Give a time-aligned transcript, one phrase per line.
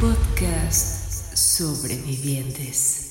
[0.00, 3.07] Podcast Sobrevivientes.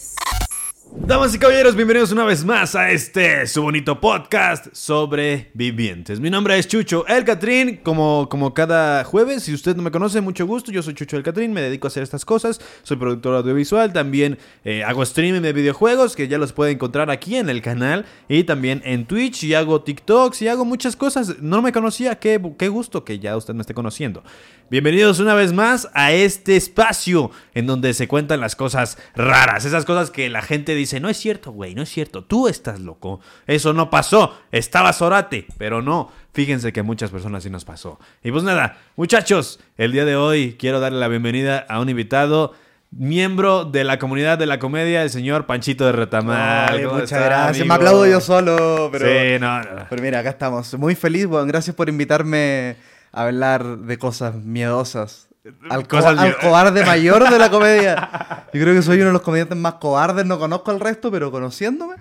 [0.95, 6.19] Damas y caballeros, bienvenidos una vez más a este su bonito podcast sobre vivientes.
[6.19, 10.21] Mi nombre es Chucho El Catrín, como, como cada jueves, si usted no me conoce,
[10.21, 13.35] mucho gusto, yo soy Chucho El Catrín, me dedico a hacer estas cosas, soy productor
[13.35, 17.61] audiovisual, también eh, hago streaming de videojuegos, que ya los puede encontrar aquí en el
[17.61, 22.19] canal, y también en Twitch, y hago TikToks, y hago muchas cosas, no me conocía,
[22.19, 24.23] qué, qué gusto que ya usted me esté conociendo.
[24.69, 29.85] Bienvenidos una vez más a este espacio en donde se cuentan las cosas raras, esas
[29.85, 33.19] cosas que la gente dice, no es cierto, güey, no es cierto, tú estás loco,
[33.45, 37.99] eso no pasó, estaba Zorate, pero no, fíjense que muchas personas sí nos pasó.
[38.23, 42.53] Y pues nada, muchachos, el día de hoy quiero darle la bienvenida a un invitado.
[42.89, 46.69] Miembro de la comunidad de la comedia, el señor Panchito de Retamal.
[46.73, 47.49] Ay, ¿Cómo muchas está, gracias.
[47.59, 47.65] amigo?
[47.67, 49.05] Me aplaudo yo solo, pero.
[49.05, 49.87] Sí, no, no.
[49.89, 50.73] Pero mira, acá estamos.
[50.75, 51.49] Muy feliz, weón.
[51.49, 52.77] Gracias por invitarme
[53.11, 55.26] a hablar de cosas miedosas.
[55.69, 58.45] Al, co- al cobarde mayor de la comedia.
[58.53, 60.25] Yo creo que soy uno de los comediantes más cobardes.
[60.25, 61.95] No conozco al resto, pero conociéndome,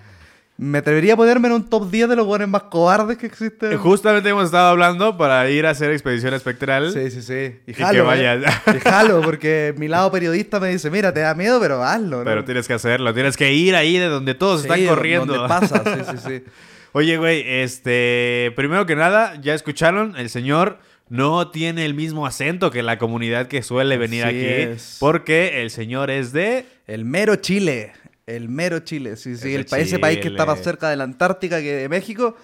[0.59, 3.73] me atrevería a ponerme en un top 10 de los buenos más cobardes que existen.
[3.73, 6.91] Eh, Justamente hemos estado hablando para ir a hacer Expedición Espectral.
[6.91, 7.59] Sí, sí, sí.
[7.67, 8.43] Y que jalo, vayas.
[8.67, 8.71] ¿eh?
[8.77, 12.19] Y jalo, porque mi lado periodista me dice, mira, te da miedo, pero hazlo.
[12.19, 12.23] ¿no?
[12.23, 15.33] Pero tienes que hacerlo, tienes que ir ahí de donde todos Sí, están corriendo.
[15.33, 16.43] Donde pasa, sí, sí, sí.
[16.93, 20.79] Oye, güey, este, primero que nada, ya escucharon, el señor
[21.09, 24.97] no tiene el mismo acento que la comunidad que suele venir Así aquí, es.
[24.99, 26.65] porque el señor es de...
[26.85, 27.93] El mero Chile.
[28.25, 29.15] El mero Chile.
[29.15, 29.55] Sí, sí.
[29.55, 32.35] El ese país que está más cerca de la Antártica que de México.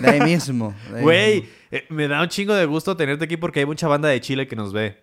[0.00, 0.74] De ahí mismo.
[1.00, 4.20] Güey, eh, me da un chingo de gusto tenerte aquí porque hay mucha banda de
[4.20, 4.98] Chile que nos ve.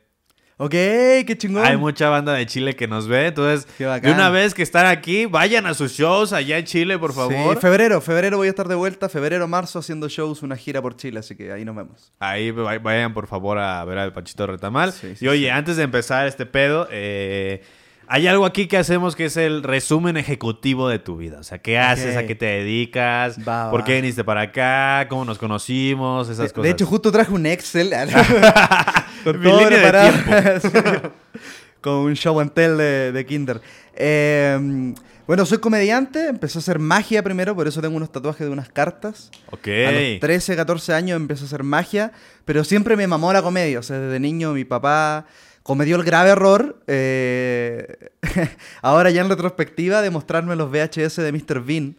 [0.62, 1.64] Ok, qué chingón.
[1.66, 5.26] Hay mucha banda de Chile que nos ve, entonces, de una vez que están aquí,
[5.26, 7.58] vayan a sus shows allá en Chile, por Sí, favor.
[7.62, 9.08] febrero, febrero voy a estar de vuelta.
[9.08, 11.22] Febrero, marzo haciendo shows, una gira por Chile.
[11.22, 12.12] Así que ahí nos vemos.
[12.20, 14.92] Ahí va- vayan por favor a ver al Panchito Retamal.
[14.92, 15.50] Sí, sí, y oye, sí.
[15.50, 17.64] antes de empezar este pedo, eh,
[18.12, 21.38] hay algo aquí que hacemos que es el resumen ejecutivo de tu vida.
[21.40, 22.18] O sea, ¿qué haces?
[22.18, 23.38] ¿A qué te dedicas?
[23.48, 25.08] Va, ¿Por qué viniste para acá?
[25.09, 26.28] ¿Cómo nos conocimos?
[26.28, 26.64] Esas De, cosas.
[26.64, 27.92] de hecho, justo traje un Excel.
[29.24, 30.12] con Mi todo preparado.
[30.59, 30.69] Sí.
[31.81, 33.62] con un show and tell de, de Kinder.
[33.94, 34.94] Eh,
[35.28, 36.30] bueno, soy comediante.
[36.30, 39.30] Empecé a hacer magia primero, por eso tengo unos tatuajes de unas cartas.
[39.52, 39.68] ok.
[39.88, 42.12] A los 13, 14 años empecé a hacer magia,
[42.44, 43.78] pero siempre me mamó la comedia.
[43.78, 45.28] O sea, desde niño mi papá
[45.69, 48.09] cometió el grave error, eh,
[48.81, 51.62] ahora ya en retrospectiva, de mostrarme los VHS de Mr.
[51.63, 51.96] Bean.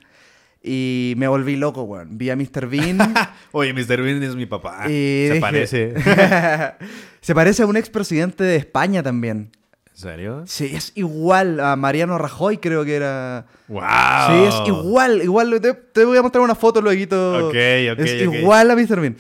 [0.61, 2.19] Y me volví loco, weón.
[2.19, 2.67] Vi a Mr.
[2.67, 2.99] Bean.
[3.53, 4.03] Oye, Mr.
[4.03, 4.87] Bean es mi papá.
[4.87, 4.89] y
[5.29, 5.95] Se dije- parece.
[7.21, 9.53] Se parece a un expresidente de España también.
[9.89, 10.43] ¿En serio?
[10.49, 13.47] Sí, es igual a Mariano Rajoy, creo que era.
[13.69, 13.83] ¡Wow!
[14.31, 15.61] Sí, es igual, igual.
[15.61, 17.01] Te, te voy a mostrar una foto luego.
[17.05, 18.35] Ok, ok, Es ok.
[18.35, 19.01] igual a Mr.
[19.01, 19.17] Bean.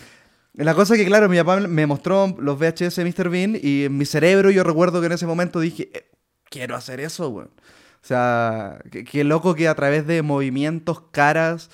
[0.61, 3.31] La cosa es que, claro, mi papá me mostró los VHS de Mr.
[3.31, 6.05] Bean y en mi cerebro yo recuerdo que en ese momento dije, "Eh,
[6.51, 7.51] quiero hacer eso, weón.
[8.03, 11.71] O sea, qué, loco que a través de movimientos, caras,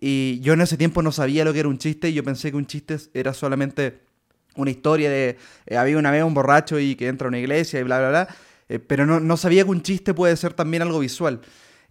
[0.00, 2.50] y yo en ese tiempo no sabía lo que era un chiste y yo pensé
[2.50, 4.00] que un chiste era solamente
[4.56, 5.36] una historia de
[5.66, 8.08] eh, había una vez un borracho y que entra a una iglesia y bla, bla,
[8.08, 8.28] bla.
[8.68, 11.40] eh, pero no, no sabía que un chiste puede ser también algo visual.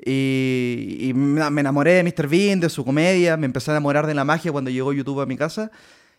[0.06, 2.28] Y, y me enamoré de Mr.
[2.28, 5.26] Bean, de su comedia, me empecé a enamorar de la magia cuando llegó YouTube a
[5.26, 5.72] mi casa.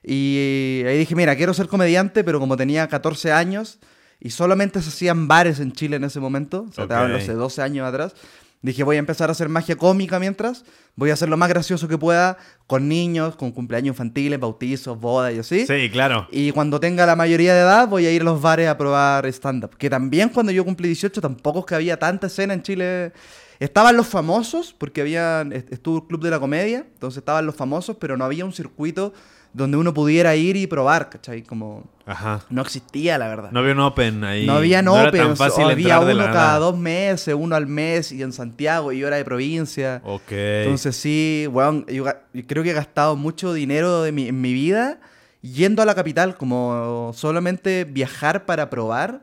[0.06, 3.78] Y ahí dije, mira, quiero ser comediante, pero como tenía 14 años
[4.20, 7.00] y solamente se hacían bares en Chile en ese momento, o sea, te Ok.
[7.00, 8.14] hablo hace 12 años atrás,
[8.62, 10.64] dije, voy a empezar a hacer magia cómica mientras,
[10.97, 15.34] voy a hacer lo más gracioso que pueda con niños, con cumpleaños infantiles, bautizos, bodas
[15.34, 15.66] y así.
[15.66, 16.28] Sí, claro.
[16.31, 19.26] Y cuando tenga la mayoría de edad voy a ir a los bares a probar
[19.26, 19.76] stand-up.
[19.76, 23.12] Que también cuando yo cumplí 18 tampoco es que había tanta escena en Chile.
[23.60, 27.54] Estaban los famosos, porque habían, est- estuvo el Club de la Comedia, entonces estaban los
[27.54, 29.12] famosos, pero no había un circuito
[29.54, 31.42] donde uno pudiera ir y probar, ¿cachai?
[31.42, 32.41] Como Ajá.
[32.50, 33.50] no existía, la verdad.
[33.53, 34.44] No había un open ahí.
[34.47, 36.59] No había no era Open, tan fácil había uno cada nada.
[36.59, 40.03] dos meses, uno al mes, y en Santiago, y yo era de provincia.
[40.04, 40.32] Ok.
[40.32, 42.04] Entonces sí, weón, yo,
[42.47, 44.98] creo que he gastado mucho dinero de mi, en mi vida
[45.41, 49.22] yendo a la capital, como solamente viajar para probar.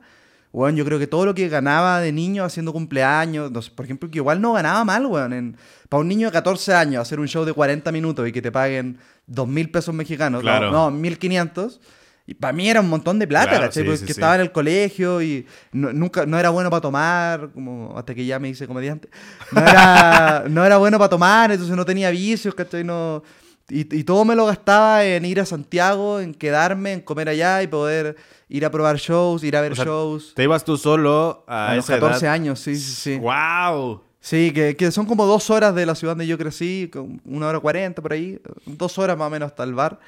[0.53, 3.85] Weón, yo creo que todo lo que ganaba de niño haciendo cumpleaños, no sé, por
[3.85, 5.34] ejemplo, que igual no ganaba mal, weón.
[5.34, 5.58] en-
[5.90, 8.52] para un niño de 14 años hacer un show de 40 minutos y que te
[8.52, 8.97] paguen
[9.31, 10.72] 2 mil pesos mexicanos, no, Claro.
[10.72, 11.79] no, 1500.
[12.28, 13.83] Y para mí era un montón de plata, Claro, ¿cachai?
[13.83, 14.11] sí, Porque sí, sí.
[14.11, 18.25] estaba en el colegio y no, nunca, no era bueno para tomar, como hasta que
[18.25, 19.09] ya me hice comediante.
[19.51, 22.83] No era, no era bueno para tomar, entonces no tenía vicios, ¿cachai?
[22.83, 23.23] No,
[23.69, 27.63] y, y todo me lo gastaba en ir a Santiago, en quedarme, en comer allá
[27.63, 28.16] y poder
[28.49, 30.33] ir a probar shows, ir a ver O sea, shows.
[30.35, 32.33] Te ibas tú solo a, A los esa 14 edad.
[32.33, 33.17] años, sí, sí, sí.
[33.17, 34.03] ¡Wow!
[34.23, 36.90] Sí, que, que son como dos horas de la ciudad donde yo crecí,
[37.26, 40.00] una hora cuarenta por ahí, dos horas más o menos hasta el bar.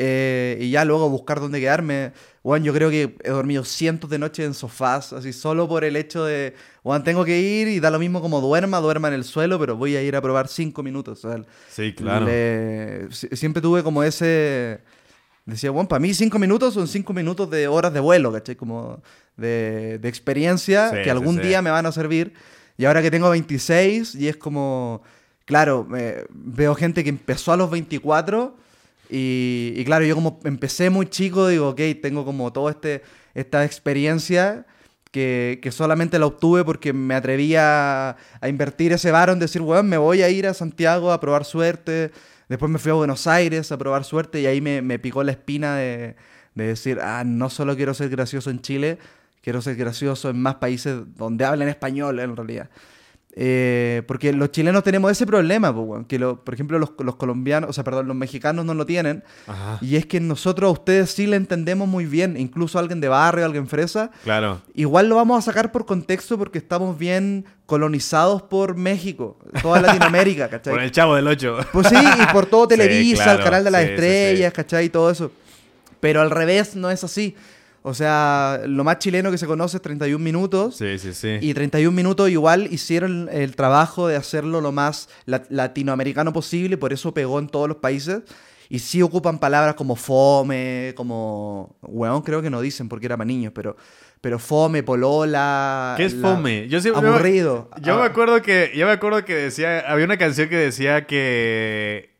[0.00, 2.12] eh, y ya luego buscar dónde quedarme.
[2.44, 5.96] Bueno, yo creo que he dormido cientos de noches en sofás, así solo por el
[5.96, 6.54] hecho de,
[6.84, 9.76] bueno, tengo que ir y da lo mismo como duerma, duerma en el suelo, pero
[9.76, 11.24] voy a ir a probar cinco minutos.
[11.24, 12.24] o sea, Sí, claro.
[12.26, 14.80] le- siempre tuve como ese...
[15.44, 18.54] Decía, bueno, para mí cinco minutos son cinco minutos de horas de vuelo, ¿cachai?
[18.54, 19.02] Como
[19.36, 21.42] de, de experiencia Sí, que sí, algún sí.
[21.42, 22.34] día me van a servir.
[22.78, 25.02] Y ahora que tengo 26 y es como,
[25.44, 25.86] claro,
[26.30, 28.56] veo gente que empezó a los 24
[29.10, 33.02] y, claro, yo como empecé muy chico, digo, ok, tengo como toda este,
[33.34, 34.64] esta experiencia
[35.10, 39.60] que, que solamente la obtuve porque me atrevía a, a invertir ese varo en decir,
[39.60, 42.12] weón, me voy a ir a Santiago a probar suerte.
[42.48, 45.32] Después me fui a Buenos Aires a probar suerte y ahí me, me picó la
[45.32, 46.14] espina de,
[46.54, 48.98] de decir, ah, no solo quiero ser gracioso en Chile,
[49.48, 52.68] quiero ser gracioso en más países donde hablan español en realidad.
[53.40, 55.74] Eh, porque los chilenos tenemos ese problema,
[56.06, 59.24] que lo- por ejemplo los, los colombianos, o sea, perdón, los mexicanos no lo tienen.
[59.46, 59.78] Ajá.
[59.80, 63.46] Y es que nosotros a ustedes sí le entendemos muy bien, incluso alguien de barrio,
[63.46, 64.10] alguien fresa.
[64.22, 64.60] Claro.
[64.74, 70.48] Igual lo vamos a sacar por contexto porque estamos bien colonizados por México, toda Latinoamérica,
[70.50, 70.74] ¿cachai?
[70.74, 71.58] Por el chavo del 8.
[71.72, 74.56] Pues sí, y por todo Sí, Televisa, claro, el canal de las sí, estrellas, sí.
[74.56, 74.84] ¿cachai?
[74.84, 75.32] Y todo eso.
[76.00, 77.34] Pero al revés no es así.
[77.82, 80.76] O sea, lo más chileno que se conoce es 31 minutos.
[80.76, 81.38] Sí, sí, sí.
[81.40, 86.92] Y 31 minutos igual hicieron el trabajo de hacerlo lo más la- latinoamericano posible, por
[86.92, 88.22] eso pegó en todos los países.
[88.70, 91.76] Y sí ocupan palabras como fome, como...
[91.80, 93.76] Weón, creo que no dicen porque era para niños, pero,
[94.20, 95.94] pero fome, polola...
[95.96, 96.68] ¿Qué es la- fome?
[96.68, 97.70] Yo siempre Aburrido.
[97.80, 101.06] Yo me Ah, acuerdo que yo me acuerdo que decía había una canción que decía
[101.06, 102.17] que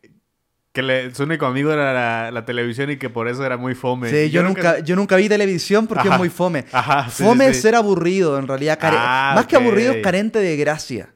[0.79, 3.75] que le- su único amigo era la, la televisión y que por eso era muy
[3.75, 4.09] fome.
[4.09, 6.15] Sí, yo, nunca, yo nunca vi televisión porque Ajá.
[6.15, 6.65] es muy fome.
[6.71, 8.79] Ajá, sí, fome sí, es ser aburrido, en realidad.
[8.79, 11.09] care- Ah, más que aburrido, es carente de gracia.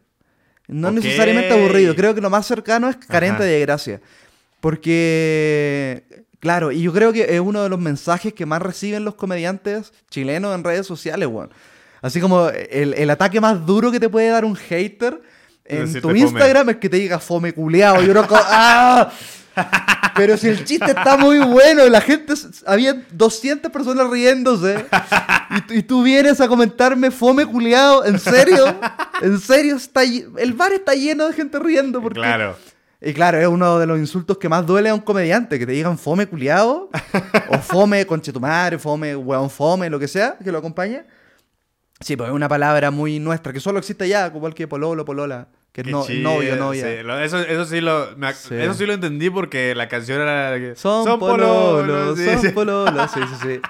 [0.67, 1.95] No necesariamente aburrido.
[1.95, 3.45] Creo que lo más cercano es carente Ajá.
[3.45, 4.01] de gracia.
[4.61, 6.03] Porque,
[6.39, 9.91] claro, y yo creo que es uno de los mensajes que más reciben los comediantes
[10.09, 11.51] chilenos en redes sociales, weón.
[12.01, 15.21] Así como el, el ataque más duro que te puede dar un hater
[15.65, 16.19] en tu fome.
[16.19, 18.01] Instagram es que te diga fome culeado.
[18.01, 19.11] Yo no ¡Ah!
[20.15, 22.33] Pero si el chiste está muy bueno, la gente,
[22.67, 24.85] había 200 personas riéndose,
[25.57, 28.79] y, tú- y tú vienes a comentarme fome culiado, ¿en serio?
[29.21, 29.75] ¿En serio?
[29.75, 32.01] Está, el bar está lleno de gente riendo.
[32.01, 32.19] Porque...
[32.19, 32.55] Claro.
[33.01, 35.71] Y claro, es uno de los insultos que más duele a un comediante, que te
[35.73, 36.89] digan fome culiado,
[37.49, 41.03] o fome conchetumare, fome weón fome, lo que sea, que lo acompañe.
[41.99, 45.47] Sí, pues es una palabra muy nuestra, que solo existe allá, igual que pololo, polola,
[45.73, 46.83] que Qué no, chido, novio, novia.
[46.85, 47.23] sí.
[47.25, 48.55] Eso, eso, sí lo, me ac- Sí.
[48.55, 50.57] eso sí lo entendí porque la canción era...
[50.59, 53.61] que, Son, pololos, pololos", sí, son pololos, sí, sí, sí.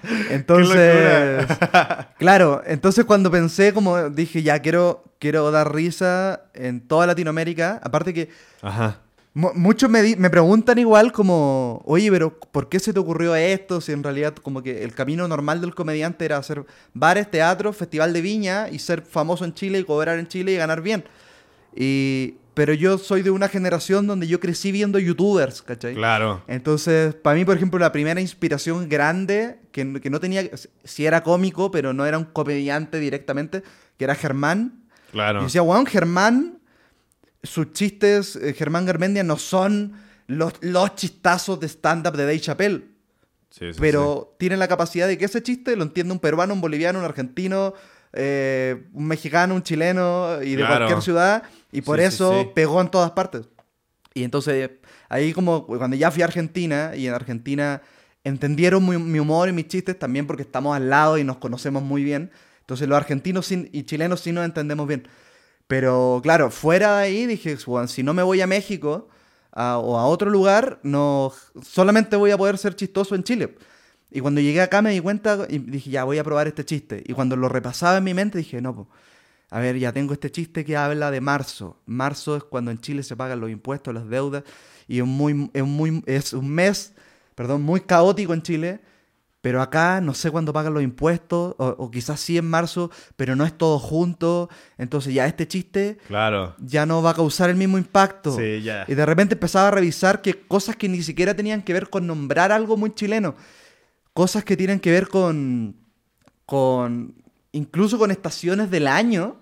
[0.30, 1.46] Entonces,
[2.18, 8.14] claro, entonces cuando pensé, como dije, ya quiero, quiero dar risa en toda Latinoamérica, aparte
[8.14, 8.28] que
[8.62, 8.98] Ajá.
[9.34, 13.80] mu- muchos me, me preguntan igual como, oye, pero ¿por qué se te ocurrió esto?
[13.80, 16.64] Si en realidad como que el camino normal del comediante era hacer
[16.94, 20.56] bares, teatros, festival de viña y ser famoso en Chile y cobrar en Chile y
[20.56, 21.02] ganar bien.
[21.80, 25.94] Y, pero yo soy de una generación donde yo crecí viendo youtubers, ¿cachai?
[25.94, 26.42] Claro.
[26.48, 30.42] Entonces, para mí, por ejemplo, la primera inspiración grande, que, que no tenía,
[30.82, 33.62] si era cómico, pero no era un comediante directamente,
[33.96, 34.82] que era Germán.
[35.12, 35.40] Claro.
[35.40, 36.58] Y decía, weón, Germán,
[37.44, 39.92] sus chistes, eh, Germán Garmendia no son
[40.26, 42.84] los, los chistazos de stand-up de Dave Chappelle,
[43.50, 46.60] Sí, sí, pero tienen la capacidad de que ese chiste lo entienda un peruano, un
[46.60, 47.72] boliviano, un argentino,
[48.12, 50.76] eh, un mexicano, un chileno y de Claro.
[50.86, 51.42] cualquier ciudad,
[51.72, 52.50] y por Sí, eso sí.
[52.54, 53.42] pegó en todas partes.
[54.14, 54.70] Y entonces,
[55.08, 57.82] ahí como cuando ya fui a Argentina, y en Argentina
[58.24, 61.82] entendieron mi, mi humor y mis chistes también porque estamos al lado y nos conocemos
[61.82, 62.30] muy bien.
[62.60, 65.08] Entonces los argentinos y chilenos sí nos entendemos bien.
[65.66, 69.08] Pero claro, fuera de ahí dije, "Juan, si no me voy a México
[69.52, 73.56] a- o a otro lugar, no solamente voy a poder ser chistoso en Chile.
[74.10, 77.02] Y cuando llegué acá me di cuenta y dije, ya voy a probar este chiste.
[77.06, 78.88] Y cuando lo repasaba en mi mente dije, no, po,
[79.50, 81.80] a ver, ya tengo este chiste que habla de marzo.
[81.86, 84.44] Marzo es cuando en Chile se pagan los impuestos, las deudas,
[84.86, 86.94] y es, muy, es, muy, es un mes,
[87.34, 88.80] perdón, muy caótico en Chile.
[89.40, 93.36] Pero acá no sé cuándo pagan los impuestos, o, o quizás sí en marzo, pero
[93.36, 94.50] no es todo junto.
[94.78, 96.56] Entonces ya este chiste Claro.
[96.58, 98.36] ya no va a causar el mismo impacto.
[98.36, 98.84] Sí, ya.
[98.88, 102.06] Y de repente empezaba a revisar que cosas que ni siquiera tenían que ver con
[102.06, 103.36] nombrar algo muy chileno.
[104.18, 105.76] Cosas que tienen que ver con.
[106.44, 107.14] con.
[107.52, 109.36] incluso con estaciones del año.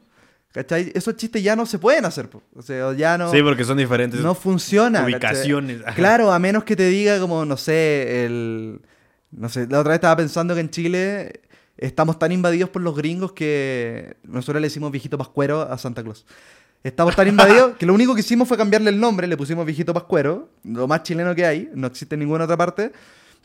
[0.53, 0.93] ¿Cachai?
[0.95, 2.29] Esos chistes ya no se pueden hacer.
[2.29, 2.43] po.
[2.55, 3.33] O sea, ya no.
[3.33, 4.21] Sí, porque son diferentes.
[4.21, 5.03] no funciona.
[5.03, 5.81] ubicaciones.
[5.95, 8.83] Claro, a menos que te diga como, no sé, el...
[9.31, 11.41] No sé, la otra vez estaba pensando que en Chile
[11.79, 16.27] estamos tan invadidos por los gringos que nosotros le decimos viejito pascuero a Santa Claus.
[16.85, 19.95] Estamos tan invadidos que lo único que hicimos fue cambiarle el nombre, le pusimos Viejito
[19.95, 22.93] Pascuero, lo más chileno que hay, no existe en ninguna otra parte.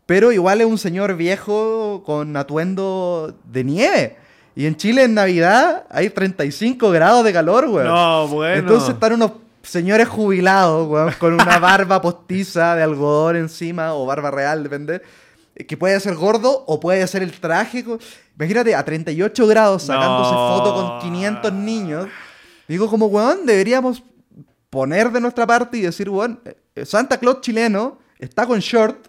[0.05, 4.17] Pero igual es un señor viejo con atuendo de nieve.
[4.55, 7.87] Y en Chile en Navidad hay 35 grados de calor, weón.
[7.87, 8.55] No, bueno.
[8.59, 9.31] Entonces están unos
[9.63, 15.01] señores jubilados, weón, con una barba postiza de algodón encima, o barba real, depende.
[15.67, 17.85] Que puede ser gordo o puede ser el traje.
[18.37, 20.57] Imagínate, a 38 grados sacándose No.
[20.57, 22.07] foto con 500 niños.
[22.67, 24.03] Digo, como, weón, deberíamos
[24.69, 26.39] poner de nuestra parte y decir, weón,
[26.75, 29.07] eh, Santa Claus chileno está con short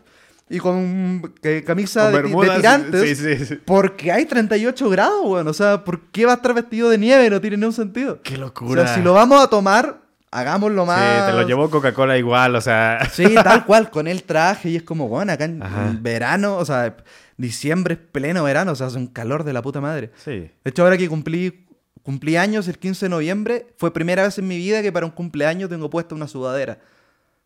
[0.53, 3.19] y con eh, camisa Con de, tirantes.
[3.19, 3.59] sí, sí, sí.
[3.65, 5.49] Porque hay 38 grados, weón.
[5.49, 7.31] O sea, ¿por qué va a estar vestido de nieve?
[7.31, 8.21] No tiene ningún sentido.
[8.23, 8.87] Qué O locura.
[8.87, 11.01] sea, si lo vamos a tomar, hagámoslo más.
[11.27, 12.99] Sí, te lo llevó Coca-Cola igual, o sea.
[13.13, 14.69] Sí, tal cual, con el traje.
[14.71, 15.89] Y es como, bueno, acá en, Ajá.
[15.89, 16.97] en verano, o sea,
[17.37, 20.11] diciembre es pleno verano, o sea, hace un calor de la puta madre.
[20.23, 20.33] Sí.
[20.33, 21.67] De hecho, ahora que cumplí,
[22.03, 25.13] cumplí años el 15 de noviembre, fue primera vez en mi vida que para un
[25.13, 26.79] cumpleaños tengo puesta una sudadera.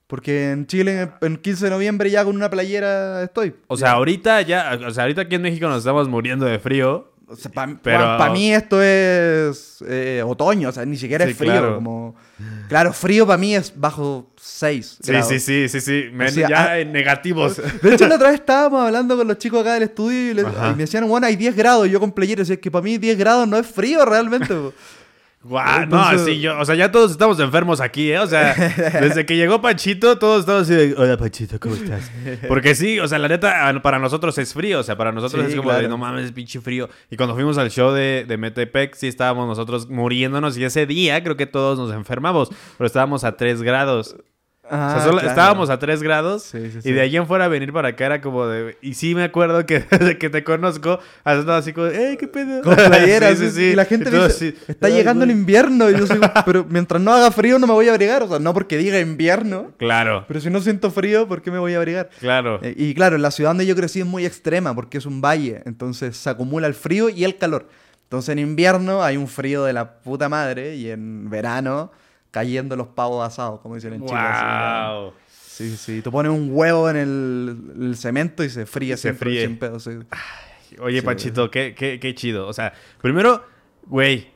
[0.07, 3.55] Porque en Chile, en el 15 de noviembre, ya con una playera estoy.
[3.67, 7.13] O sea, ahorita ya, o sea, ahorita aquí en México nos estamos muriendo de frío.
[7.29, 11.37] O sea, para Pero- mí esto es eh, otoño, o sea, ni siquiera Sí, es
[11.37, 11.51] frío.
[11.51, 11.75] claro.
[11.75, 12.15] Como...
[12.69, 14.99] Claro, frío para mí es bajo 6.
[15.03, 16.05] Sí, sí, sí, sí, sí.
[16.13, 17.61] Me- O sea, ya ah- en negativos.
[17.83, 20.47] De hecho, la otra vez estábamos hablando con los chicos acá del estudio y, les-
[20.47, 21.89] y me decían, bueno, hay 10 grados.
[21.89, 24.55] Y yo con playera decía que para mí 10 grados no es frío realmente.
[25.47, 25.55] Po".
[25.55, 28.19] Guau, no, sí, yo, o sea, ya todos estamos enfermos aquí, ¿eh?
[28.19, 28.55] O sea,
[29.01, 32.11] desde que llegó Panchito, todos estamos así de, hola Panchito, ¿cómo estás?
[32.49, 35.53] Porque sí, o sea, la neta, para nosotros es frío, o sea, para nosotros Sí,
[35.53, 36.89] es como de, no mames, es pinche frío.
[37.11, 41.23] Y cuando fuimos al show de, de Metepec, sí estábamos nosotros muriéndonos y ese día
[41.23, 44.17] creo que todos nos enfermamos, pero estábamos a 3 grados.
[44.67, 45.29] O sea, solo claro.
[45.29, 48.21] estábamos a 3 grados Sí, sí, y de allí en fuera venir para acá era
[48.21, 48.77] como de...
[48.83, 52.27] Y sí me acuerdo que desde que te conozco has estado así como, ¡eh, qué
[52.29, 52.63] pedo!
[52.63, 53.41] Con playeras.
[53.57, 55.39] Y la gente me dice, está "Ay, llegando el güey".
[55.41, 55.91] invierno.
[55.91, 58.23] Y yo soy, pero mientras no haga frío no me voy a abrigar.
[58.23, 59.73] O sea, no porque diga invierno.
[59.79, 62.11] Claro, Pero si no siento frío, ¿por qué me voy a abrigar?
[62.21, 62.61] claro.
[62.63, 65.63] Eh, y claro, la ciudad donde yo crecí es muy extrema porque es un valle,
[65.67, 67.69] entonces se acumula el frío y el calor.
[68.05, 71.91] Entonces en invierno hay un frío de la puta madre y en verano
[72.37, 74.21] cayendo los pavos asados, como dicen en Chile.
[74.21, 75.15] ¡Wow!
[75.27, 76.03] Sí, sí, sí.
[76.03, 79.47] Tú pones un huevo en el, el cemento y se fríe Se siempre, fríe.
[79.47, 79.93] sin pedo, sí.
[80.81, 81.07] Oye, Sí.
[81.07, 82.47] Panchito, qué, qué, qué chido.
[82.47, 83.43] O sea, primero,
[83.87, 84.29] güey,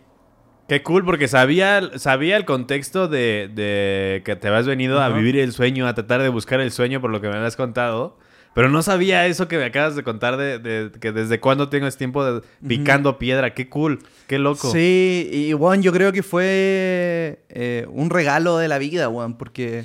[0.66, 5.36] qué cool porque sabía, sabía el contexto de, de que te habías venido a vivir
[5.38, 8.16] el sueño, a tratar de buscar el sueño por lo que me habías contado.
[8.52, 11.86] Pero no sabía eso que me acabas de contar de, de que desde cuándo tengo
[11.86, 13.54] este tiempo de picando piedra.
[13.54, 14.72] Qué cool, qué loco.
[14.72, 19.84] Sí, y bueno, yo creo que fue eh, un regalo de la vida, weón, porque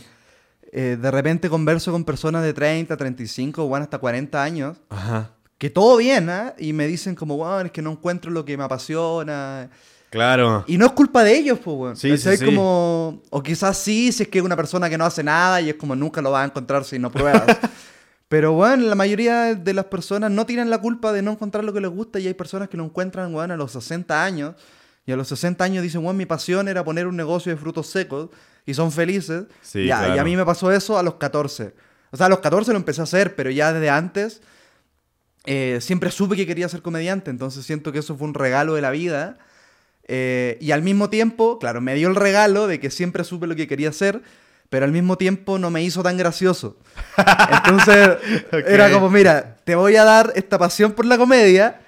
[0.71, 4.77] eh, de repente converso con personas de 30, 35, weón, hasta 40 años.
[4.89, 5.31] Ajá.
[5.59, 6.55] que todo bien, ¿ah?
[6.57, 9.69] Y me dicen como, weón, es que no encuentro lo que me apasiona.
[10.09, 10.63] Claro.
[10.65, 11.95] Y no es culpa de ellos, pues, weón.
[11.95, 12.45] Sí, sí, sí.
[12.45, 13.21] como...
[13.29, 15.75] O quizás sí, si es que es una persona que no hace nada y es
[15.75, 17.45] como nunca lo vas a encontrar si no pruebas.
[18.27, 21.73] Pero, bueno, la mayoría de las personas no tienen la culpa de no encontrar lo
[21.73, 24.55] que les gusta y hay personas que lo encuentran, weón, a los 60 años.
[25.05, 27.87] Y a los 60 años dicen, weón, mi pasión era poner un negocio de frutos
[27.87, 28.29] secos
[28.65, 29.45] y son felices.
[29.61, 31.73] Sí, Ya, Y a mí me pasó eso a los 14.
[32.11, 34.41] O sea, a los 14 lo empecé a hacer, pero ya desde antes
[35.45, 38.81] eh, siempre supe que quería ser comediante, entonces siento que eso fue un regalo de
[38.81, 39.37] la vida.
[40.07, 43.55] Eh, y al mismo tiempo, claro, me dio el regalo de que siempre supe lo
[43.55, 44.21] que quería hacer,
[44.69, 46.77] pero al mismo tiempo no me hizo tan gracioso.
[47.49, 48.17] Entonces,
[48.47, 48.63] Ok.
[48.67, 51.81] era como, mira, te voy a dar esta pasión por la comedia,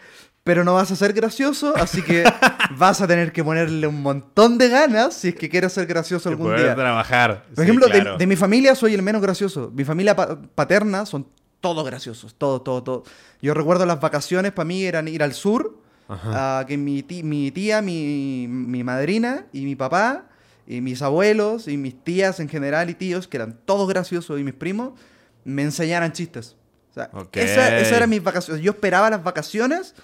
[0.43, 2.23] pero no vas a ser gracioso, así que
[2.77, 6.29] vas a tener que ponerle un montón de ganas si es que quieres ser gracioso
[6.29, 6.73] algún día.
[6.75, 7.43] trabajar.
[7.47, 8.17] Por Sí, ejemplo, de- claro.
[8.17, 9.71] de, mi familia soy el menos gracioso.
[9.75, 11.27] Mi familia pa- paterna son
[11.59, 13.03] todos graciosos, todo, todo, todo.
[13.41, 15.79] Yo recuerdo las vacaciones para mí eran ir al sur,
[16.09, 20.23] a que mi, mi tía, mi, mi madrina y mi papá,
[20.67, 24.43] y mis abuelos y mis tías en general y tíos, que eran todos graciosos, y
[24.43, 24.99] mis primos,
[25.45, 26.55] me enseñaran chistes.
[26.91, 27.37] O sea, Ok.
[27.37, 28.61] esa, esa eran mis vacaciones.
[28.61, 29.95] Yo esperaba las vacaciones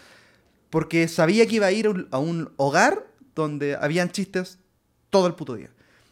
[0.70, 3.05] porque sabía que iba a ir a un, hogar
[3.36, 4.58] donde habían chistes
[5.10, 5.70] todo el puto día.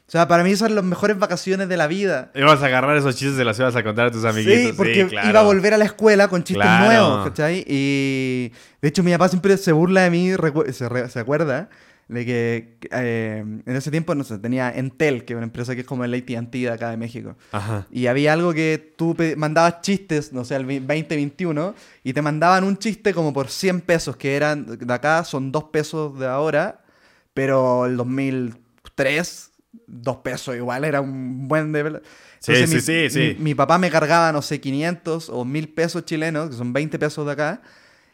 [0.07, 2.31] O sea, para mí esas son las mejores vacaciones de la vida.
[2.35, 4.59] Ibas a agarrar esos chistes y los ibas a contar a tus amiguitos.
[4.71, 5.29] Sí, porque claro.
[5.29, 6.85] iba a volver a la escuela con chistes Claro.
[6.85, 7.63] nuevos, ¿cachai?
[7.65, 10.31] Y de hecho mi papá siempre se burla de mí,
[10.73, 11.69] se, se acuerda
[12.11, 15.81] de que eh, en ese tiempo, no sé, tenía Entel, que es una empresa que
[15.81, 17.37] es como el AT&T de acá de México.
[17.53, 17.87] Ajá.
[17.89, 22.77] Y había algo que tú mandabas chistes, no sé, el 2021, y te mandaban un
[22.77, 26.83] chiste como por 100 pesos, que eran, de acá son 2 pesos de ahora,
[27.33, 29.51] pero el 2003,
[29.87, 32.01] 2 pesos igual, era un buen de...
[32.39, 33.35] Sí, Entonces, sí, mi, sí, sí.
[33.37, 36.99] Mi, mi papá me cargaba, no sé, 500 o 1000 pesos chilenos, que son 20
[36.99, 37.61] pesos de acá.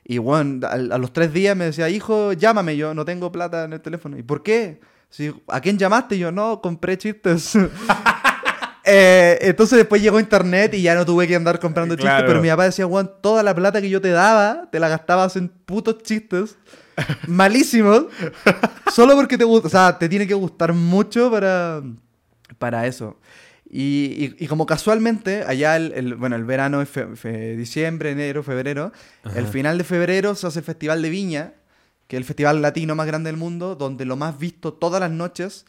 [0.10, 3.66] Y bueno, a, a los tres días me decía, hijo, llámame yo, no tengo plata
[3.66, 4.18] en el teléfono.
[4.18, 4.80] ¿Y por qué?
[5.10, 6.16] Sí, ¿A quién llamaste?
[6.16, 7.54] Y yo, no, compré chistes.
[8.90, 12.26] Eh, entonces después llegó internet y ya no tuve que andar comprando chistes, Claro.
[12.26, 15.36] pero mi papá decía, Juan, toda la plata que yo te daba, te la gastabas
[15.36, 16.56] en putos chistes
[17.28, 18.06] malísimos,
[18.94, 21.82] solo porque te gusta, o sea, te tiene que gustar mucho para,
[22.58, 23.18] para eso.
[23.70, 28.12] Y, y- y como casualmente, allá el, el- bueno, el verano es fe- fe- diciembre,
[28.12, 28.92] enero, febrero,
[29.36, 31.54] el final de febrero se hace el Festival de Viña,
[32.08, 35.12] que es el festival latino más grande del mundo, donde lo más visto todas las
[35.12, 35.66] noches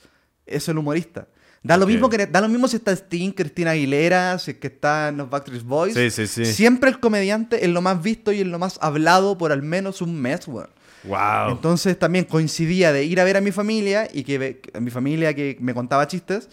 [0.46, 1.26] es el humorista.
[1.64, 4.68] Da lo, mismo que, da lo mismo si está Sting, Cristina Aguilera, si es que
[4.68, 5.94] está en los Backstreet Boys.
[5.94, 6.44] Sí, sí, sí.
[6.46, 10.00] Siempre el comediante es lo más visto y es lo más hablado por al menos
[10.00, 10.70] un mes, weón.
[11.02, 11.50] Wow.
[11.50, 15.34] Entonces también coincidía de ir a ver a mi familia y que a mi familia
[15.34, 16.48] que me contaba chistes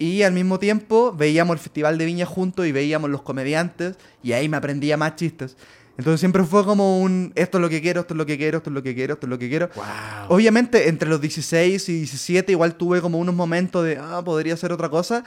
[0.00, 4.32] y al mismo tiempo veíamos el Festival de Viña juntos y veíamos los comediantes y
[4.32, 5.56] ahí me aprendía más chistes.
[5.98, 8.58] Entonces siempre fue como un esto es lo que quiero, esto es lo que quiero,
[8.58, 9.68] esto es lo que quiero, esto es lo que quiero.
[9.74, 9.84] wow.
[10.28, 14.72] Obviamente entre los 16 y 17 igual tuve como unos momentos de, ah, podría ser
[14.72, 15.24] otra cosa,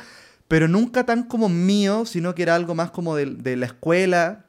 [0.47, 4.45] pero nunca tan como mío, sino que era algo más como de, de la escuela,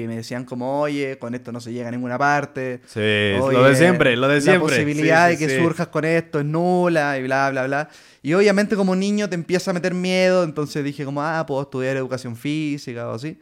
[0.00, 2.80] que me decían como, oye, con esto no se llega a ninguna parte.
[2.86, 2.98] Sí,
[3.40, 4.60] Oye, lo de siempre, lo de siempre.
[4.60, 5.62] La posibilidad Sí, sí, de que sí.
[5.62, 7.88] surjas con esto es nula y bla, bla, bla.
[8.20, 11.96] Y obviamente como niño te empieza a meter miedo, entonces dije como, ah, puedo estudiar
[11.96, 13.38] educación física o así.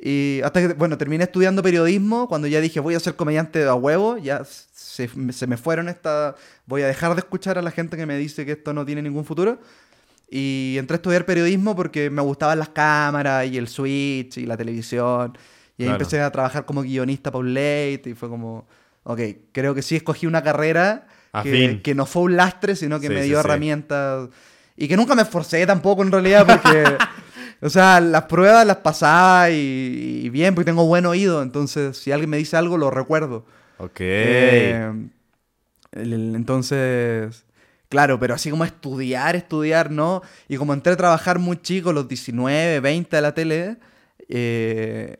[0.00, 3.74] Y hasta que, bueno, terminé estudiando periodismo, cuando ya dije, voy a ser comediante a
[3.74, 6.36] huevo, ya se, se me fueron esta...
[6.66, 9.02] Voy a dejar de escuchar a la gente que me dice que esto no tiene
[9.02, 9.58] ningún futuro.
[10.30, 14.56] Y entré a estudiar periodismo porque me gustaban las cámaras y el switch y la
[14.56, 15.36] televisión.
[15.80, 16.02] Y ahí Claro.
[16.02, 18.66] empecé a trabajar como guionista para un late y fue como,
[19.04, 19.20] ok,
[19.52, 21.06] creo que sí escogí una carrera
[21.42, 23.40] que, que no fue un lastre, sino que Sí, me sí, dio sí.
[23.40, 24.28] herramientas
[24.76, 26.84] y que nunca me esforcé tampoco en realidad porque,
[27.62, 32.12] o sea, las pruebas las pasaba y, y bien, porque tengo buen oído, entonces si
[32.12, 33.46] alguien me dice algo lo recuerdo.
[33.78, 34.00] Ok.
[34.00, 34.92] Eh,
[35.92, 37.44] el- el- entonces,
[37.88, 40.20] claro, pero así como estudiar, estudiar, ¿no?
[40.48, 43.76] Y como entré a trabajar muy chico, los 19, 20 de la tele,
[44.28, 45.16] eh,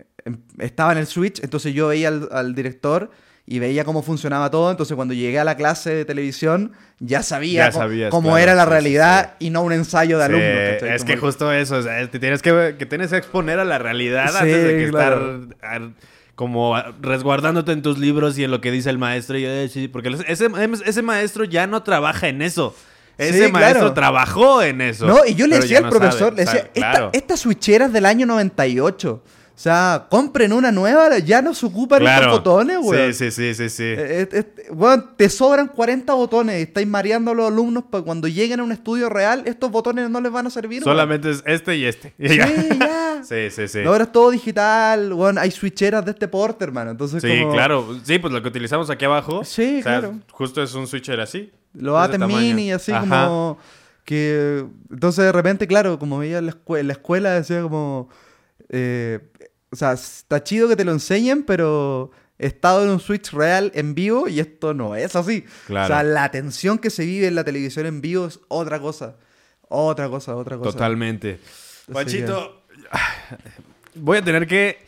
[0.59, 3.11] estaba en el switch, entonces yo veía al, al director
[3.47, 7.67] y veía cómo funcionaba todo, entonces cuando llegué a la clase de televisión ya sabía
[7.67, 10.25] Ya co- sabías, cómo claro, era la sí, sí, realidad y no un ensayo de
[10.25, 10.83] alumnos.
[10.94, 13.79] es que justo eso, o sea, te tienes que, que tienes que exponer a la
[13.79, 15.42] realidad Sí, antes de que claro.
[15.51, 15.90] estar ar-
[16.37, 19.37] como a- resguardándote en tus libros y en lo que dice el maestro.
[19.37, 20.47] Y, eh, sí, porque ese,
[20.87, 22.75] ese maestro ya no trabaja en eso.
[23.18, 23.92] Ese Sí, maestro claro.
[23.94, 25.07] trabajó en eso.
[25.07, 26.37] No, y yo le decía al no profesor, sabe.
[26.37, 29.23] le decía, "Esta- estas switcheras del año 98,
[29.61, 32.23] o sea, compren una nueva, ya no se ocupan Claro.
[32.29, 33.12] estos botones, güey.
[33.12, 33.83] Sí, sí, sí, sí, sí.
[33.85, 38.03] Eh, eh, eh, weón, te sobran 40 botones y estáis mareando a los alumnos para
[38.03, 40.83] cuando lleguen a un estudio real, estos botones no les van a servir.
[40.83, 42.14] Solamente es este y este.
[42.18, 43.20] Y Sí, ya.
[43.23, 43.81] Sí, sí, sí.
[43.85, 46.92] Ahora es todo digital, weón, hay switcheras de este porte, hermano.
[46.92, 47.99] Entonces, Sí, como claro.
[48.03, 49.44] Sí, pues lo que utilizamos aquí abajo.
[49.44, 50.14] Sí, o sea, claro.
[50.33, 51.53] Justo es un switcher así.
[51.79, 52.38] ATEM tamaño.
[52.40, 53.27] mini, así Ajá.
[53.27, 53.59] como
[54.07, 54.64] que...
[54.90, 58.09] Entonces de repente, claro, como veía en la, escue- en la escuela, decía como...
[58.70, 59.20] eh,
[59.72, 63.70] o sea, está chido que te lo enseñen, pero he estado en un Switch real
[63.74, 65.44] en vivo y esto no es así.
[65.66, 65.85] Claro.
[65.85, 69.16] O sea, la tensión que se vive en la televisión en vivo es otra cosa.
[69.68, 70.72] Otra cosa, otra cosa.
[70.72, 71.38] Totalmente.
[71.42, 72.64] Así Panchito,
[73.94, 74.78] voy a tener que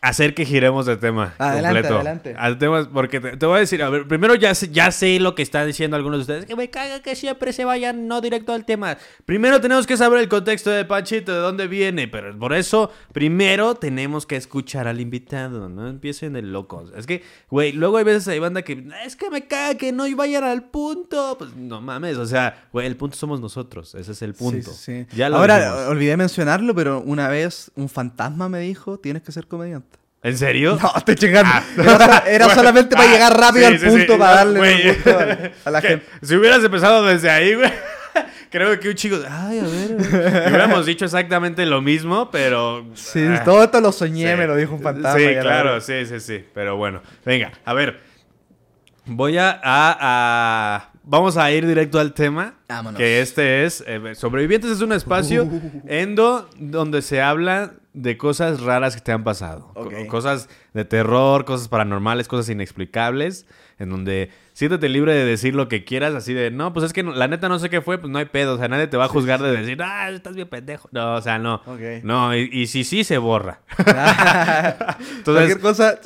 [0.00, 1.94] hacer que giremos de tema Adelante, completo.
[1.96, 2.34] adelante.
[2.38, 5.18] Al tema, porque te, te voy a decir, a ver, primero ya sé, ya sé
[5.20, 8.20] lo que están diciendo algunos de ustedes, que me caga que siempre se vayan no
[8.20, 8.98] directo al tema.
[9.24, 13.74] Primero tenemos que saber el contexto de Panchito, de dónde viene, pero por eso primero
[13.74, 16.92] tenemos que escuchar al invitado, no empiecen de locos.
[16.96, 20.04] Es que, güey, luego hay veces hay banda que, es que me caga que no
[20.16, 21.36] vayan al punto.
[21.38, 24.70] Pues no mames, o sea, güey, el punto somos nosotros, ese es el punto.
[24.72, 25.16] Sí, sí.
[25.16, 25.88] Ya Ahora, dijimos.
[25.88, 29.97] olvidé mencionarlo, pero una vez un fantasma me dijo, tienes que ser comediante.
[30.22, 30.78] ¿En serio?
[30.82, 31.50] No, estoy chingando.
[31.52, 31.62] Ah.
[31.76, 34.18] Era, era Bueno, solamente para ah, llegar rápido sí, al punto, sí.
[34.18, 36.06] para darle gusto a, a la Que gente.
[36.22, 37.70] Si hubieras empezado desde ahí, güey.
[38.50, 39.16] Creo que un chico.
[39.30, 39.94] Ay, a ver.
[39.94, 40.46] güey.
[40.48, 42.84] Hubiéramos dicho exactamente lo mismo, pero.
[42.94, 45.18] Sí, ah, todo esto lo soñé, me lo dijo un fantasma.
[45.18, 46.44] Sí, claro, sí, sí, sí.
[46.54, 48.00] Pero bueno, venga, a ver.
[49.06, 52.54] Voy a, a- a- Vamos a ir directo al tema.
[52.68, 52.98] Vámonos.
[52.98, 53.82] Que este es.
[53.86, 55.82] eh, Sobrevivientes es un espacio Uh.
[55.86, 59.72] endo donde se habla de cosas raras que te han pasado.
[60.08, 63.46] Cosas de terror, cosas paranormales, cosas inexplicables.
[63.80, 67.04] En donde siéntete libre de decir lo que quieras, así de, no, pues es que
[67.04, 68.54] no- la neta no sé qué fue, pues no hay pedo.
[68.54, 70.88] O sea, nadie te va a juzgar de decir, ah, estás bien pendejo.
[70.90, 71.62] No, o sea, no.
[72.02, 73.60] No, y, y si sí, se borra.
[73.78, 75.98] Entonces, Cualquier cosa.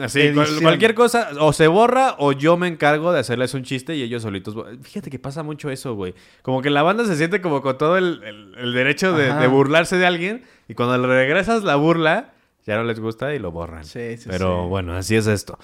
[0.00, 3.96] Así, cual- cualquier cosa, o se borra o yo me encargo de hacerles un chiste
[3.96, 4.54] y ellos solitos.
[4.82, 6.14] Fíjate que pasa mucho eso, güey.
[6.42, 9.96] Como que la banda se siente como con todo el, el- el derecho de burlarse
[9.96, 12.32] de alguien y cuando le regresas la burla,
[12.66, 13.84] ya no les gusta y lo borran.
[13.84, 14.68] Sí, sí, Pero sí.
[14.68, 15.58] bueno, así es esto.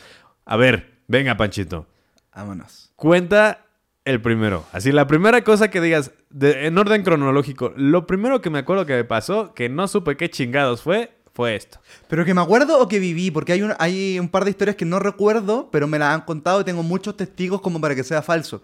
[0.44, 1.86] A ver, venga, Panchito.
[2.34, 2.92] Vámonos.
[2.96, 3.66] Cuenta
[4.04, 4.64] El primero.
[4.72, 8.84] Así, la primera cosa que digas, de- en orden cronológico, lo primero que me acuerdo
[8.84, 11.78] que me pasó, que no supe qué chingados fue, fue esto.
[12.08, 13.30] ¿Pero que me acuerdo o que viví?
[13.30, 16.22] Porque hay un, hay un par de historias que no recuerdo, pero me las han
[16.22, 18.60] contado y tengo muchos testigos como para que sea falso.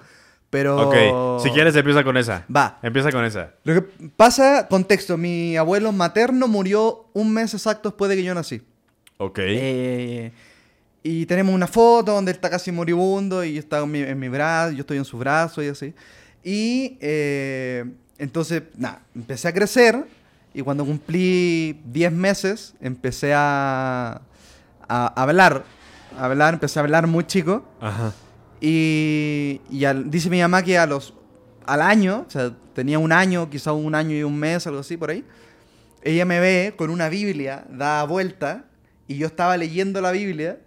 [0.51, 0.89] Pero...
[0.89, 2.45] Ok, si quieres empieza con esa.
[2.55, 2.79] Va.
[2.83, 3.55] Empieza con esa.
[3.65, 3.83] Lo que
[4.17, 8.63] pasa, contexto, mi abuelo materno murió un mes exacto después de que yo nací.
[9.19, 9.39] Ok.
[9.43, 10.33] Eh,
[11.03, 14.29] y tenemos una foto donde él está casi moribundo y estaba en mi, en mi
[14.29, 15.95] brazo, yo estoy en su brazo y así.
[16.43, 17.85] Y eh,
[18.17, 20.07] entonces, nada, empecé a crecer
[20.55, 24.23] y cuando cumplí 10 meses empecé a,
[24.89, 25.65] a hablar.
[26.19, 27.65] A hablar, empecé a hablar muy chico.
[27.81, 28.13] Ajá.
[28.61, 31.15] Y, y al- dice mi mamá que a los,
[31.67, 34.97] al año, o sea, tenía un año, quizá un año y un mes, algo así
[34.97, 35.25] por ahí,
[36.03, 38.65] ella me ve con una Biblia dada vuelta
[39.07, 40.59] y yo estaba leyendo la Biblia,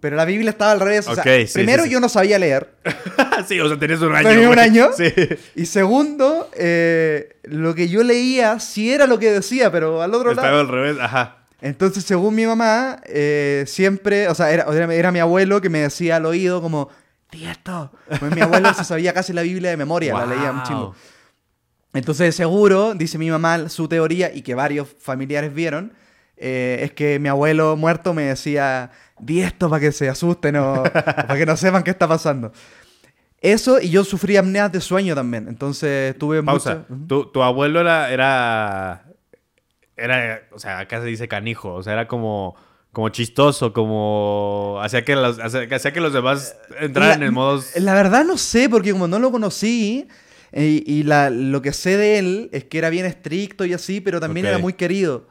[0.00, 1.08] pero la Biblia estaba al revés.
[1.08, 1.92] O sea, Ok, sí, primero sí, sí.
[1.94, 2.74] yo no sabía leer
[3.48, 4.28] sí, o sea, tenías un año.
[4.28, 4.90] ¿Tenía un año?
[4.96, 5.12] Sí.
[5.56, 10.30] y segundo, eh, lo que yo leía sí era lo que decía, pero al otro
[10.30, 10.60] Estaba lado...
[10.60, 11.38] al revés, ajá.
[11.62, 16.16] Entonces, según mi mamá, eh, siempre, o sea, era, era mi abuelo que me decía
[16.16, 16.90] al oído como,
[17.30, 17.90] di esto.
[18.20, 20.94] Pues mi abuelo se sabía casi la Biblia de memoria, la leía un chingo.
[21.92, 25.94] Entonces, seguro, dice mi mamá, su teoría, y que varios familiares vieron,
[26.36, 30.82] eh, es que mi abuelo muerto me decía, di esto para que se asusten o,
[30.82, 32.52] o para que no sepan qué está pasando.
[33.40, 35.46] Eso, y yo sufrí apneas de sueño también.
[35.48, 36.84] Entonces, tuve Pausa.
[36.88, 39.04] mucho- Tu, tu abuelo era, era.
[39.96, 40.42] Era.
[40.52, 41.72] O sea, acá se dice canijo.
[41.74, 42.56] O sea, era como.
[42.96, 44.78] Como chistoso, como.
[44.80, 47.66] Hacía que los, hacía, que los demás entraran La- en modos.
[47.76, 50.08] La verdad no sé, porque como no lo conocí,
[50.50, 54.00] eh, y la- lo que sé de él es que era bien estricto y así,
[54.00, 55.28] pero también era muy querido.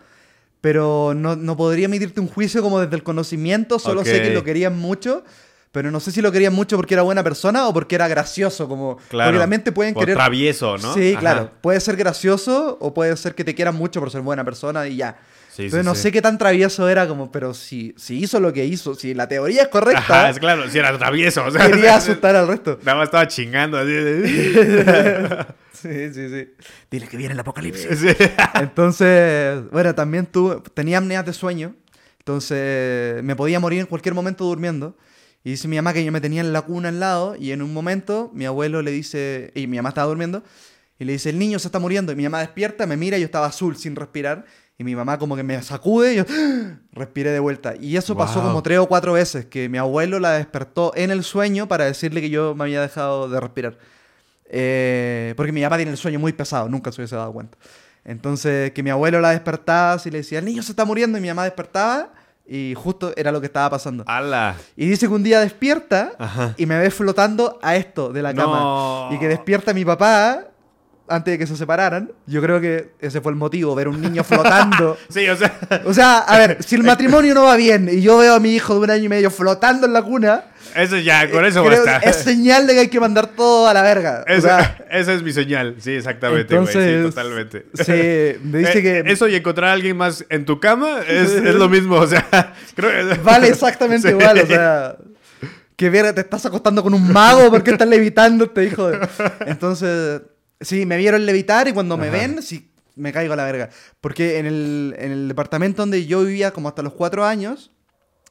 [0.62, 4.44] Pero no, no podría emitirte un juicio como desde el conocimiento, solo sé que lo
[4.44, 5.24] querían mucho.
[5.72, 8.70] Pero no sé si lo querían mucho porque era buena persona o porque era gracioso,
[8.70, 8.98] como...
[9.10, 9.38] Claro.
[9.40, 10.16] Porque pueden querer...
[10.16, 10.94] travieso, ¿no?
[10.94, 11.20] Sí, Ajá.
[11.20, 11.52] claro.
[11.62, 14.98] Puede ser gracioso o puede ser que te quieran mucho por ser buena persona y
[14.98, 15.18] ya.
[15.56, 16.02] Sí, Entonces sí, no sí.
[16.02, 19.30] sé qué tan travieso era como, pero si, si hizo lo que hizo, si la
[19.30, 21.46] teoría es correcta, Ajá, es claro, si era travieso.
[21.46, 22.78] O sea, quería asustar al resto.
[22.84, 23.92] Nada más estaba chingando así.
[25.74, 26.48] Sí, sí, sí.
[26.90, 28.16] Dile que viene el apocalipsis.
[28.56, 31.76] Entonces, bueno, también tuve, tenía apneas de sueño.
[32.20, 34.98] Entonces, me podía morir en cualquier momento durmiendo.
[35.44, 37.36] Y dice mi mamá que yo me tenía en la cuna al lado.
[37.38, 40.44] Y en un momento, mi abuelo le dice, y mi mamá estaba durmiendo.
[40.98, 42.12] Y le dice, el niño se está muriendo.
[42.12, 44.46] Y mi mamá despierta, me mira, y yo estaba azul sin respirar.
[44.78, 46.24] Y mi mamá como que me sacude y yo
[46.92, 47.76] respiré de vuelta.
[47.80, 51.24] Y eso pasó como tres o cuatro veces, que mi abuelo la despertó en el
[51.24, 53.78] sueño para decirle que yo me había dejado de respirar.
[54.48, 57.58] Eh, porque mi papá tiene el sueño muy pesado, nunca se hubiese dado cuenta.
[58.04, 61.22] Entonces, que mi abuelo la despertaba así le decía, el niño se está muriendo, y
[61.22, 62.10] mi mamá despertaba,
[62.46, 64.04] y justo era lo que estaba pasando.
[64.06, 64.56] ¡Hala!
[64.76, 66.54] Y dice que un día despierta Ajá.
[66.58, 68.60] y me ve flotando a esto de la cama.
[68.60, 69.10] No.
[69.12, 70.50] Y que despierta mi papá
[71.08, 72.12] antes de que se separaran.
[72.26, 74.98] Yo creo que ese fue el motivo, ver un niño flotando.
[75.10, 75.54] Sí, o sea.
[75.86, 78.56] O sea, a ver, si el matrimonio no va bien y yo veo a mi
[78.56, 81.64] hijo de un año y medio flotando en la cuna, Eso ya, con eh, eso
[81.64, 81.98] basta.
[82.00, 84.24] es señal de que hay que mandar todo a la verga.
[84.28, 85.76] O Esa, sea, esa es mi señal.
[85.80, 86.68] Sí, exactamente, güey.
[86.74, 87.66] Sí, totalmente.
[87.74, 91.32] sí, me dice Eh, que- Eso y encontrar a alguien más en tu cama es,
[91.32, 91.96] es lo mismo.
[91.98, 92.26] O sea,
[92.76, 94.14] creo que- Vale exactamente Sí.
[94.16, 94.96] igual, o sea.
[95.78, 99.06] Que ver, te estás acostando con un mago porque estás levitando este hijo de.
[99.46, 100.22] Entonces,
[100.62, 103.70] sí, me vieron levitar y cuando me ven, sí, me caigo a la verga.
[104.02, 107.72] Porque en el, en el departamento donde yo vivía como hasta los cuatro años,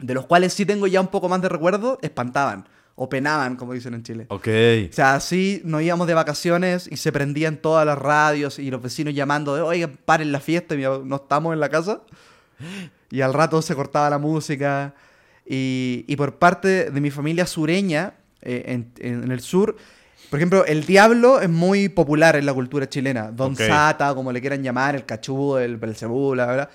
[0.01, 2.69] de los cuales sí tengo ya un poco más de recuerdo, espantaban.
[2.97, 4.27] O penaban, como dicen en Chile.
[4.29, 4.47] Ok.
[4.89, 8.81] O sea, así nos íbamos de vacaciones y se prendían todas las radios y los
[8.81, 12.03] vecinos llamando de, oigan, paren la fiesta y no estamos en la casa.
[13.11, 14.95] Y al rato se cortaba la música.
[15.45, 18.93] Y, y por parte de mi familia sureña, eh, en,
[19.25, 19.77] en el sur,
[20.35, 23.31] por ejemplo, el diablo es muy popular en la cultura chilena.
[23.31, 23.61] Don Ok.
[23.61, 26.71] Sata, como le quieran llamar, el cachudo, el Belcebú, la verdad.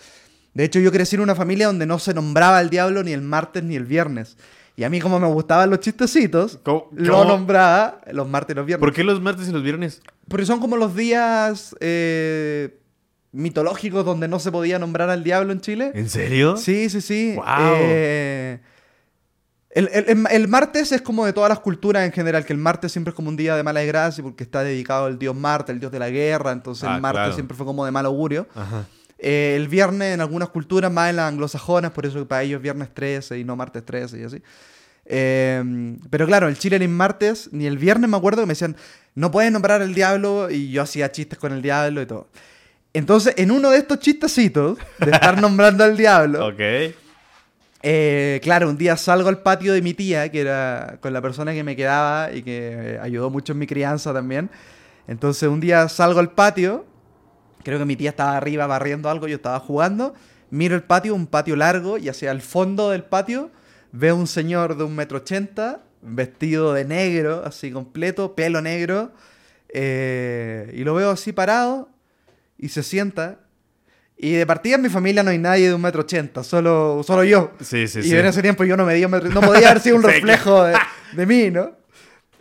[0.54, 3.22] De hecho, yo crecí en una familia donde no se nombraba al diablo ni el
[3.22, 4.38] martes ni el viernes.
[4.78, 8.66] Y a mí, como me gustaban los chistecitos, ¿Cómo- lo nombraba los martes y los
[8.66, 8.80] viernes.
[8.80, 10.02] ¿Por qué los martes y los viernes?
[10.30, 12.80] Porque son como los días eh,
[13.34, 15.92] mitológicos donde no se podía nombrar al diablo en Chile.
[15.96, 16.56] ¿En serio?
[16.56, 17.34] Sí, sí, sí.
[17.36, 17.74] Guau.
[17.78, 18.60] Eh,
[19.72, 22.92] el, el- el- martes es como de todas las culturas en general, que el martes
[22.92, 25.80] siempre es como un día de mala desgracia porque está dedicado al dios Marte, el
[25.80, 27.34] dios de la guerra, entonces Ah, el martes claro.
[27.34, 28.48] siempre fue como de mal augurio.
[28.56, 28.86] Ajá.
[29.20, 32.64] Eh, el viernes en algunas culturas, más en las anglosajonas, por eso para ellos es
[32.64, 34.42] viernes 13 y no martes 13 y así.
[35.06, 38.52] Eh, pero claro, el Chile ni el martes ni el viernes me acuerdo que me
[38.54, 38.76] decían,
[39.16, 42.30] no puedes nombrar al diablo y yo hacía chistes con el diablo y todo.
[42.94, 46.60] Entonces, en uno de estos chistecitos de estar nombrando al diablo, Ok.
[47.82, 51.54] Eh, claro, un día salgo al patio de mi tía, que era con la persona
[51.54, 54.50] que me quedaba y que eh, ayudó mucho en mi crianza también.
[55.08, 56.86] Entonces un día salgo al patio,
[57.64, 60.14] creo que mi tía estaba arriba barriendo algo, yo estaba jugando,
[60.50, 63.50] miro el patio, un patio largo, y hacia el fondo del patio
[63.92, 69.12] veo un señor de un metro ochenta, vestido de negro, así completo, pelo negro,
[69.74, 71.90] eh, y lo veo así parado,
[72.58, 73.40] y se sienta,
[74.22, 77.24] y de partida en mi familia no hay nadie de un metro ochenta, solo, solo
[77.24, 77.52] yo.
[77.62, 78.16] Sí, sí, y sí.
[78.18, 80.76] en ese tiempo yo no medía un metro, no podía haber sido un reflejo de,
[81.14, 81.72] de mí, ¿no?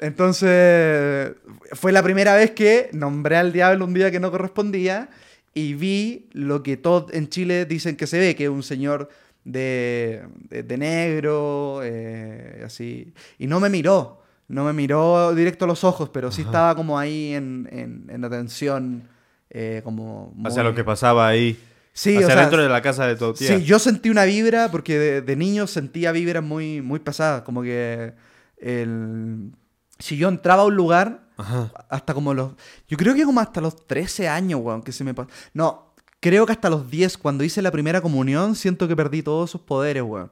[0.01, 1.33] Entonces,
[1.73, 5.09] fue la primera vez que nombré al diablo un día que no correspondía
[5.55, 9.09] y vi lo que todos en Chile dicen que se ve, que es un señor
[9.45, 13.13] de, de- de negro, eh, así.
[13.39, 16.99] Y no me miró, no me miró directo a los ojos, pero sí estaba como
[16.99, 19.03] ahí en, en, en atención,
[19.51, 20.35] eh, como...
[20.45, 21.59] Hacia muy- lo que pasaba ahí.
[21.99, 23.59] Sí, o sea, dentro de la casa de tu tía.
[23.59, 27.43] Sí, yo sentí una vibra porque de, de niño sentía vibras muy, muy pesadas.
[27.43, 28.15] Como que
[28.59, 29.51] el...
[29.99, 31.73] si yo entraba a un lugar, Ajá.
[31.91, 32.53] hasta como los...
[32.87, 35.29] Yo creo que como hasta los 13 años, weón, que se me pasó.
[35.55, 39.51] No, creo que hasta los 10, cuando hice la primera comunión, siento que perdí todos
[39.51, 40.31] esos poderes, weón.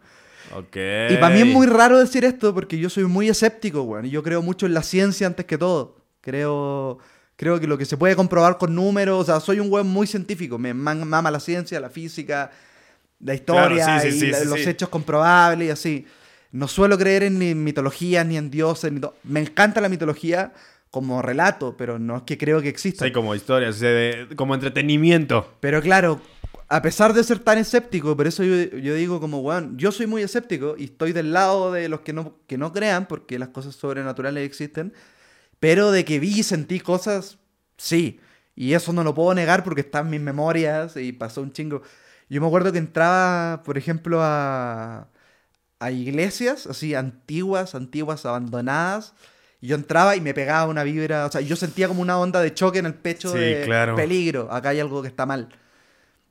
[0.54, 0.76] Ok.
[1.10, 4.06] Y para mí es muy raro decir esto porque yo soy muy escéptico, weón.
[4.06, 5.96] Y yo creo mucho en la ciencia antes que todo.
[6.20, 6.98] Creo,
[7.36, 10.06] creo que lo que se puede comprobar con números, o sea, soy un weón muy
[10.06, 10.58] científico.
[10.58, 12.50] Me mama la ciencia, la física,
[13.20, 16.06] la historia Claro, sí, sí, y sí, la- los hechos comprobables y así.
[16.52, 18.90] No suelo creer en ni mitologías, ni en dioses.
[18.92, 20.52] Ni Me encanta la mitología
[20.90, 23.04] como relato, pero no es que creo que exista.
[23.04, 23.70] Sí, como historia,
[24.36, 25.52] como entretenimiento.
[25.60, 26.20] Pero claro,
[26.68, 30.06] a pesar de ser tan escéptico, por eso yo, yo digo como, weón, yo soy
[30.06, 33.50] muy escéptico y estoy del lado de los que no, que no crean, porque las
[33.50, 34.92] cosas sobrenaturales existen,
[35.60, 37.38] pero de que vi y sentí cosas,
[37.76, 38.20] sí.
[38.54, 41.82] Y eso no lo puedo negar porque está en mis memorias y pasó un chingo.
[42.28, 45.08] Yo me acuerdo que entraba, por ejemplo, a,
[45.78, 49.14] a iglesias así antiguas, antiguas, abandonadas.
[49.60, 52.40] Y yo entraba y me pegaba una vibra, o sea, yo sentía como una onda
[52.40, 53.96] de choque en el pecho Sí, de claro.
[53.96, 55.48] peligro, acá hay algo que está mal.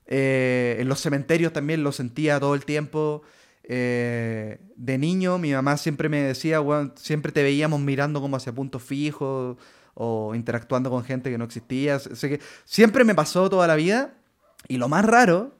[0.07, 3.23] Eh, en los cementerios también lo sentía todo el tiempo.
[3.67, 8.53] Eh, de niño, mi mamá siempre me decía, "Weón, siempre te veíamos mirando como hacia
[8.53, 9.57] puntos fijos
[9.95, 11.97] o interactuando con gente que no existía.
[11.99, 14.13] Sé que siempre me pasó toda la vida.
[14.67, 15.55] Y lo más raro,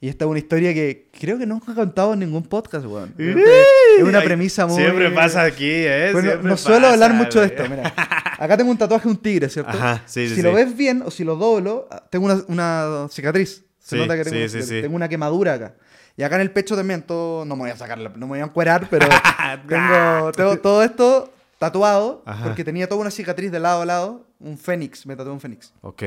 [0.00, 3.14] y esta es una historia que creo que nunca he contado en ningún podcast, weón.
[3.18, 4.76] Es una premisa muy...
[4.76, 6.10] Siempre pasa aquí, ¿eh?
[6.12, 7.92] Bueno, no suelo pasa, hablar mucho de esto, mira.
[8.38, 9.70] Acá tengo un tatuaje de un tigre, ¿cierto?
[9.72, 10.56] Ajá, sí, sí, Si lo sí.
[10.56, 13.64] ves bien o si lo doblo, ah, tengo una, una cicatriz.
[13.78, 15.74] Se nota que tengo, una tengo una quemadura acá.
[16.20, 18.40] Y acá en el pecho también, todo, no me voy a sacar, no me voy
[18.40, 19.08] a encuerar, pero
[19.66, 22.44] tengo, tengo todo esto tatuado Ajá.
[22.44, 24.26] porque tenía toda una cicatriz de lado a lado.
[24.38, 25.72] Un fénix, me tatué un fénix.
[25.80, 26.02] Ok.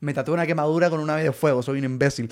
[0.00, 2.28] Me tatué una quemadura con una ave de fuego, soy un imbécil.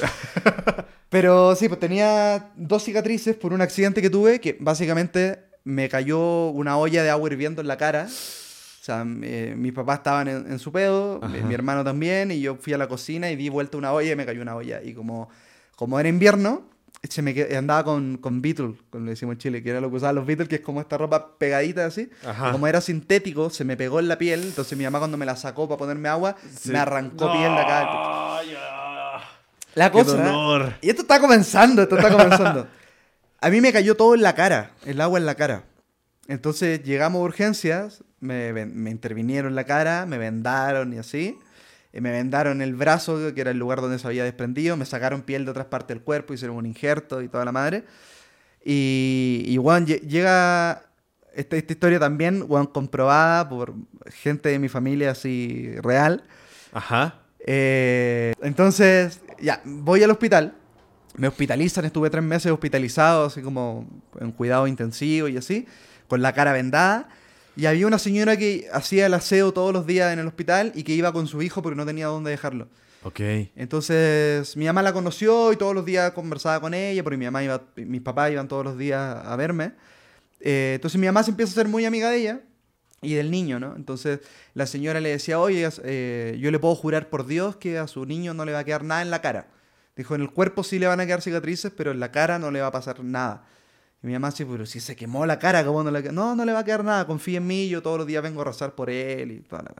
[1.09, 6.49] Pero sí, pues tenía dos cicatrices por un accidente que tuve que básicamente me cayó
[6.51, 8.05] una olla de agua hirviendo en la cara.
[8.05, 12.43] O sea, eh, mis papás estaban en, en su pedo, mi, mi hermano también, y
[12.43, 14.83] yo fui a la cocina y di vuelta una olla y me cayó una olla.
[14.83, 15.31] Y como,
[15.75, 16.74] como era invierno,
[17.09, 19.90] se me qued- andaba con, con Beetle, como le decimos en Chile, que era lo
[19.90, 22.11] que usaban los Beatles, que es como esta ropa pegadita así.
[22.27, 22.53] Ajá.
[22.53, 25.37] Como era sintético, se me pegó en la piel, entonces mi mamá cuando me la
[25.37, 26.71] sacó para ponerme agua, Sí.
[26.71, 27.79] me arrancó piel de acá.
[27.79, 27.99] del pecho.
[28.05, 29.21] Ay, ah.
[29.75, 30.77] La cosa.
[30.81, 32.67] Y esto está comenzando, esto está comenzando.
[33.40, 35.64] A mí me cayó todo en la cara, el agua en la cara.
[36.29, 41.38] Entonces llegamos a urgencias, me, me intervinieron la cara, me vendaron y así.
[41.94, 44.76] Y me vendaron el brazo, que era el lugar donde se había desprendido.
[44.76, 47.85] Me sacaron piel de otras partes del cuerpo, hicieron un injerto y toda la madre.
[48.64, 49.59] Y, y
[50.09, 50.83] llega
[51.33, 53.74] esta, esta historia también, weón, comprobada por
[54.09, 56.24] gente de mi familia así real.
[56.72, 57.20] Ajá.
[57.46, 60.54] Eh, entonces, ya, voy al hospital.
[61.16, 63.87] Me hospitalizan, estuve tres meses hospitalizado, así como
[64.18, 65.68] en cuidado intensivo y así,
[66.09, 67.09] con la cara vendada.
[67.57, 70.83] Y había una señora que hacía el aseo todos los días en el hospital y
[70.83, 72.69] que iba con su hijo porque no tenía dónde dejarlo.
[73.05, 73.21] Ok.
[73.55, 77.45] Entonces, mi mamá la conoció y todos los días conversaba con ella, porque mi mamá
[77.45, 79.73] iba, mis papás iban todos los días a verme.
[80.40, 82.40] Eh, entonces, mi mamá se empieza a ser muy amiga de ella
[83.03, 83.77] y del niño, ¿no?
[83.77, 84.21] Entonces,
[84.55, 88.07] la señora le decía, oye, eh, yo le puedo jurar por Dios que a su
[88.07, 89.49] niño no le va a quedar nada en la cara.
[89.97, 92.51] Dijo, en el cuerpo sí le van a quedar cicatrices, pero en la cara no
[92.51, 93.47] le va a pasar nada.
[94.05, 96.12] Y mi mamá sí, pero si se quemó la cara, ¿cómo no le?
[96.12, 98.43] No, no le va a quedar nada, confía en mí, yo todos los días vengo
[98.43, 99.73] a rezar por él y toda la...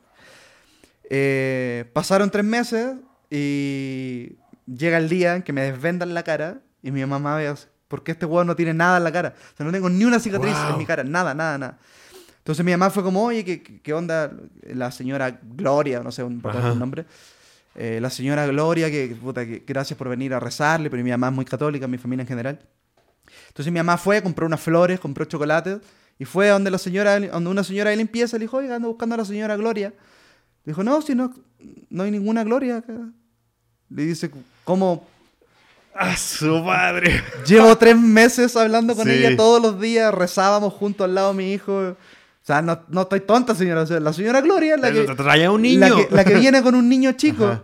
[1.11, 2.97] Eh, pasaron tres meses
[3.31, 7.67] y llega el día en que me desvendan la cara y mi mamá ve, así,
[7.89, 9.35] ¿por qué este huevo no tiene nada en la cara?
[9.53, 10.71] O sea, no tengo ni una cicatriz Wow.
[10.73, 11.79] en mi cara, nada, nada, nada.
[12.39, 14.31] Entonces mi mamá fue como, oye, ¿qué, qué- onda?
[14.63, 17.05] La señora Gloria, no sé un, un nombre.
[17.75, 21.29] Eh, la señora Gloria, que, puta, que gracias por venir a rezarle, pero mi mamá
[21.29, 22.61] es muy católica, mi familia en general.
[23.49, 25.79] Entonces mi mamá fue, compró unas flores, compró chocolates
[26.19, 29.15] y fue donde la señora, donde una señora de limpieza le dijo, oiga, ando buscando
[29.15, 29.93] a la señora Gloria.
[30.65, 31.33] Dijo, no, si no,
[31.91, 32.95] no hay ninguna Gloria acá.
[33.91, 34.31] Le dice,
[34.65, 35.07] ¿cómo?
[35.95, 37.23] ¡A su madre!
[37.47, 39.13] Llevo tres meses hablando con Sí.
[39.13, 41.73] ella todos los días, rezábamos junto al lado de mi hijo.
[41.91, 41.97] O
[42.47, 43.83] sea, no, no estoy tonta, señora.
[43.83, 45.97] O sea, la señora Gloria es la que, traía un la niño.
[46.09, 47.45] que, la que viene con un niño chico.
[47.47, 47.63] Ajá.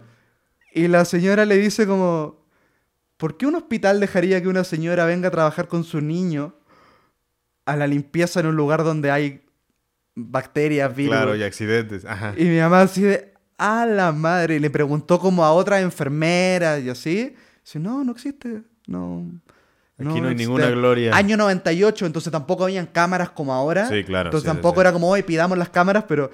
[0.73, 2.40] Y la señora le dice como,
[3.21, 6.55] ¿por qué un hospital dejaría que una señora venga a trabajar con su niño
[7.67, 9.43] a la limpieza en un lugar donde hay
[10.17, 11.15] bacterias, virus?
[11.15, 12.07] Claro, y accidentes.
[12.07, 12.35] Ajá.
[12.37, 16.83] Y mi mamá así de, a la madre, y le preguntó como a otras enfermeras
[16.83, 17.37] y así.
[17.63, 19.31] Dice, no, no existe, no.
[19.99, 20.35] Aquí no hay existe".
[20.37, 21.15] ninguna gloria.
[21.15, 23.87] Año 98, entonces tampoco habían cámaras como ahora.
[23.87, 24.81] Sí, claro, Entonces sí, tampoco sí.
[24.81, 26.31] era como, hoy pidamos las cámaras, pero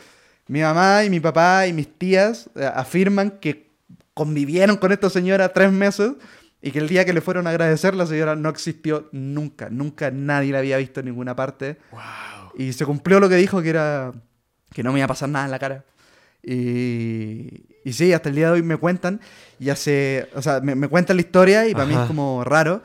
[0.46, 3.72] mi mamá y mi papá y mis tías eh, afirman que
[4.14, 6.12] convivieron con esta señora tres meses
[6.62, 9.70] y que el día que le fueron a agradecer, la señora no existió nunca.
[9.70, 11.78] Nunca nadie la había visto en ninguna parte.
[11.92, 12.52] Wow.
[12.56, 14.12] Y se cumplió lo que dijo, que era
[14.72, 15.84] que no me iba a pasar nada en la cara.
[16.42, 19.20] Y, y sí, hasta el día de hoy me cuentan,
[19.58, 22.82] y hace, o sea, me, me cuentan la historia y para mí es como raro.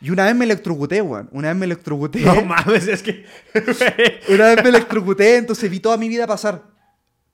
[0.00, 1.28] Y una vez me electrocuté, weón.
[1.32, 2.20] Una vez me electrocuté.
[2.20, 3.24] No mames, es que.
[4.28, 6.62] una vez me electrocuté, entonces vi toda mi vida pasar.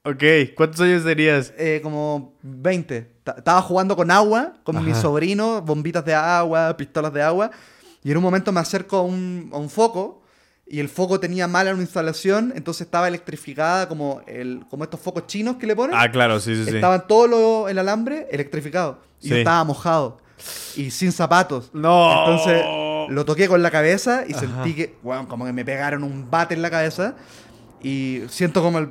[0.04, 0.22] ok,
[0.56, 1.52] ¿cuántos años tenías?
[1.56, 3.11] Eh, como 20.
[3.24, 5.00] Ta- Estaba jugando con agua, con mi Ajá.
[5.02, 7.50] sobrino, bombitas de agua, pistolas de agua.
[8.02, 10.22] Y en un momento me acerco a un, a un foco
[10.66, 15.26] y el foco tenía mala una instalación, entonces estaba electrificada como, el, como estos focos
[15.26, 15.94] chinos que le ponen.
[15.98, 16.74] Ah, claro, sí, sí, sí.
[16.76, 18.98] Estaban todo lo- el alambre electrificado.
[19.20, 19.40] Y yo Sí.
[19.40, 20.18] estaba mojado
[20.76, 21.70] y sin zapatos.
[21.72, 22.12] No.
[22.18, 22.64] Entonces
[23.08, 24.40] lo toqué con la cabeza y Ajá.
[24.40, 27.14] sentí que, bueno, como que me pegaron un bate en la cabeza.
[27.84, 28.90] Y siento como el.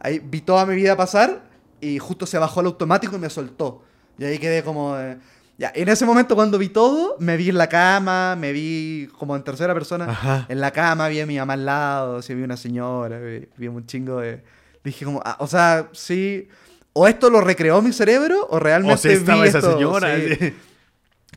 [0.00, 1.45] Ahí vi toda mi vida pasar
[1.80, 3.82] y justo se bajó el automático y me soltó.
[4.18, 4.96] Y ahí quedé como...
[4.98, 5.18] eh,
[5.58, 9.34] Ya, en ese momento cuando vi todo, me vi en la cama, me vi como
[9.36, 10.46] en tercera persona Ajá.
[10.48, 13.68] en la cama, vi a mi mamá al lado, sí, vi una señora, vi, vi
[13.68, 14.42] un chingo de...
[14.84, 16.48] Dije como, ah, o sea, sí,
[16.92, 20.16] o esto lo recreó mi cerebro o realmente O sea, estaba vi esa esto, señora.
[20.16, 20.54] sí.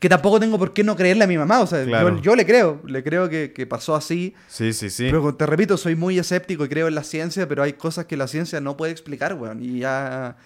[0.00, 2.16] Que tampoco tengo por qué no creerle a mi mamá, o sea, Claro.
[2.16, 4.34] yo, yo le creo, le creo que, que pasó así.
[4.48, 5.04] Sí, sí, sí.
[5.10, 8.16] Pero te repito, soy muy escéptico y creo en la ciencia, pero hay cosas que
[8.16, 9.62] la ciencia no puede explicar, weón.
[9.62, 10.36] Y ya.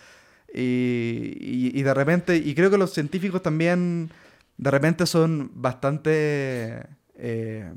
[0.52, 0.60] Y,
[1.40, 2.36] y- y de repente.
[2.36, 4.10] Y creo que los científicos también.
[4.56, 6.86] De repente son bastante.
[7.16, 7.72] eh,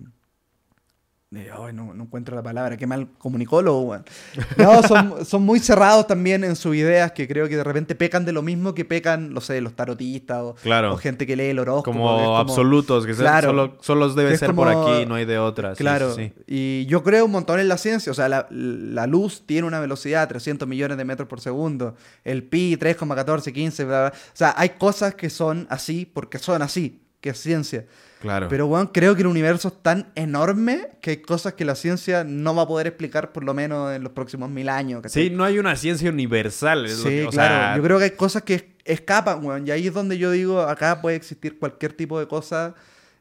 [1.36, 4.06] eh, ay, no, no encuentro la palabra, qué mal comunicólogo, weón.
[4.58, 8.24] No, son, son muy cerrados también en sus ideas, que creo que de repente pecan
[8.24, 10.94] de lo mismo que pecan, no sé, los tarotistas o, Claro.
[10.94, 11.92] o gente que lee el horóscopo.
[11.92, 13.50] que es como, absolutos, que Claro.
[13.50, 15.76] solo, solo debe ser por como- aquí, no hay de otra.
[15.76, 16.44] sí, Claro, sí, sí.
[16.48, 19.82] y yo creo un montón en la ciencia, o sea, la, la luz tiene una
[19.82, 24.14] velocidad de 300 millones de metros por segundo, el pi 3,14, 15, bla, bla.
[24.16, 27.86] o sea, hay cosas que son así porque son así, que es ciencia.
[28.22, 28.48] Claro.
[28.50, 32.24] Pero bueno, creo que el universo es tan enorme que hay cosas que la ciencia
[32.24, 35.02] no va a poder explicar por lo menos en los próximos mil años.
[35.04, 35.26] ¿cachai?
[35.26, 36.86] sí, no hay una ciencia universal.
[36.86, 37.56] es lo Sí, que- o claro.
[37.56, 39.68] sea, Yo creo que hay cosas que es- escapan, weón.
[39.68, 42.74] Y ahí es donde yo digo, acá puede existir cualquier tipo de cosa.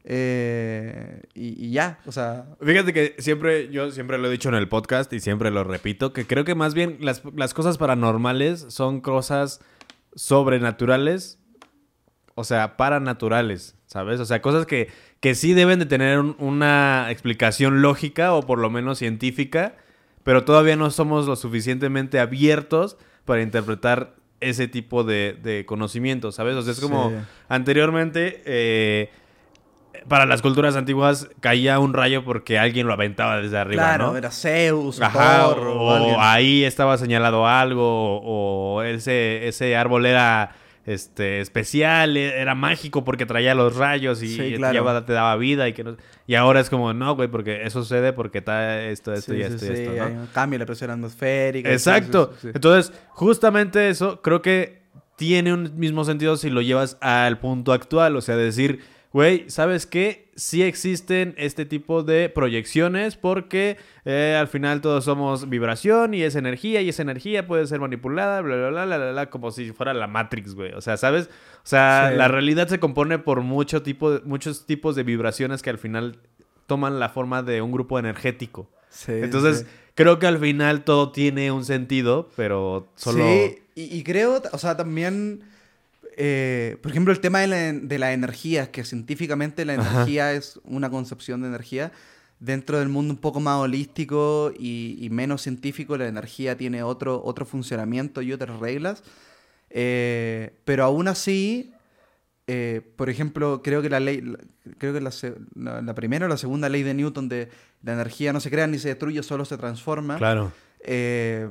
[0.08, 4.54] eh, y, y ya, o sea, Fíjate que siempre, yo siempre lo he dicho en
[4.54, 8.66] el podcast y siempre lo repito, que creo que más bien las, las cosas paranormales
[8.68, 9.60] son cosas
[10.14, 11.38] sobrenaturales,
[12.34, 14.20] o sea, paranaturales, ¿sabes?
[14.20, 14.88] O sea, cosas que,
[15.20, 19.74] que sí deben de tener un- una explicación lógica o por lo menos científica,
[20.22, 26.54] pero todavía no somos lo suficientemente abiertos para interpretar ese tipo de, de conocimientos, ¿sabes?
[26.56, 27.16] O sea, es como Sí.
[27.48, 28.42] anteriormente...
[28.44, 29.10] eh,
[30.08, 34.16] para las culturas antiguas caía un rayo porque alguien lo aventaba desde arriba, claro, ¿no?
[34.18, 39.74] era Zeus, o Ajá, Thor, o, o ahí estaba señalado algo, o, o ese, ese
[39.74, 40.54] árbol era
[40.86, 44.72] este especial, e- era mágico porque traía los rayos y Sí, te, claro.
[44.72, 45.96] llevaba- te daba vida y que no-
[46.26, 49.42] y ahora es como, no, güey, porque eso sucede porque está esto, esto Sí, y
[49.42, 50.26] sí, esto y sí, esto, ¿no?
[50.54, 51.70] en la presión atmosférica.
[51.72, 52.32] Exacto.
[52.42, 54.82] Entonces, justamente eso creo que
[55.16, 58.16] tiene un mismo sentido si lo llevas al punto actual.
[58.16, 58.80] O sea, decir,
[59.12, 60.30] güey, ¿sabes qué?
[60.36, 66.36] Sí existen este tipo de proyecciones porque eh, al final todos somos vibración y es
[66.36, 69.72] energía y esa energía puede ser manipulada, bla, bla, bla, bla, bla, bla, como si
[69.72, 70.72] fuera la Matrix, güey.
[70.74, 71.30] O sea, ¿sabes?
[71.56, 72.18] O sea, Sí.
[72.18, 76.18] la realidad se compone por mucho tipo de- muchos tipos de vibraciones que al final
[76.66, 78.68] toman la forma de un grupo energético.
[78.90, 79.66] Sí, Entonces, sí.
[79.94, 83.24] creo que al final todo tiene un sentido, pero solo...
[83.24, 85.42] Sí, y, y creo, o sea, también,
[86.16, 89.94] eh, por ejemplo, el tema de la, de la energía, que científicamente la Ajá.
[89.96, 91.92] energía es una concepción de energía.
[92.38, 97.22] Dentro del mundo un poco más holístico y, y menos científico, la energía tiene otro,
[97.24, 99.02] otro funcionamiento y otras reglas.
[99.70, 101.72] Eh, pero aún así,
[102.46, 104.22] eh, por ejemplo, creo que la ley,
[104.78, 107.48] creo que la, se- la- la primera o la segunda ley de Newton de
[107.82, 110.16] la energía no se crea ni se destruye, solo se transforma.
[110.18, 110.52] Claro.
[110.80, 111.48] Eh,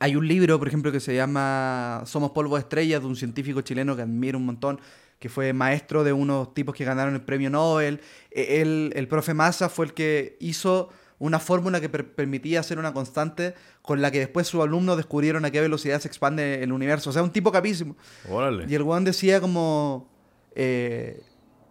[0.00, 3.60] hay un libro, por ejemplo, que se llama Somos polvo de estrellas, de un científico
[3.62, 4.80] chileno que admiro un montón,
[5.18, 8.00] que fue maestro de unos tipos que ganaron el premio Nobel.
[8.30, 12.78] E- Él, el profe Massa fue el que hizo una fórmula que per- permitía hacer
[12.78, 16.72] una constante con la que después sus alumnos descubrieron a qué velocidad se expande el
[16.72, 17.10] universo.
[17.10, 17.96] O sea, un tipo capísimo.
[18.28, 18.66] Órale.
[18.68, 20.08] Y el weón decía como...
[20.56, 21.22] eh,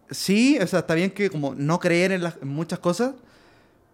[0.09, 3.13] sí, o sea, está bien que como no creer en, las- en muchas cosas,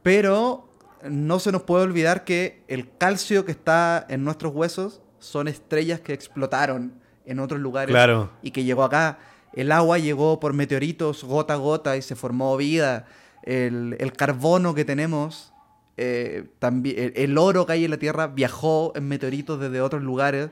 [0.03, 0.68] pero
[1.07, 5.99] no se nos puede olvidar que el calcio que está en nuestros huesos son estrellas
[5.99, 6.93] que explotaron
[7.25, 8.31] en otros lugares Claro.
[8.41, 9.19] y que llegó acá.
[9.53, 13.05] El agua llegó por meteoritos gota a gota y se formó vida.
[13.43, 15.53] El, el carbono que tenemos,
[15.97, 20.03] eh, también, el, el oro que hay en la Tierra viajó en meteoritos desde otros
[20.03, 20.49] lugares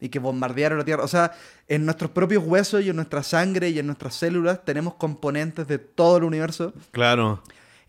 [0.00, 1.04] y que bombardearon la Tierra.
[1.04, 1.32] O sea,
[1.68, 5.78] en nuestros propios huesos y en nuestra sangre y en nuestras células tenemos componentes de
[5.78, 6.72] todo el universo.
[6.90, 7.42] Claro.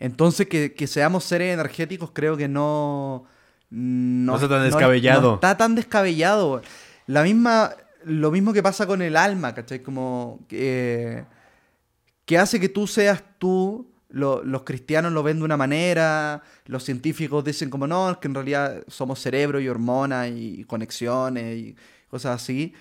[0.04, 3.24] Entonces, que, que seamos seres energéticos creo que no...
[3.70, 5.28] No, No está tan descabellado.
[5.30, 6.60] no está tan descabellado.
[7.06, 7.70] La misma,
[8.04, 9.80] lo mismo que pasa con el alma, ¿cachai?
[9.80, 11.24] Como que,
[12.26, 13.88] que hace que tú seas tú.
[14.10, 18.28] Lo- los cristianos lo ven de una manera, los científicos dicen como no, es que
[18.28, 21.76] en realidad somos cerebro y hormonas y conexiones y
[22.10, 22.74] cosas así.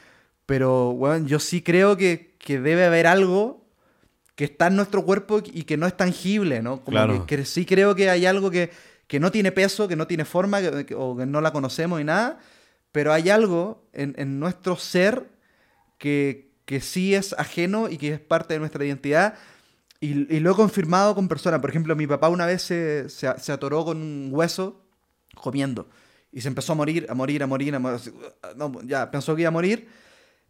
[0.45, 3.60] Pero, bueno, yo sí creo que, que debe haber algo
[4.41, 6.77] que está en nuestro cuerpo y que no es tangible, ¿no?
[6.83, 7.27] Como Claro.
[7.27, 8.71] que, que sí creo que hay algo que,
[9.05, 12.03] que no tiene peso, que no tiene forma, que- o que no la conocemos y
[12.03, 12.39] nada,
[12.91, 15.27] pero hay algo en, en nuestro ser
[15.99, 19.35] que, que sí es ajeno y que es parte de nuestra identidad.
[19.99, 21.59] Y, y lo he confirmado con personas.
[21.59, 24.81] Por ejemplo, mi papá una vez se, se, se atoró con un hueso
[25.35, 25.87] comiendo.
[26.31, 27.99] Y se empezó a morir, a morir, a morir, a morir.
[28.55, 29.87] no, ya, pensó que iba a morir.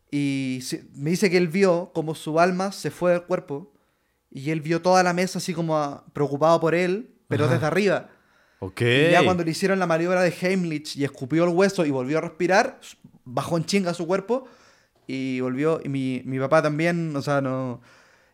[0.10, 0.60] Y
[0.96, 3.71] me dice que él vio como su alma se fue del cuerpo.
[4.32, 7.54] Y él vio toda la mesa así como ah, preocupado por él, pero Ajá.
[7.54, 8.10] desde arriba.
[8.60, 8.82] Ok.
[8.82, 12.20] Y ya cuando le hicieron la maniobra de Heimlich y escupió el hueso y volvió
[12.20, 12.80] a respirar,
[13.26, 14.46] bajó en chinga su cuerpo
[15.08, 15.82] y volvió.
[15.84, 17.82] Y mi, mi papá también, o sea, no.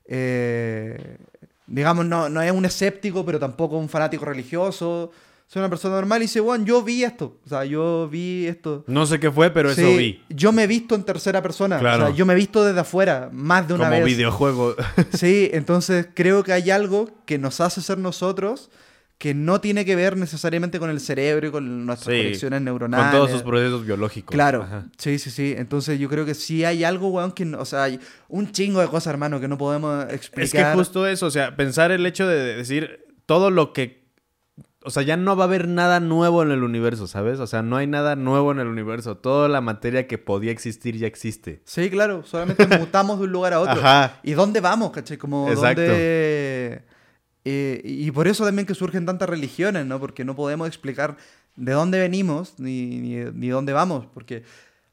[0.05, 1.17] eh,
[1.65, 5.11] digamos, no, no es un escéptico, pero tampoco un fanático religioso.
[5.49, 7.39] Soy una persona normal y dice, bueno, yo vi esto.
[7.45, 8.83] O sea, yo vi esto.
[8.87, 10.21] No sé qué fue, pero eso vi.
[10.29, 11.79] Yo me he visto en tercera persona.
[11.79, 12.03] Claro.
[12.03, 14.05] O sea, yo me he visto desde afuera, más de una Como vez.
[14.05, 14.75] videojuego.
[15.13, 18.69] Sí, entonces creo que hay algo que nos hace ser nosotros
[19.17, 22.65] que no tiene que ver necesariamente con el cerebro y con nuestras Sí, conexiones Con
[22.65, 23.11] neuronales.
[23.13, 24.31] todos sus procesos biológicos.
[24.35, 24.85] Claro, Ajá.
[24.97, 25.55] sí, sí, sí.
[25.57, 28.79] Entonces yo creo que sí hay algo, weón, que, no- o sea, hay un chingo
[28.81, 30.43] de cosas, hermano, que no podemos explicar.
[30.43, 33.96] Es que justo eso, o sea, pensar el hecho de decir todo lo que.
[34.83, 37.39] O sea, ya no va a haber nada nuevo en el universo, ¿sabes?
[37.39, 39.17] O sea, no hay nada nuevo en el universo.
[39.17, 41.61] Toda la materia que podía existir ya existe.
[41.65, 43.73] Sí, claro, solamente mutamos de un lugar a otro.
[43.73, 44.19] Ajá.
[44.23, 45.17] ¿Y dónde vamos, cachai?
[45.17, 45.81] Como Exacto.
[45.81, 46.83] dónde...
[47.43, 49.99] eh, y por eso también que surgen tantas religiones, ¿no?
[49.99, 51.17] Porque no podemos explicar
[51.55, 54.05] de dónde venimos ni, ni, ni dónde vamos.
[54.13, 54.43] Porque,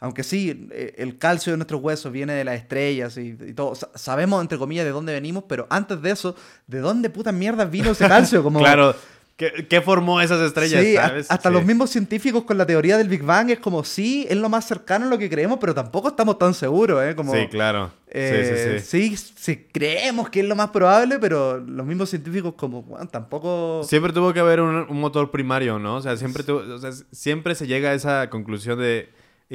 [0.01, 3.75] aunque sí, eh, el calcio de nuestros huesos viene de las estrellas y, y todo.
[3.75, 6.35] sa- Sabemos, entre comillas, de dónde venimos, pero antes de eso,
[6.67, 8.43] ¿de dónde puta mierda vino ese calcio?
[8.43, 8.97] Como, Claro.
[9.37, 11.29] ¿Qué, qué formó esas estrellas, Sí, sabes?
[11.29, 11.53] hasta Sí.
[11.55, 14.65] los mismos científicos con la teoría del Big Bang es como, sí, es lo más
[14.65, 17.17] cercano a lo que creemos, pero tampoco estamos tan seguros, ¿eh?
[17.17, 17.91] Como, Sí, claro.
[18.07, 19.17] eh, sí, sí, sí.
[19.17, 23.83] sí, sí, creemos que es lo más probable, pero los mismos científicos como, bueno, tampoco...
[23.83, 25.97] Siempre tuvo que haber un, un motor primario, ¿no?
[25.97, 29.09] O sea, siempre tuvo- o sea, siempre se llega a esa conclusión de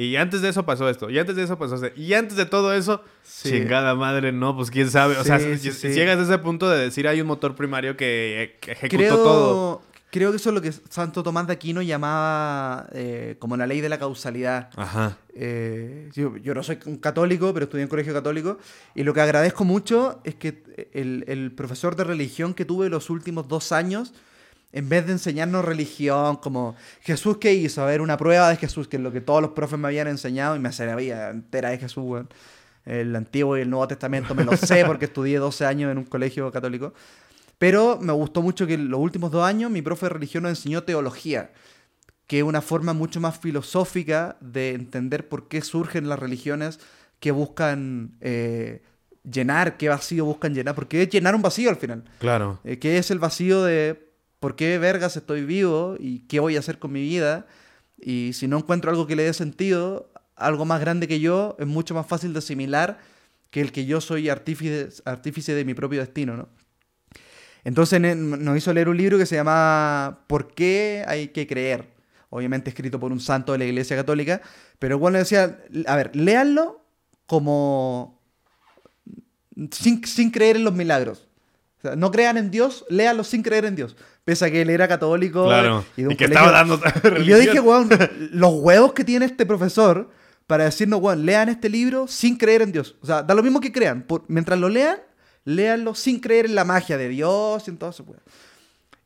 [0.06, 2.46] y antes de eso pasó esto, y antes de eso pasó esto, y antes de
[2.46, 3.50] todo eso, Sí.
[3.50, 5.16] chingada madre, no, pues quién sabe.
[5.18, 5.88] O sea, Sí, si- sí, sí.
[5.94, 9.82] llegas a ese punto de decir hay un motor primario que, que ejecutó creo, todo.
[10.10, 13.80] creo que eso es lo que Santo Tomás de Aquino llamaba eh, como la ley
[13.80, 14.70] de la causalidad.
[14.76, 15.16] Ajá.
[15.34, 18.58] Eh, yo, yo no soy un católico, pero estudié en colegio católico.
[18.94, 23.08] Y lo que agradezco mucho es que el, el profesor de religión que tuve los
[23.10, 24.12] últimos dos años,
[24.72, 28.88] en vez de enseñarnos religión, como Jesús qué hizo, a ver, una prueba de Jesús,
[28.88, 31.78] que es lo que todos los profes me habían enseñado y me sabía entera de
[31.78, 32.28] Jesús, weón.
[32.86, 36.04] El Antiguo y el Nuevo Testamento me lo sé porque estudié 12 años en un
[36.04, 36.94] colegio católico.
[37.58, 40.50] Pero me gustó mucho que en los últimos dos años mi profe de religión nos
[40.50, 41.50] enseñó teología
[42.30, 46.78] que es una forma mucho más filosófica de entender por qué surgen las religiones
[47.18, 48.82] que buscan eh,
[49.28, 52.04] llenar, qué vacío buscan llenar, porque es llenar un vacío al final.
[52.20, 52.60] Claro.
[52.62, 54.09] Eh, ¿Qué es el vacío de
[54.40, 57.46] por qué vergas estoy vivo y qué voy a hacer con mi vida?
[57.98, 61.66] Y si no encuentro algo que le dé sentido, algo más grande que yo, es
[61.66, 62.98] mucho más fácil de asimilar
[63.50, 66.48] que el que yo soy artífice, artífice de mi propio destino, ¿no?
[67.62, 71.90] Entonces nos hizo leer un libro que se llama ¿Por qué hay que creer?
[72.30, 74.40] Obviamente escrito por un santo de la Iglesia Católica,
[74.78, 76.82] pero bueno decía, a ver, léanlo
[77.26, 78.18] como
[79.72, 81.29] sin, sin creer en los milagros.
[81.80, 83.96] O sea, no crean en Dios, léanlo sin creer en Dios.
[84.24, 85.84] Pese a que él era católico Claro.
[85.96, 86.80] y Y, de un que colegio- estaba dando
[87.22, 87.88] y yo dije, weón,
[88.32, 90.10] los huevos que tiene este profesor
[90.46, 92.96] para decirnos, weón, lean este libro sin creer en Dios.
[93.00, 94.02] O sea, da lo mismo que crean.
[94.02, 94.98] por- mientras lo lean,
[95.44, 98.22] léanlo sin creer en la magia de Dios y en todo eso, weón.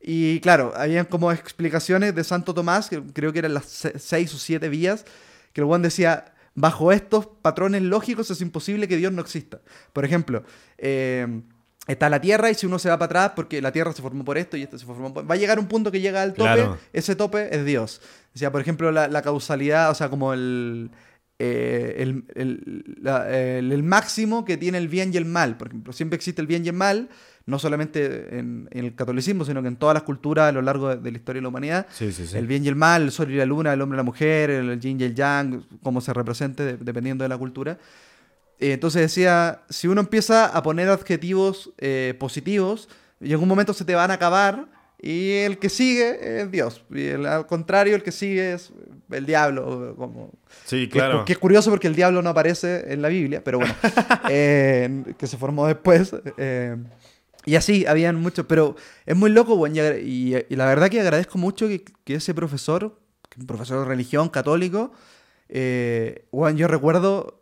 [0.01, 4.33] Y claro, habían como explicaciones de Santo Tomás, que creo que eran las se- seis
[4.33, 5.05] o siete vías,
[5.53, 9.61] que el weón decía, bajo estos patrones lógicos es imposible que Dios no exista.
[9.93, 10.43] Por ejemplo,
[10.77, 11.41] eh,
[11.87, 14.23] está la Tierra y si uno se va para atrás, porque la Tierra se formó
[14.25, 15.29] por esto y esto se formó por...
[15.29, 16.77] Va a llegar un punto que llega al tope, Claro.
[16.93, 18.01] ese tope es Dios.
[18.33, 20.89] O sea, por ejemplo, la, la causalidad, o sea, como el,
[21.39, 25.57] eh, el, el- la- el- máximo que tiene el bien y el mal.
[25.57, 27.09] Por ejemplo, siempre existe el bien y el mal,
[27.45, 30.89] no solamente en, en el catolicismo, sino que en todas las culturas a lo largo
[30.89, 31.85] de, de la historia de la humanidad.
[31.91, 32.35] Sí, sí, sí.
[32.37, 34.49] El bien y el mal, el sol y la luna, el hombre y la mujer,
[34.49, 37.77] el yin y el yang, como se represente de- dependiendo de la cultura.
[38.59, 42.87] Eh, entonces decía, si uno empieza a poner adjetivos eh, positivos,
[43.19, 44.67] y en algún momento se te van a acabar
[45.01, 46.83] y el que sigue es Dios.
[46.89, 48.71] Y el- al contrario, el que sigue es
[49.11, 49.93] el diablo.
[49.97, 50.31] Como,
[50.65, 51.25] Sí, que, claro.
[51.25, 53.73] que es curioso porque el diablo no aparece en la Biblia, pero bueno,
[54.29, 56.13] eh, que se formó después.
[56.37, 56.75] eh,
[57.47, 58.75] y así, habían muchos, pero
[59.05, 62.33] es muy loco, bueno, y, y- y la verdad que agradezco mucho que, que ese
[62.33, 62.97] profesor,
[63.29, 64.91] que un profesor de religión católico,
[65.49, 67.41] eh, bueno, yo recuerdo,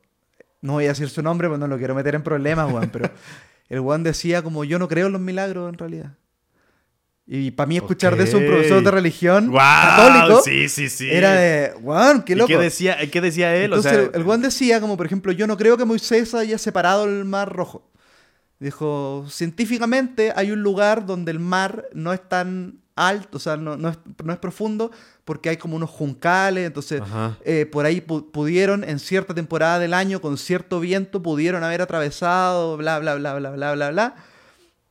[0.64, 3.12] no voy a decir su nombre, pues no lo quiero meter en problemas, Juan, pero
[3.70, 6.14] el Juan decía como yo no creo en los milagros en realidad.
[7.26, 9.62] Y para mí escuchar de eso un profesor de religión ¡Guau!
[9.62, 11.10] católico Sí, sí, sí.
[11.10, 12.48] era de, Juan, qué ¿Y loco.
[12.48, 13.66] qué decía, qué decía él?
[13.66, 16.58] Entonces, o sea, el Juan decía, como por ejemplo, yo no creo que Moisés haya
[16.58, 17.90] separado el mar rojo.
[18.60, 23.76] Dijo, científicamente hay un lugar donde el mar no es tan alto, o sea, no,
[23.78, 24.92] no es, no es profundo,
[25.26, 27.02] porque hay como unos juncales, entonces
[27.44, 31.82] eh, por ahí pu- pudieron, en cierta temporada del año, con cierto viento, pudieron haber
[31.82, 34.16] atravesado, bla, bla, bla, bla, bla, bla, bla.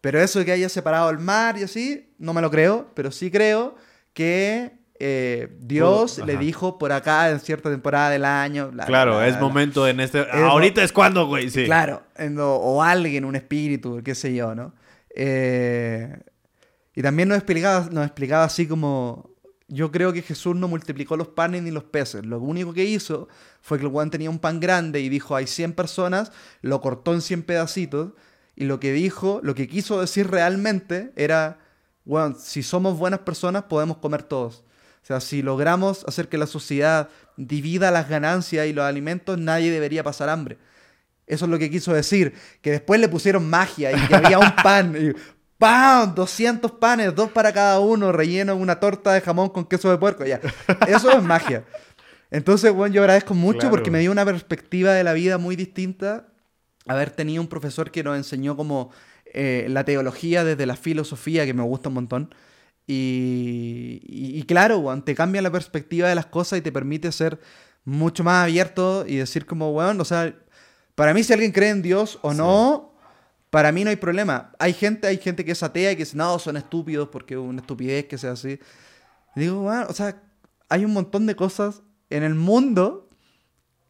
[0.00, 3.12] Pero eso de que haya separado el mar y así, no me lo creo, pero
[3.12, 3.76] sí creo
[4.14, 8.70] que eh, Dios Pudo- le dijo por acá en cierta temporada del año.
[8.72, 9.48] bla, claro, bla, es bla, bla.
[9.48, 10.24] momento en este.
[10.34, 11.50] mo- Ahorita es cuando, güey.
[11.50, 11.64] Sí.
[11.66, 14.74] Claro, en lo- o alguien, un espíritu, qué sé yo, ¿no?
[15.14, 16.16] Eh,
[16.94, 19.30] y también nos explicaba, nos explicaba así como,
[19.68, 23.28] yo creo que Jesús no multiplicó los panes ni los peces, lo único que hizo
[23.60, 27.14] fue que el Juan tenía un pan grande y dijo, hay 100 personas, lo cortó
[27.14, 28.12] en 100 pedacitos,
[28.54, 31.58] y lo que dijo, lo que quiso decir realmente era,
[32.04, 34.64] bueno, si somos buenas personas podemos comer todos.
[35.02, 39.70] O sea, si logramos hacer que la sociedad divida las ganancias y los alimentos, nadie
[39.70, 40.58] debería pasar hambre.
[41.26, 42.34] Eso es lo que quiso decir.
[42.60, 44.94] Que después le pusieron magia y que había un pan.
[44.96, 45.12] Y,
[45.62, 46.14] ¡Pam!
[46.14, 49.96] 200 panes, dos para cada uno, relleno en una torta de jamón con queso de
[49.98, 50.24] puerco.
[50.24, 50.40] Ya.
[50.88, 51.64] Eso es magia.
[52.30, 53.70] Entonces, bueno, yo agradezco mucho Claro.
[53.76, 56.26] porque me dio una perspectiva de la vida muy distinta.
[56.88, 58.90] Haber tenido un profesor que nos enseñó como
[59.34, 62.34] eh, la teología desde la filosofía, que me gusta un montón.
[62.86, 67.12] Y, y- y claro, weón, te cambia la perspectiva de las cosas y te permite
[67.12, 67.38] ser
[67.84, 70.34] mucho más abierto y decir como, weón, o sea,
[70.94, 72.91] para mí si alguien cree en Dios o no,
[73.52, 74.50] para mí no hay problema.
[74.58, 77.40] Hay gente, hay gente que es atea y que dice, no, son estúpidos porque es
[77.40, 78.58] una estupidez que sea así.
[79.36, 80.22] Y digo, weón, o sea,
[80.70, 83.10] hay un montón de cosas en el mundo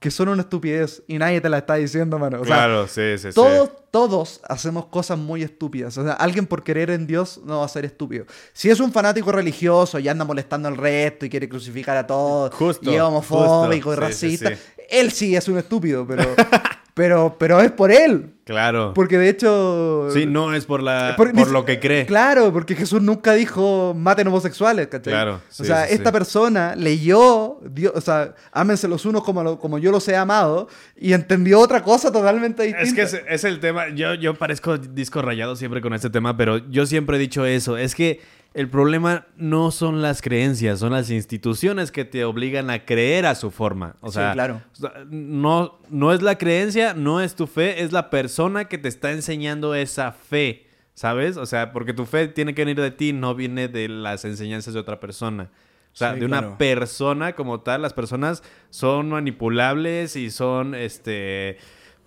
[0.01, 2.41] que son una estupidez y nadie te la está diciendo, mano.
[2.41, 3.35] O sea, claro, sí, sí, sí.
[3.37, 5.97] todos, todos hacemos cosas muy estúpidas.
[5.97, 8.27] O sea, alguien por querer en Dios no va a ser estúpido.
[8.53, 12.53] Si es un fanático religioso y anda molestando al resto y quiere crucificar a todos,
[12.53, 14.07] Justo, y es homofóbico justo.
[14.07, 14.83] y Sí, sí, racista, sí.
[14.91, 16.25] él sí es un estúpido, pero,
[16.95, 18.31] pero, pero es por él.
[18.45, 18.93] Claro.
[18.93, 20.09] Porque de hecho.
[20.13, 22.07] Sí, no es por, la, por- lo que cree.
[22.07, 25.13] Claro, porque Jesús nunca dijo maten homosexuales, ¿cachai?
[25.13, 26.13] Claro, o sea, sí, esta sí.
[26.13, 30.69] persona leyó, Dios, o sea, ámense los unos como, lo- como yo los he amado,
[30.97, 32.83] y entendió otra cosa totalmente distinta.
[33.03, 36.37] Es que es, es el tema, yo, yo parezco disco rayado siempre con este tema,
[36.37, 38.21] pero yo siempre he dicho eso, es que
[38.55, 43.35] el problema no son las creencias, son las instituciones que te obligan a creer a
[43.35, 43.97] su forma.
[44.01, 44.61] O Sí, sea, claro.
[44.73, 48.79] o sea, no, no es la creencia, no es tu fe, es la persona que
[48.79, 51.37] te está enseñando esa fe, ¿sabes?
[51.37, 54.75] O sea, porque tu fe tiene que venir de ti, no viene de las enseñanzas
[54.75, 55.51] de otra persona.
[55.93, 56.59] O sea, Sí, de una claro.
[56.59, 61.59] persona como tal, las personas son manipulables y son, este,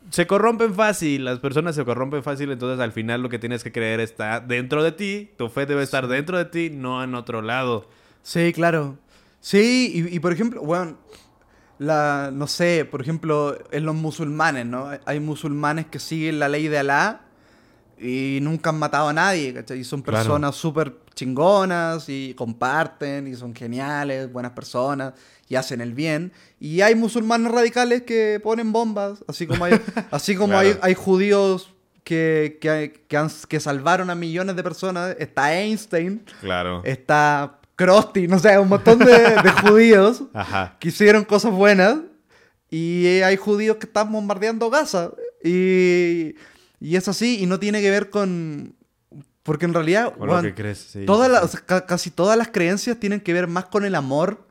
[0.10, 3.72] se corrompen fácil, las personas se corrompen fácil, entonces al final lo que tienes que
[3.72, 7.42] creer está dentro de ti, tu fe debe estar dentro de ti, no en otro
[7.42, 7.88] lado.
[8.22, 8.98] Sí, claro.
[9.40, 10.98] Sí, y, y por ejemplo, bueno,
[11.78, 14.88] la, no sé, por ejemplo, en los musulmanes, ¿no?
[14.88, 17.22] Hay- Hay musulmanes que siguen la ley de Alá
[18.00, 19.80] y nunca han matado a nadie, ¿cachai?
[19.80, 20.18] Y son Claro.
[20.20, 25.14] personas súper chingonas y comparten y son geniales, buenas personas
[25.48, 26.32] y hacen el bien.
[26.60, 29.74] Y hay musulmanes radicales que ponen bombas, así como hay,
[30.12, 30.80] así como hay, Claro.
[30.84, 31.72] hay judíos
[32.04, 35.16] que, que, que, han- que salvaron a millones de personas.
[35.20, 36.82] Está Einstein, Claro.
[36.84, 40.76] está Krusty, no sé, un montón de, de judíos Ajá.
[40.80, 41.98] que hicieron cosas buenas.
[42.70, 45.12] Y hay judíos que están bombardeando Gaza.
[45.44, 46.36] Y,
[46.86, 48.76] y es así, y no tiene que ver con...
[49.44, 50.80] Porque en realidad, Con lo que crees.
[50.80, 51.46] sí, todas sí, las- sí.
[51.46, 54.46] o sea, ca- casi todas las creencias tienen que ver más con el amor.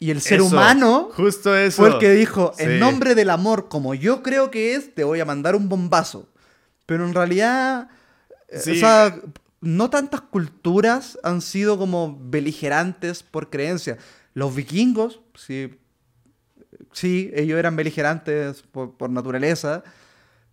[0.00, 1.76] Y el ser Eso, humano Justo eso.
[1.82, 2.64] fue el que dijo, Sí.
[2.64, 6.28] en nombre del amor, como yo creo que es, te voy a mandar un bombazo.
[6.86, 7.88] Pero en realidad,
[8.48, 8.70] eh, Sí.
[8.72, 9.18] o sea,
[9.60, 13.98] no tantas culturas han sido como beligerantes por creencia.
[14.34, 15.74] Los vikingos, sí,
[16.92, 19.82] sí, ellos eran beligerantes por, por naturaleza,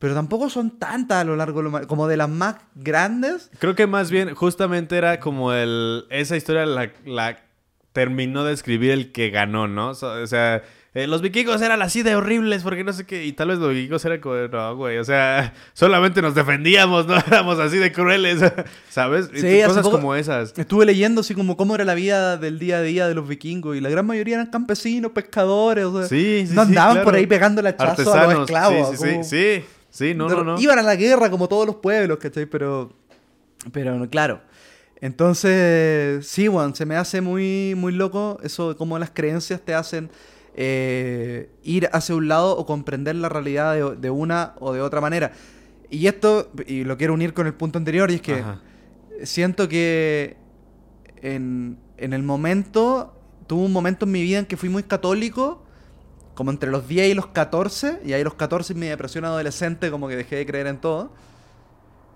[0.05, 3.49] pero tampoco son tantas a lo largo de lo como de las más grandes.
[3.57, 6.05] Creo que más bien, justamente era como el.
[6.11, 7.39] Esa historia la, la
[7.91, 9.89] terminó de escribir el que ganó, ¿no?
[9.89, 10.61] O sea,
[10.93, 13.25] eh, los vikingos eran así de horribles, porque no sé qué.
[13.25, 14.35] Y tal vez los vikingos eran como.
[14.35, 14.97] No, güey.
[14.97, 18.39] O sea, solamente nos defendíamos, no éramos así de crueles,
[18.89, 19.29] ¿sabes?
[19.33, 20.53] Sí, Cosas poco- como esas.
[20.57, 23.75] Estuve leyendo así como cómo era la vida del día a día de los vikingos
[23.75, 27.05] y la gran mayoría eran campesinos, pescadores, o sea, Sí, sí, no sí, andaban claro.
[27.05, 28.91] por ahí pegando el hachazo a los esclavos.
[28.91, 29.29] Sí, sí, como- sí.
[29.59, 29.65] Sí,
[29.95, 30.59] sí, no, no, no.
[30.59, 32.45] Iban a la guerra como todos los pueblos, ¿cachai?
[32.45, 32.91] Pero,
[33.71, 34.41] pero claro.
[34.99, 39.73] Entonces, sí, Juan, se me hace muy, muy loco eso de cómo las creencias te
[39.73, 40.09] hacen
[40.55, 45.01] eh, ir hacia un lado o comprender la realidad de, de una o de otra
[45.01, 45.31] manera.
[45.89, 48.61] Y esto, y lo quiero unir con el punto anterior, y es que Ajá.
[49.23, 50.37] siento que
[51.21, 53.13] en, en el momento,
[53.47, 55.64] tuve un momento en mi vida en que fui muy católico,
[56.35, 59.89] como entre los 10 y los 14, y ahí los 14 en mi depresión adolescente
[59.89, 61.09] como que dejé de creer en todo.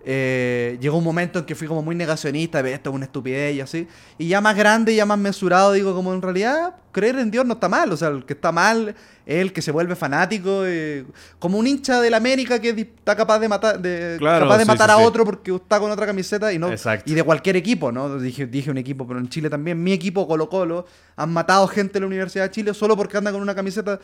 [0.05, 3.61] Eh, llegó un momento en que fui como muy negacionista, esto es una estupidez y
[3.61, 3.87] así.
[4.17, 7.55] Y ya más grande, ya más mesurado, digo como en realidad creer en Dios no
[7.55, 7.91] está mal.
[7.91, 8.95] O sea, el que está mal
[9.25, 11.05] es el que se vuelve fanático, eh,
[11.37, 14.67] como un hincha del América que está capaz de matar, de, Claro, capaz de sí,
[14.67, 15.03] matar sí, a sí.
[15.03, 17.09] otro porque está con otra camiseta y no Exacto.
[17.11, 18.17] y de cualquier equipo, ¿no?
[18.19, 20.85] Dije, dije un equipo, pero en Chile también, mi equipo Colo Colo,
[21.15, 23.99] han matado gente en la Universidad de Chile solo porque anda con una camiseta.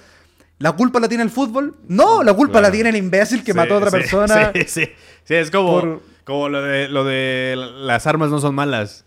[0.60, 1.76] ¿La culpa la tiene el fútbol?
[1.88, 2.68] No, la culpa Claro.
[2.68, 4.52] la tiene el imbécil que Sí, mató a otra sí, persona.
[4.56, 4.86] Sí, sí.
[5.26, 9.04] Sí, es como, Por- como lo, de, lo de las armas no son malas.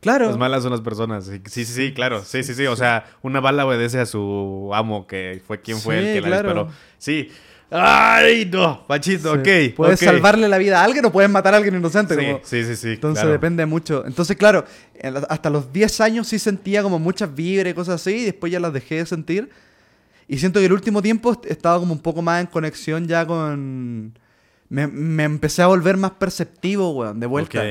[0.00, 0.26] Claro.
[0.28, 1.26] Las malas son las personas.
[1.26, 2.22] Sí, sí, sí, claro.
[2.24, 2.66] Sí, sí, sí.
[2.66, 6.20] O sea, una bala obedece a su amo, que fue quien fue Sí, el que
[6.22, 6.48] la claro.
[6.64, 6.70] disparó.
[6.98, 7.28] Sí.
[7.70, 8.84] ¡Ay, no!
[8.86, 9.44] Pachito, ok.
[9.46, 9.74] Sí.
[9.76, 10.08] Puedes ok.
[10.08, 12.16] salvarle la vida a alguien o puedes matar a alguien inocente.
[12.16, 12.88] Sí, como- sí, sí, sí.
[12.94, 13.32] Entonces claro.
[13.32, 14.04] depende mucho.
[14.06, 14.64] Entonces, claro,
[15.28, 18.58] hasta los 10 años sí sentía como muchas vibras y cosas así, y después ya
[18.58, 19.50] las dejé de sentir.
[20.32, 23.26] Y siento que el último tiempo est- estaba como un poco más en conexión ya
[23.26, 24.16] con...
[24.68, 27.64] Me, me empecé a volver más perceptivo, weón, de vuelta.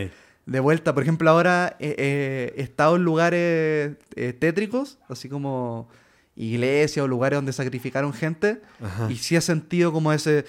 [0.46, 0.94] De vuelta.
[0.94, 5.88] Por ejemplo, ahora eh, eh, he estado en lugares eh, tétricos, así como
[6.36, 9.10] iglesias o lugares donde sacrificaron gente, Ajá.
[9.10, 10.44] y sí he sentido como ese...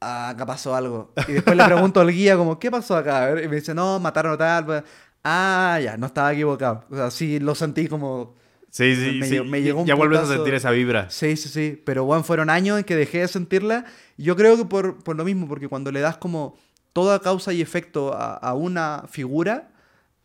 [0.00, 1.12] Ah, acá pasó algo.
[1.28, 3.30] Y después le pregunto al guía como, ¿qué pasó acá?
[3.42, 4.64] Y me dice, no, mataron a tal.
[4.66, 4.82] pues".
[5.24, 6.84] Ah, ya, no estaba equivocado.
[6.88, 8.34] O sea, sí lo sentí como...
[8.70, 9.32] Sí, sí, me sí.
[9.34, 11.10] llegó- me llegó un ya vuelves a sentir esa vibra.
[11.10, 11.82] Sí, sí, sí.
[11.84, 13.84] Pero bueno, fueron años en que dejé de sentirla.
[14.16, 16.56] Yo creo que por, por lo mismo, porque cuando le das como
[16.92, 19.70] toda causa y efecto a, a una figura,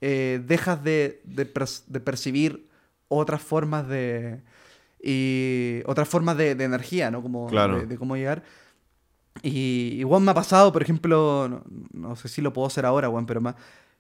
[0.02, 2.68] eh, dejas de, de pers- de percibir
[3.08, 4.42] otras formas de.
[5.08, 7.22] Y otras formas de, de energía, ¿no?
[7.22, 7.80] Como Claro.
[7.80, 8.44] de, de cómo llegar.
[9.44, 11.64] Y igual me ha pasado, por ejemplo, no,
[12.10, 13.56] no sé si lo puedo hacer ahora, weón, pero más.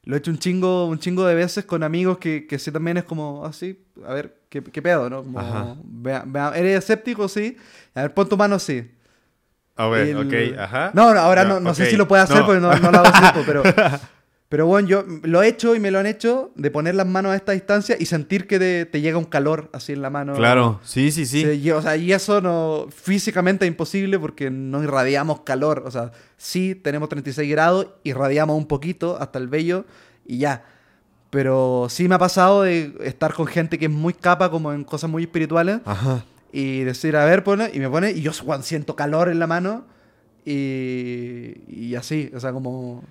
[0.05, 2.97] Lo he hecho un chingo, un chingo de veces con amigos que, que sí también
[2.97, 5.23] es como así, a ver, ¿qué, qué pedo, no?
[5.23, 5.75] Como, Ajá.
[5.83, 7.27] vea- vea- ¿Eres escéptico?
[7.27, 7.57] Sí.
[7.95, 8.89] A ver, pon tu mano así.
[9.75, 10.17] A ver, El-
[10.53, 10.91] ok, ajá.
[10.93, 12.45] No, no, ahora no, no sé si lo puede hacer No.
[12.45, 13.63] porque no, no lo hago tiempo, pero.
[14.47, 17.31] Pero bueno, yo lo he hecho y me lo han hecho de poner las manos
[17.31, 20.35] a esta distancia y sentir que te, te llega un calor así en la mano.
[20.35, 21.41] Claro, sí, sí, sí.
[21.43, 25.81] Y- o sea, y eso no físicamente es imposible porque no irradiamos calor.
[25.85, 29.85] O sea, sí tenemos 36 grados, irradiamos un poquito hasta el vello
[30.27, 30.63] y ya.
[31.31, 34.83] Pero sí me ha pasado de estar con gente que es muy capa como en
[34.83, 36.23] cosas muy espirituales Ajá.
[36.53, 39.47] y decir, a ver, pone, y me pone, y yo Juan, siento calor en la
[39.47, 39.85] mano
[40.45, 43.03] y, y así, o sea, como...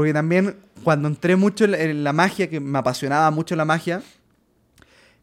[0.00, 4.02] Porque también cuando entré mucho en la, magia, que me apasionaba mucho la magia,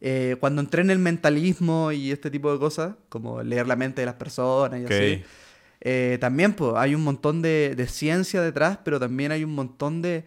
[0.00, 4.02] eh, cuando entré en el mentalismo y este tipo de cosas, como leer la mente
[4.02, 5.24] de las personas y así,
[5.80, 10.00] eh, también pues, hay un montón de, de ciencia detrás, pero también hay un montón
[10.00, 10.26] de,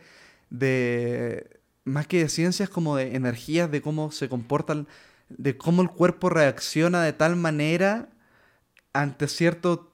[0.49, 4.85] de, más que de ciencias, como de energías, de cómo se comportan,
[5.29, 8.09] de cómo el cuerpo reacciona de tal manera
[8.91, 9.93] ante cierto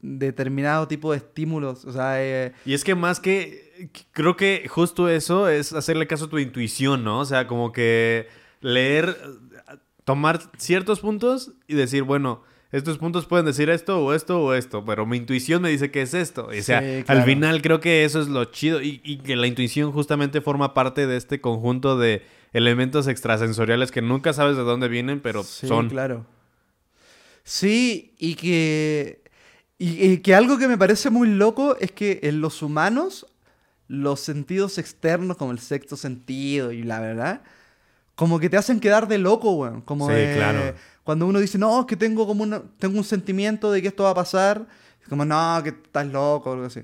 [0.00, 1.84] determinado tipo de estímulos.
[1.84, 3.67] O sea, eh, Y es que más que.
[4.12, 7.20] Creo que justo eso es hacerle caso a tu intuición, ¿no?
[7.20, 8.28] O sea, como que
[8.60, 9.16] leer.
[10.04, 14.82] Tomar ciertos puntos y decir, bueno, estos puntos pueden decir esto o esto o esto,
[14.84, 16.46] pero mi intuición me dice que es esto.
[16.46, 19.46] O sea, Sí, al final creo que eso es lo chido y, y que la
[19.46, 22.22] intuición justamente forma parte de este conjunto de
[22.54, 25.90] elementos extrasensoriales que nunca sabes de dónde vienen, pero Sí, son.
[25.90, 26.24] claro.
[27.44, 29.22] Sí, y que.
[29.78, 33.26] Y, y que algo que me parece muy loco es que en los humanos,
[33.88, 37.40] los sentidos externos, como el sexto sentido y la verdad,
[38.14, 39.80] como que te hacen quedar de loco, weón.
[39.80, 40.74] Como Sí, de- claro.
[41.04, 44.02] Cuando uno dice, no, es que tengo como una, tengo un sentimiento de que esto
[44.04, 44.66] va a pasar,
[45.02, 46.82] es como, no, que estás loco, o algo así.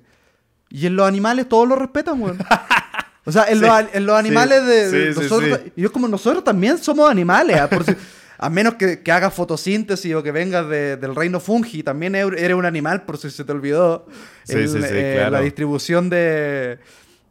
[0.71, 2.39] Y en los animales todos lo respetan, weón.
[3.27, 5.73] O sea, en, Sí, los, en los sí, animales de, de sí, sí, nosotros, sí.
[5.77, 7.69] y es como nosotros también somos animales, ¿ah?
[7.69, 7.95] Por si-
[8.39, 12.55] a menos que, que hagas fotosíntesis o que vengas de- del reino fungi, también eres
[12.55, 14.07] un animal, por si se te olvidó.
[14.45, 15.31] Sí, El- sí, sí, eh, claro.
[15.33, 16.79] La distribución de,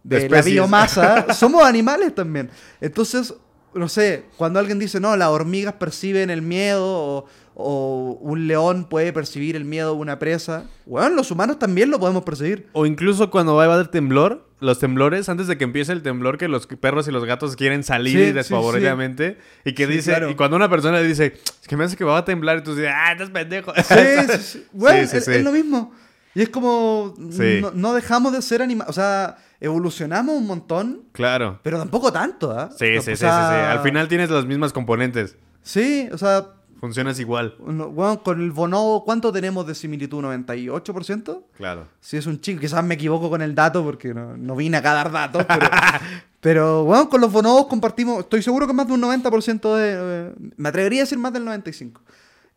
[0.03, 2.49] de, De la biomasa, somos animales también.
[2.81, 3.33] Entonces,
[3.73, 7.25] no sé, cuando alguien dice, no, las hormigas perciben el miedo o,
[7.55, 11.99] o un león puede percibir el miedo de una presa, bueno, los humanos también lo
[11.99, 12.67] podemos percibir.
[12.73, 16.37] O incluso cuando va a haber temblor, los temblores, antes de que empiece el temblor,
[16.37, 19.35] que los perros y los gatos quieren salir Sí.
[19.65, 20.29] Y que dice, claro.
[20.29, 22.63] y cuando una persona le dice, es que me hace que va a temblar, y
[22.63, 23.73] tú dices, ah, estás pendejo.
[23.75, 23.83] Sí,
[24.31, 24.65] sí, sí.
[24.71, 25.93] Bueno, es, lo mismo.
[26.33, 31.59] Y es como, no, no dejamos de ser animales, o sea, evolucionamos un montón, Claro.
[31.61, 32.69] pero tampoco tanto, ¿ah?
[32.71, 35.37] Sí, sí, O sí, sí, Al final tienes las mismas componentes.
[35.61, 36.47] Sí, o sea,
[36.83, 37.55] Funcionas igual.
[37.65, 40.21] no- bueno, con el bonobo, ¿cuánto tenemos de similitud?
[40.21, 41.43] ¿98%?
[41.55, 41.87] Claro.
[42.01, 42.59] Sí, es un chingo.
[42.59, 45.69] Quizás me equivoco con el dato porque no, no vine acá a dar datos, pero,
[46.41, 50.33] pero bueno, con los bonobos compartimos, estoy seguro que más de un 90% de, eh,
[50.57, 51.93] me atrevería a decir más del 95%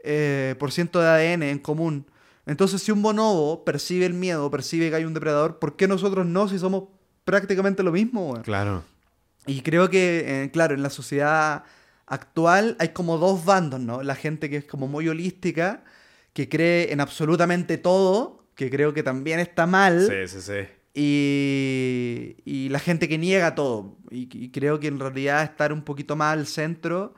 [0.03, 2.05] eh, por ciento de ADN en común.
[2.47, 6.27] Entonces, si un bonobo percibe el miedo, percibe que hay un depredador, ¿por qué nosotros
[6.27, 6.89] no si somos
[7.25, 8.41] prácticamente lo mismo?
[8.43, 8.83] Claro.
[9.47, 11.63] Y creo que, eh, claro, en la sociedad
[12.07, 14.03] actual hay como dos bandos, ¿no?
[14.03, 15.85] La gente que es como muy holística,
[16.33, 20.69] que cree en absolutamente todo, que creo que también está mal, Sí, sí, sí.
[20.95, 23.97] y, y la gente que niega todo.
[24.11, 27.15] Y, y creo que en realidad estar un poquito más al centro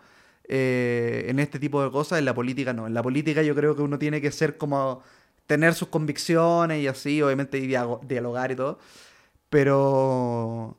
[0.48, 2.86] eh, en este tipo de cosas, en la política no.
[2.86, 5.02] En la política yo creo que uno tiene que ser como
[5.46, 8.78] tener sus convicciones y así, obviamente y dialogar y todo.
[9.50, 10.76] Pero,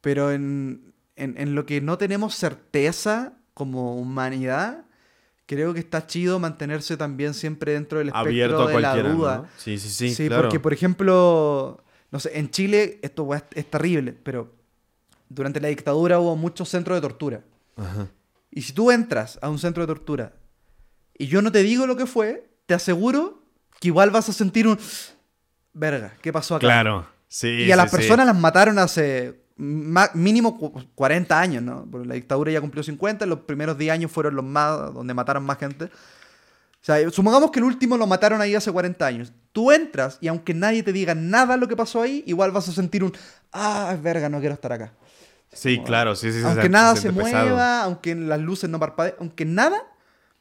[0.00, 4.84] pero en, en, en lo que no tenemos certeza como humanidad,
[5.46, 9.36] creo que está chido mantenerse también siempre dentro del espectro Abierto de la duda.
[9.38, 9.48] ¿no?
[9.56, 10.42] Sí, sí, sí, Sí, claro.
[10.42, 14.54] porque por ejemplo, no sé, en Chile esto es, es terrible, pero
[15.28, 17.44] durante la dictadura hubo muchos centros de tortura.
[17.76, 18.08] Ajá.
[18.50, 20.32] Y si tú entras a un centro de tortura
[21.16, 23.42] y yo no te digo lo que fue, te aseguro
[23.80, 24.78] que igual vas a sentir un...
[25.72, 26.60] Verga, ¿qué pasó acá?
[26.66, 27.06] Claro.
[27.28, 27.96] Sí, Y a sí, las sí.
[27.96, 31.86] personas las mataron hace mínimo cu- 40 años, ¿no?
[31.90, 35.44] Porque la dictadura ya cumplió 50, los primeros 10 años fueron los más, donde mataron
[35.44, 35.84] más gente.
[35.84, 39.32] O sea, supongamos que el último lo mataron ahí hace 40 años.
[39.52, 42.72] Tú entras y aunque nadie te diga nada lo que pasó ahí, igual vas a
[42.72, 43.12] sentir un,
[43.52, 44.92] ah, es verga, no quiero estar acá.
[45.52, 46.40] Sí, claro, sí, sí.
[46.40, 47.46] sí, aunque se- nada se siente pesado.
[47.46, 49.80] mueva, aunque las luces no parpadeen, aunque nada,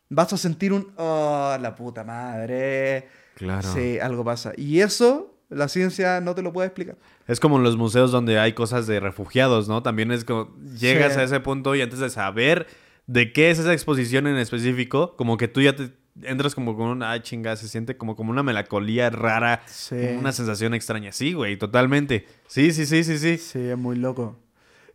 [0.10, 3.08] vas a sentir un, oh, la puta madre.
[3.36, 3.72] Claro.
[3.74, 4.52] Sí, algo pasa.
[4.58, 6.98] Y eso, la ciencia no te lo puede explicar.
[7.28, 9.82] Es como en los museos donde hay cosas de refugiados, ¿no?
[9.84, 11.20] También es como llegas Sí.
[11.20, 12.68] a ese punto y antes de saber
[13.08, 16.88] de qué es esa exposición en específico, como que tú ya te entras como con
[16.90, 19.96] una, ay chinga, se siente como, como una melancolía rara, Sí.
[20.20, 21.12] una sensación extraña.
[21.12, 22.28] Sí, güey, totalmente.
[22.48, 23.38] Sí, sí, sí, sí, sí.
[23.38, 24.38] Sí, es muy loco.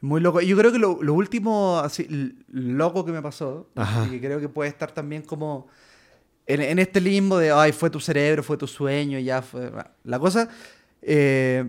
[0.00, 0.40] Muy loco.
[0.40, 2.06] Y yo creo que lo, lo último así
[2.52, 4.06] loco que me pasó, Ajá.
[4.06, 5.66] y que creo que puede estar también como
[6.46, 9.72] en, en este limbo de, ay, fue tu cerebro, fue tu sueño, ya fue...
[10.04, 10.48] La cosa,
[11.02, 11.68] eh,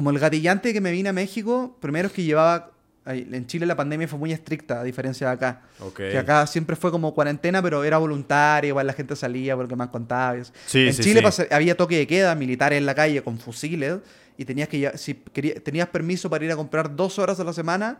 [0.00, 2.70] como el gatillante que me vine a México, primero es que llevaba...
[3.04, 5.60] En Chile la pandemia fue muy estricta, a diferencia de acá.
[5.78, 5.96] Ok.
[5.96, 9.82] Que acá siempre fue como cuarentena, pero era voluntaria, igual la gente salía porque me
[9.82, 10.42] han contado.
[10.64, 11.42] Sí, en sí, Chile sí.
[11.50, 13.98] había toque de queda, militares en la calle con fusiles,
[14.38, 17.98] y tenías que si tenías permiso para ir a comprar dos horas a la semana,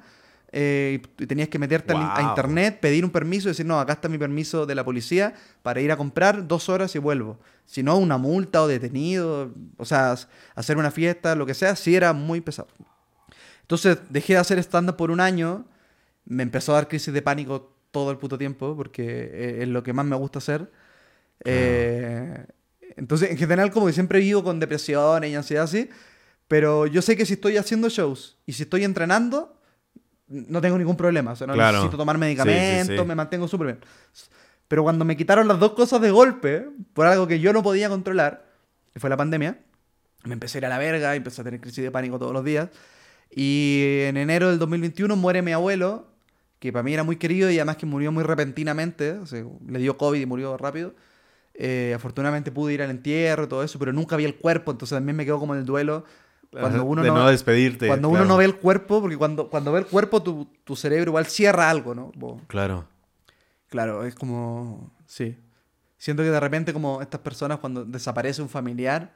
[0.52, 4.08] eh, y tenías que meterte a internet, pedir un permiso y decir, no, acá está
[4.08, 7.38] mi permiso de la policía para ir a comprar dos horas y vuelvo.
[7.66, 10.16] Si no, una multa o detenido, o sea,
[10.56, 12.68] hacer una fiesta, lo que sea, sí era muy pesado.
[13.62, 15.66] Entonces dejé de hacer stand-up por un año,
[16.24, 19.84] me empezó a dar crisis de pánico todo el puto tiempo, porque eh, es lo
[19.84, 20.70] que más me gusta hacer.
[21.44, 22.44] Eh,
[22.96, 25.88] entonces, en general, como que siempre vivo con depresiones y ansiedad así,
[26.48, 29.59] pero yo sé que si estoy haciendo shows y si estoy entrenando,
[30.30, 31.32] no tengo ningún problema.
[31.32, 31.78] O sea, no Claro.
[31.78, 33.04] necesito tomar Sí, sí, medicamentos, sí.
[33.08, 33.78] me mantengo súper bien.
[34.68, 37.88] Pero cuando me quitaron las dos cosas de golpe, por algo que yo no podía
[37.88, 38.46] controlar,
[38.92, 39.58] que fue la pandemia,
[40.24, 42.44] me empecé a ir a la verga empecé a tener crisis de pánico todos los
[42.44, 42.68] días.
[43.34, 46.06] Y en enero del 2021 muere mi abuelo,
[46.58, 49.78] que para mí era muy querido y además que murió muy repentinamente, o sea, le
[49.78, 50.94] dio COVID y murió rápido.
[51.54, 54.96] Eh, afortunadamente pude ir al entierro y todo eso, pero nunca vi el cuerpo, entonces
[54.96, 56.04] también me quedo como en el duelo.
[56.50, 57.86] Cuando uno de no, despedirte.
[57.86, 58.28] Cuando uno claro.
[58.28, 61.70] no ve el cuerpo, porque cuando, cuando ve el cuerpo tu, tu cerebro igual cierra
[61.70, 62.10] algo, ¿no?
[62.12, 62.86] Como- Claro.
[63.68, 64.90] Claro, es como.
[65.06, 65.36] Sí.
[65.96, 69.12] Siento que de repente, como estas personas, cuando desaparece un familiar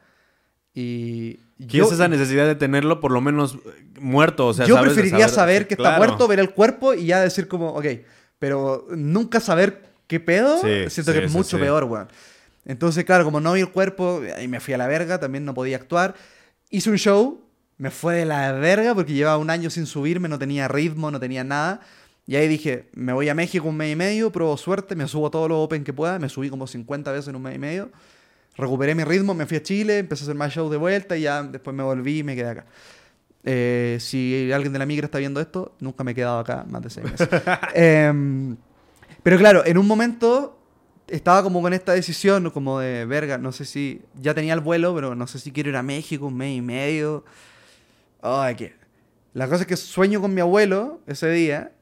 [0.72, 1.41] y.
[1.68, 4.47] ¿Quieres esa necesidad de tenerlo por lo menos eh, muerto?
[4.49, 4.93] O sea, yo ¿sabes?
[4.93, 5.99] Preferiría saber, que está Claro.
[6.05, 7.87] muerto, ver el cuerpo y ya decir, como, ok.
[8.39, 12.09] Pero nunca saber qué pedo, Sí, siento sí, que es sí, mucho peor, weón.
[12.64, 15.55] Entonces, claro, como no vi el cuerpo, ahí me fui a la verga, también no
[15.55, 16.14] podía actuar.
[16.74, 17.40] Hice un show,
[17.78, 21.20] me fue de la verga porque llevaba un año sin subirme, no tenía ritmo, no
[21.20, 21.78] tenía nada.
[22.26, 25.28] Y ahí dije, me voy a México un mes y medio, pruebo suerte, me subo
[25.28, 27.60] a todos los Open que pueda, me subí como 50 veces en un mes y
[27.60, 27.92] medio.
[28.56, 31.20] Recuperé mi ritmo, me fui a Chile, empecé a hacer más shows de vuelta y
[31.20, 32.66] ya después me volví y me quedé acá.
[33.44, 36.82] Eh, si alguien de la migra está viendo esto, nunca me he quedado acá más
[36.82, 37.28] de seis meses.
[37.72, 38.56] Em,
[39.22, 40.58] pero claro, en un momento
[41.09, 44.94] estaba como con esta decisión, como de verga, no sé si ya tenía el vuelo,
[44.94, 47.24] pero no sé si quiero ir a México un mes y medio.
[48.22, 48.74] Ay, qué.
[49.34, 51.72] La cosa es que sueño con mi abuelo ese día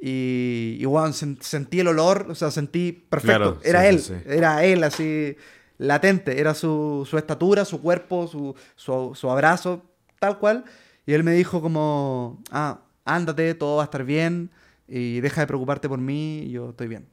[0.00, 3.56] y, y bueno, sen- sentí el olor, o sea, sentí perfecto.
[3.56, 4.14] Claro, era sí, él, sí.
[4.26, 5.36] era él así,
[5.78, 9.82] latente, era su, su estatura, su cuerpo, su, su, su abrazo,
[10.20, 10.64] tal cual.
[11.06, 14.50] Y él me dijo como, ah, ándate, todo va a estar bien
[14.88, 17.08] y deja de preocuparte por mí, yo estoy bien.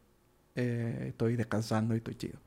[0.55, 2.39] Eh, estoy descansando y estoy chido.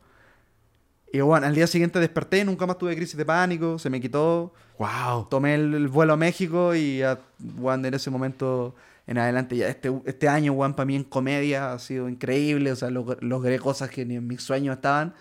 [1.13, 4.55] Y bueno, al día siguiente desperté, nunca más tuve crisis de pánico, se me quitó,
[4.79, 5.27] Wow.
[5.29, 7.21] tomé el, el vuelo a México y ya,
[7.59, 8.75] weón, en ese momento
[9.07, 12.77] en adelante, ya este, este año, weón, para mí en comedia ha sido increíble, o
[12.77, 15.13] sea, log- logré cosas que ni en mis sueños estaban.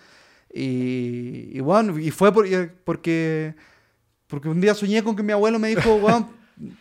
[0.52, 2.46] Y, y bueno, y fue por-
[2.84, 3.54] porque,
[4.28, 6.28] porque un día soñé con que mi abuelo me dijo, weón,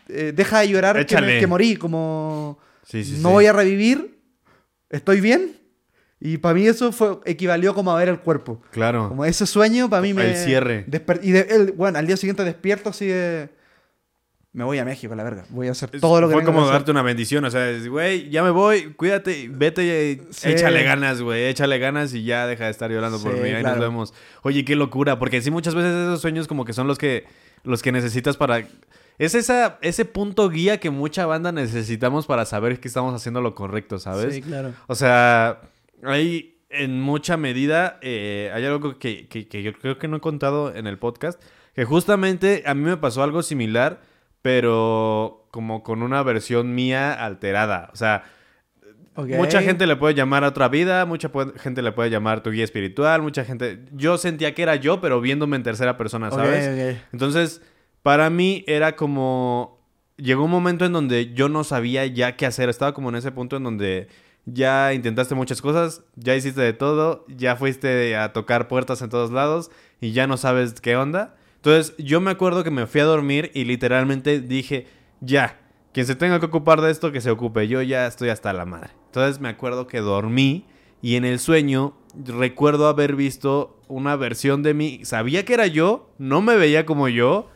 [0.07, 3.33] eh, deja de llorar que, me- que morí, como Sí, sí, no sí.
[3.33, 4.19] voy a revivir,
[4.89, 5.57] estoy bien.
[6.23, 8.61] Y para mí eso fue equivalió como a ver el cuerpo.
[8.71, 9.09] Claro.
[9.09, 10.29] Como ese sueño para mí me...
[10.29, 10.85] El cierre.
[11.23, 13.49] y de- el- bueno, al día siguiente despierto así de...
[14.53, 15.45] Me voy a México, la verga.
[15.49, 18.29] Voy a hacer Es- todo lo que Fue como darte una bendición, o sea, güey,
[18.29, 19.83] ya me voy, cuídate, vete,
[20.27, 20.49] y Sí.
[20.49, 23.77] échale ganas, güey, échale ganas y ya deja de estar llorando por mí, ahí claro.
[23.77, 24.13] nos vemos.
[24.43, 27.25] Oye, qué locura, porque sí muchas veces esos sueños como que son los que
[27.63, 28.67] los que necesitas para
[29.17, 33.55] es esa ese punto guía que mucha banda necesitamos para saber que estamos haciendo lo
[33.55, 34.35] correcto, ¿sabes?
[34.35, 34.73] Sí, claro.
[34.87, 35.61] O sea,
[36.03, 40.21] hay en mucha medida, eh, hay algo que, que- que yo creo que no he
[40.21, 41.41] contado en el podcast,
[41.75, 44.01] que justamente a mí me pasó algo similar,
[44.41, 47.89] pero como con una versión mía alterada.
[47.93, 48.23] O sea,
[49.37, 52.63] mucha gente le puede llamar a otra vida, mucha gente le puede llamar tu guía
[52.63, 53.79] espiritual, mucha gente...
[53.91, 56.65] Yo sentía que era yo, pero viéndome en tercera persona, ¿sabes?
[57.11, 57.61] Entonces,
[58.01, 59.79] para mí era como...
[60.17, 62.69] Llegó un momento en donde yo no sabía ya qué hacer.
[62.69, 64.07] Estaba como en ese punto en donde
[64.45, 69.31] ya intentaste muchas cosas, ya hiciste de todo, ya fuiste a tocar puertas en todos
[69.31, 71.35] lados y ya no sabes qué onda.
[71.57, 74.87] Entonces, yo me acuerdo que me fui a dormir y literalmente dije,
[75.19, 75.59] ya,
[75.93, 77.67] quien se tenga que ocupar de esto, que se ocupe.
[77.67, 78.89] Yo ya estoy hasta la madre.
[79.07, 80.65] Entonces, me acuerdo que dormí
[81.03, 85.01] y en el sueño recuerdo haber visto una versión de mí.
[85.03, 87.49] Sabía que era yo, no me veía como yo,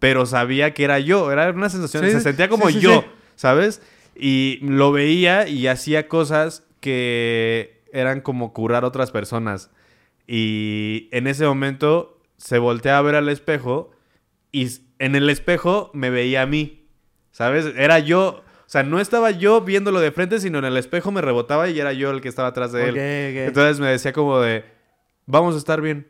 [0.00, 1.32] pero sabía que era yo.
[1.32, 3.04] Era una sensación, Sí, se sentía como sí, sí, yo.
[3.36, 3.80] ¿sabes?
[4.18, 9.70] Y lo veía y hacía cosas que eran como curar a otras personas.
[10.26, 13.90] Y en ese momento se voltea a ver al espejo
[14.52, 16.88] y en el espejo me veía a mí,
[17.30, 17.66] ¿sabes?
[17.76, 21.20] Era yo, o sea, no estaba yo viéndolo de frente, sino en el espejo me
[21.20, 22.96] rebotaba y era yo el que estaba atrás de él.
[22.96, 24.64] Entonces me decía como de,
[25.26, 26.08] vamos a estar bien,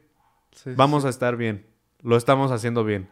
[0.52, 1.08] sí, vamos sí.
[1.08, 1.66] a estar bien,
[2.02, 3.08] lo estamos haciendo bien.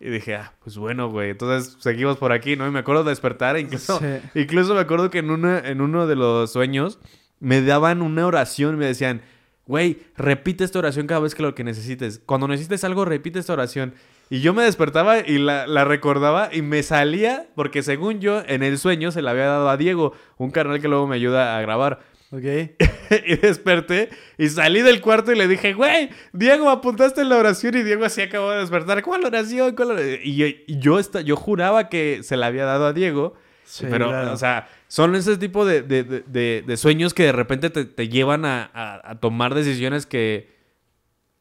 [0.00, 1.30] Y dije, ah, pues bueno, güey.
[1.30, 2.66] Entonces seguimos por aquí, ¿no?
[2.66, 4.06] Y me acuerdo de despertar, incluso, Sí.
[4.40, 6.98] incluso me acuerdo que en, una, en uno de los sueños
[7.40, 9.22] me daban una oración y me decían,
[9.66, 12.20] güey, repite esta oración cada vez que lo que necesites.
[12.24, 13.94] Cuando necesites algo, repite esta oración.
[14.30, 18.62] Y yo me despertaba y la, la recordaba y me salía, porque según yo, en
[18.62, 21.60] el sueño se la había dado a Diego, un canal que luego me ayuda a
[21.62, 22.00] grabar.
[22.30, 22.44] Ok.
[23.26, 27.74] y desperté y salí del cuarto y le dije, güey, Diego, apuntaste en la oración
[27.76, 29.02] y Diego así acabó de despertar.
[29.02, 29.74] ¿Cuál oración?
[29.74, 33.34] ¿Cuál oración?" Y yo, y yo, juraba que se la había dado a Diego.
[33.64, 34.32] Sí, pero, claro.
[34.32, 38.44] o sea, son ese tipo de, de- de- sueños que de repente te, te llevan
[38.46, 40.56] a, a- a tomar decisiones que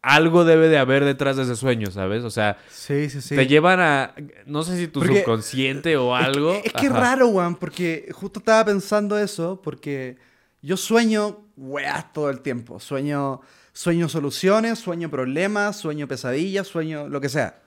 [0.01, 2.23] algo debe de haber detrás de ese sueño, ¿sabes?
[2.23, 3.35] O sea, Sí, sí, sí.
[3.35, 4.13] te llevan a,
[4.45, 6.53] no sé si tu Porque- subconsciente o algo.
[6.53, 6.99] Es que, es que es Ajá.
[7.01, 10.17] raro, weón, porque justo estaba pensando eso, porque
[10.61, 12.79] yo sueño weas todo el tiempo.
[12.79, 13.41] Sueño,
[13.73, 17.61] sueño soluciones, sueño problemas, sueño pesadillas, sueño lo que sea.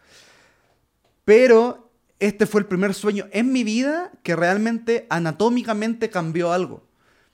[1.25, 6.83] Pero este fue el primer sueño en mi vida que realmente anatómicamente cambió algo.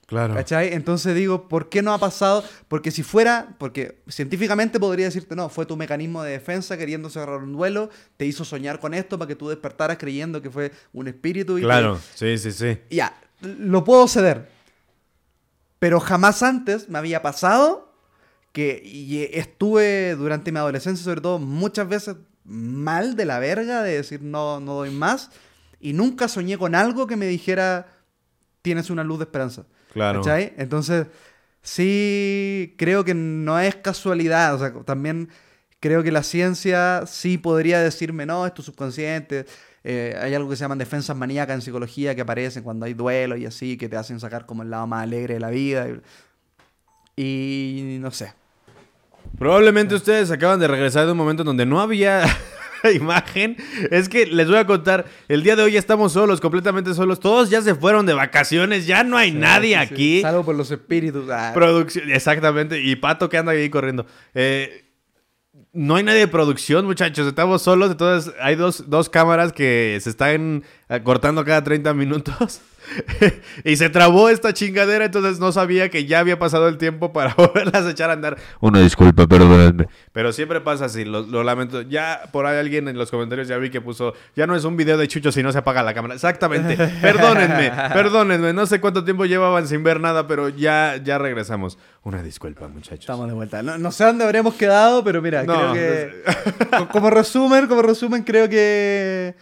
[0.06, 0.34] Claro.
[0.34, 0.72] ¿Cachai?
[0.72, 2.44] Entonces digo, ¿por qué no ha pasado?
[2.68, 7.42] Porque si fuera, porque científicamente podría decirte, no, fue tu mecanismo de defensa queriendo cerrar
[7.42, 11.08] un duelo, te hizo soñar con esto para que tú despertaras creyendo que fue un
[11.08, 11.58] espíritu.
[11.58, 12.78] Y Claro, sí, sí, sí.
[12.88, 14.55] ya, lo puedo ceder.
[15.78, 17.92] Pero jamás antes me había pasado
[18.52, 23.96] que y estuve durante mi adolescencia, sobre todo, muchas veces mal de la verga, de
[23.96, 25.30] decir no, no doy más.
[25.80, 27.86] Y nunca soñé con algo que me dijera,
[28.62, 29.66] tienes una luz de esperanza.
[29.92, 30.22] Claro.
[30.22, 30.54] ¿Cachai?
[30.56, 31.06] Entonces,
[31.62, 34.54] sí, creo que no es casualidad.
[34.54, 35.28] O sea, también
[35.80, 39.46] creo que la ciencia sí podría decirme, no, es tu subconsciente.
[39.88, 43.36] Eh, hay algo que se llaman defensas maníacas en psicología que aparecen cuando hay duelo
[43.36, 45.86] y así, que te hacen sacar como el lado más alegre de la vida.
[47.14, 48.32] Y, y no sé.
[49.38, 52.24] Probablemente ustedes acaban de regresar de un momento en donde no había
[52.94, 53.56] imagen.
[53.92, 57.20] Es que les voy a contar, el día de hoy estamos solos, completamente solos.
[57.20, 60.20] Todos ya se fueron de vacaciones, ya no hay nadie sí, aquí.
[60.20, 61.30] Salvo por los espíritus.
[61.30, 61.52] ah.
[61.54, 62.80] Producción, exactamente.
[62.80, 64.04] Y Pato que anda ahí corriendo.
[64.34, 64.85] Eh,
[65.76, 67.26] no hay nadie de producción, muchachos.
[67.26, 67.90] Estamos solos.
[67.90, 72.60] Entonces, hay dos, dos cámaras que se están eh, cortando cada 30 minutos.
[73.64, 75.04] y se trabó esta chingadera.
[75.06, 78.36] Entonces, no sabía que ya había pasado el tiempo para volverlas a echar a andar.
[78.60, 79.86] Una disculpa, perdónenme.
[80.12, 81.04] Pero siempre pasa así.
[81.04, 81.82] Lo, lo lamento.
[81.82, 84.14] Ya por ahí alguien en los comentarios ya vi que puso.
[84.34, 86.14] Ya no es un video de Chucho si no se apaga la cámara.
[86.14, 86.76] Exactamente.
[87.00, 87.70] Perdónenme.
[87.92, 88.52] Perdónenme.
[88.52, 91.78] No sé cuánto tiempo llevaban sin ver nada, pero ya, ya regresamos.
[92.02, 93.00] Una disculpa, muchachos.
[93.00, 93.62] Estamos de vuelta.
[93.62, 96.22] No, no sé dónde habríamos quedado, pero mira, No, creo que.
[96.78, 99.34] co- como resumen, como resumen, creo que.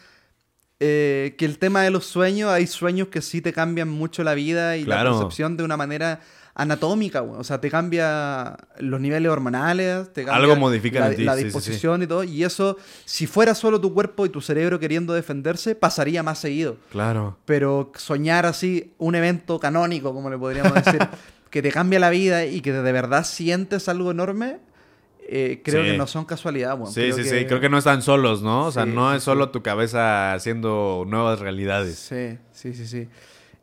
[0.81, 4.35] Eh, que el tema de los sueños, hay sueños que sí te cambian mucho la
[4.35, 5.11] vida y Claro.
[5.11, 6.21] la percepción de una manera
[6.57, 7.23] anatómica.
[7.23, 11.33] O sea, te cambia los niveles hormonales, te cambia Algo modifica la, en ti, la
[11.35, 11.45] sí, sí, sí.
[11.47, 12.23] disposición y todo.
[12.25, 16.77] Y eso, si fuera solo tu cuerpo y tu cerebro queriendo defenderse, pasaría más seguido.
[16.91, 17.39] Claro.
[17.45, 21.01] Pero soñar así un evento canónico, como le podríamos decir,
[21.51, 24.59] que te cambia la vida y que de verdad sientes algo enorme,
[25.29, 25.91] eh, creo Sí.
[25.93, 26.93] que no son casualidad, weón.
[26.93, 27.45] Sí, Creo sí, que- sí.
[27.47, 28.67] Creo que no están solos, ¿no?
[28.67, 31.97] O sea, Sí, no sí, es solo tu cabeza haciendo nuevas realidades.
[31.99, 33.09] Sí, sí, sí, sí.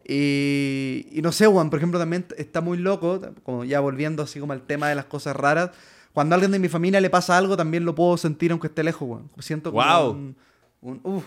[0.07, 4.39] Y, y no sé, Juan, por ejemplo, también está muy loco, como ya volviendo así
[4.39, 5.71] como al tema de las cosas raras.
[6.13, 8.83] Cuando a alguien de mi familia le pasa algo, también lo puedo sentir aunque esté
[8.83, 9.29] lejos, Juan.
[9.39, 10.11] Siento como Guau.
[10.11, 10.35] un,
[10.81, 11.23] un, uf,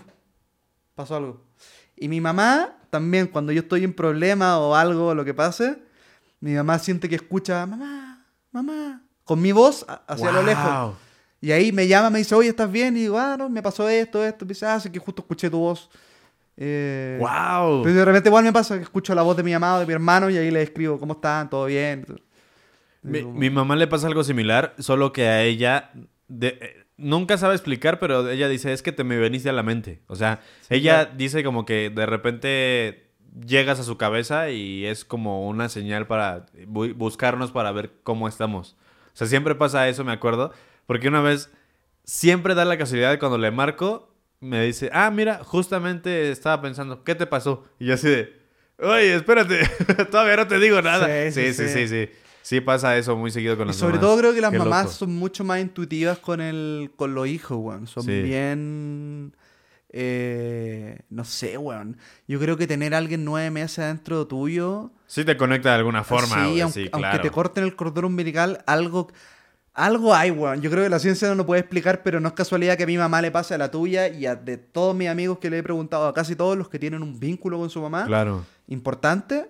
[0.95, 1.41] pasó algo.
[1.97, 5.79] Y mi mamá también, cuando yo estoy en problema o algo, lo que pase,
[6.41, 10.65] mi mamá siente que escucha, mamá, mamá, con mi voz hacia lo lejos.
[11.41, 12.97] Y ahí me llama, me dice, oye, ¿estás bien?
[12.97, 14.45] Y digo, ah, no, me pasó esto, esto.
[14.45, 15.91] Me dice, ah, sí que justo escuché tu voz.
[16.57, 17.77] Eh, Wow.
[17.79, 19.87] Entonces de repente igual me pasa que escucho la voz de mi mamá o de
[19.87, 21.51] mi hermano y ahí le escribo, ¿cómo están?
[21.51, 22.07] ¿Todo bien?
[23.03, 25.91] Mi, Digo, mi mamá le pasa algo similar, solo que a ella
[26.29, 29.63] de- eh, nunca sabe explicar, pero ella dice, es que te me veniste a la
[29.63, 30.01] mente.
[30.07, 33.11] O sea, ella dice como que de repente
[33.47, 38.29] llegas a su cabeza y es como una señal para bu- buscarnos para ver cómo
[38.29, 38.77] estamos.
[39.15, 40.53] O sea, siempre pasa eso, me acuerdo,
[40.87, 41.51] porque una vez
[42.05, 47.03] siempre da la casualidad de cuando le marco, me dice, ah, mira, justamente estaba pensando,
[47.05, 47.65] ¿qué te pasó?
[47.79, 48.33] Y yo así de,
[48.79, 49.61] oye, espérate,
[50.11, 51.07] todavía no te digo nada.
[51.31, 52.09] Sí, Sí, sí, sí,
[52.43, 54.01] sí, pasa eso muy seguido con Y las sobre mamás.
[54.03, 54.97] todo creo que las Qué mamás loco.
[54.97, 57.87] son mucho más intuitivas con el con los hijos, weón.
[57.87, 58.21] Son Sí.
[58.23, 59.35] bien...
[59.97, 61.97] eh, no sé, weón.
[62.27, 64.91] Yo creo que tener a alguien nueve meses adentro tuyo...
[65.07, 68.65] Sí te conecta de alguna forma, Sí, aunque, sí, aunque te corten el cordón umbilical,
[68.67, 69.13] algo,
[69.73, 70.61] algo hay, weón.
[70.63, 72.87] Yo creo que la ciencia no lo puede explicar, pero no es casualidad que a
[72.89, 75.59] mi mamá le pase a la tuya y a de todos mis amigos que le
[75.59, 78.45] he preguntado, a casi todos los que tienen un vínculo con su mamá Claro.
[78.67, 79.49] importante,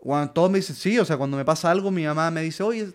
[0.00, 2.62] weón, todos me dicen, sí, o sea, cuando me pasa algo, mi mamá me dice,
[2.62, 2.88] oye,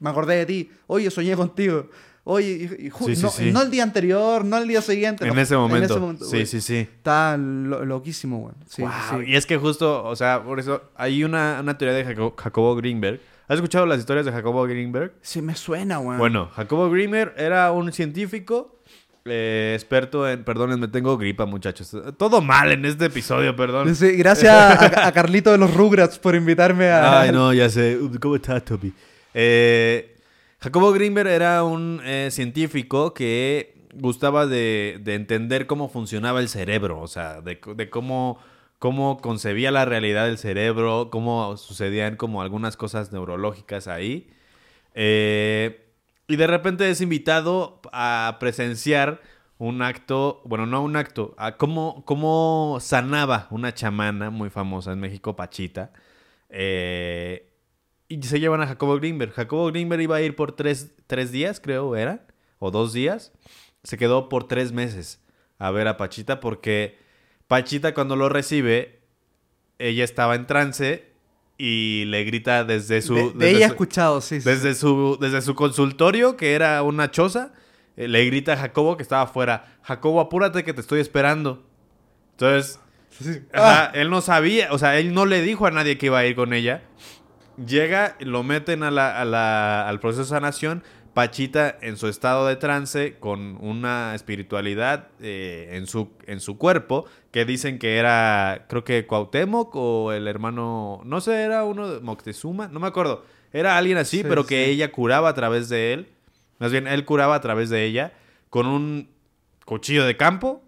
[0.00, 1.88] me acordé de ti, oye, soñé contigo.
[2.24, 2.50] Oye,
[2.80, 3.52] y- y ju- Sí, sí, no, sí.
[3.52, 5.26] no el día anterior, no el día siguiente.
[5.26, 6.14] En no, ese momento.
[6.20, 6.46] sí, güey.
[6.46, 6.76] sí, sí.
[6.78, 8.52] Está lo- loquísimo.
[8.68, 8.90] Sí, Wow,
[9.24, 9.30] sí.
[9.30, 12.76] Y es que justo, o sea, por eso hay una, una teoría de Jaco- Jacobo
[12.76, 13.20] Greenberg.
[13.48, 15.12] ¿Has escuchado las historias de Jacobo Greenberg?
[15.20, 16.18] Sí, me suena, weón.
[16.18, 18.78] Bueno, Jacobo Greenberg era un científico
[19.24, 20.42] eh, experto en...
[20.44, 21.94] Perdónenme, tengo gripa, muchachos.
[22.16, 23.94] Todo mal en este episodio, perdón.
[23.96, 27.20] Sí, gracias a, a Carlito de los Rugrats por invitarme a.
[27.22, 27.98] Ay, no, ya sé.
[28.20, 28.92] ¿Cómo estás, Toby?
[29.34, 30.11] Eh,
[30.62, 37.00] Jacobo Greenberg era un eh, científico que gustaba de, de entender cómo funcionaba el cerebro,
[37.00, 37.58] o sea, de,
[37.90, 38.38] cómo
[39.20, 44.30] concebía la realidad del cerebro, cómo sucedían como algunas cosas neurológicas ahí.
[44.94, 45.84] Eh,
[46.28, 49.20] y de repente es invitado a presenciar
[49.58, 55.00] un acto, bueno, no un acto, a cómo, cómo sanaba una chamana muy famosa en
[55.00, 55.92] México, Pachita.
[56.50, 57.51] Eh,
[58.14, 59.32] y se llevan a Jacobo Greenberg.
[59.32, 62.26] Jacobo Greenberg iba a ir por tres, tres días, creo era,
[62.58, 63.32] o dos días.
[63.84, 65.20] Se quedó por tres meses
[65.58, 66.98] a ver a Pachita porque
[67.48, 69.00] Pachita cuando lo recibe,
[69.78, 71.10] ella estaba en trance
[71.58, 73.14] y le grita desde su...
[73.14, 74.40] de, de desde ella su- escuchado, sí.
[74.40, 74.48] sí.
[74.48, 77.52] desde su, desde su consultorio, que era una choza,
[77.96, 81.64] eh, le grita a Jacobo que estaba afuera, Jacobo, apúrate que te estoy esperando.
[82.32, 82.78] Entonces,
[83.10, 86.06] Sí, ajá, Ah, él no sabía, o sea, él no le dijo a nadie que
[86.06, 86.82] iba a ir con ella.
[87.56, 90.82] Llega, lo meten a la- a la- al proceso de sanación.
[91.14, 97.04] Pachita en su estado de trance, con una espiritualidad eh, en, su, en su cuerpo,
[97.30, 102.00] que dicen que era, creo que Cuauhtémoc o el hermano, no sé, era uno de
[102.00, 103.26] Moctezuma, no me acuerdo.
[103.52, 106.08] Era alguien así, Sí, pero que ella curaba a través de él.
[106.58, 108.14] Más bien, él curaba a través de ella
[108.48, 109.10] con un
[109.66, 110.62] cuchillo de campo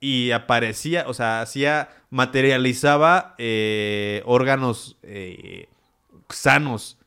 [0.00, 5.68] y aparecía, o sea, hacía, materializaba eh, órganos eh,
[6.36, 6.98] sanos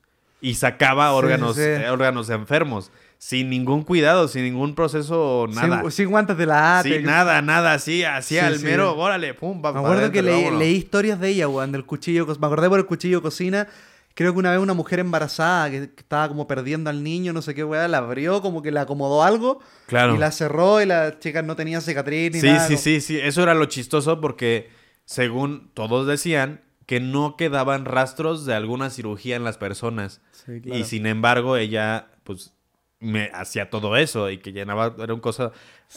[0.41, 1.67] y sacaba Sí, órganos, sí, sí.
[1.67, 5.82] eh, órganos enfermos sin ningún cuidado, sin ningún proceso, nada.
[5.82, 8.65] Sin, sin guantes de la Sí, nada, nada, así, hacía Sí, el sí.
[8.65, 12.28] mero, órale, pum, pa- Me acuerdo que adentro, leí, historias de ella, weón, del cuchillo.
[12.39, 13.67] Me acordé por el cuchillo cocina.
[14.13, 17.55] Creo que una vez una mujer embarazada que, estaba como perdiendo al niño, no sé
[17.55, 19.61] qué, weón, la abrió, como que le acomodó algo.
[19.88, 20.13] Claro.
[20.13, 22.59] Y la cerró y la chica no tenía cicatriz ni Sí, nada.
[22.67, 23.19] sí, como- sí, sí.
[23.19, 24.69] Eso era lo chistoso porque,
[25.05, 30.21] según todos decían, que no quedaban rastros de alguna cirugía en las personas.
[30.31, 30.79] Sí, claro.
[30.79, 32.53] Y sin embargo, ella, pues,
[32.99, 35.51] me hacía todo eso y que llenaba, era, un cosa,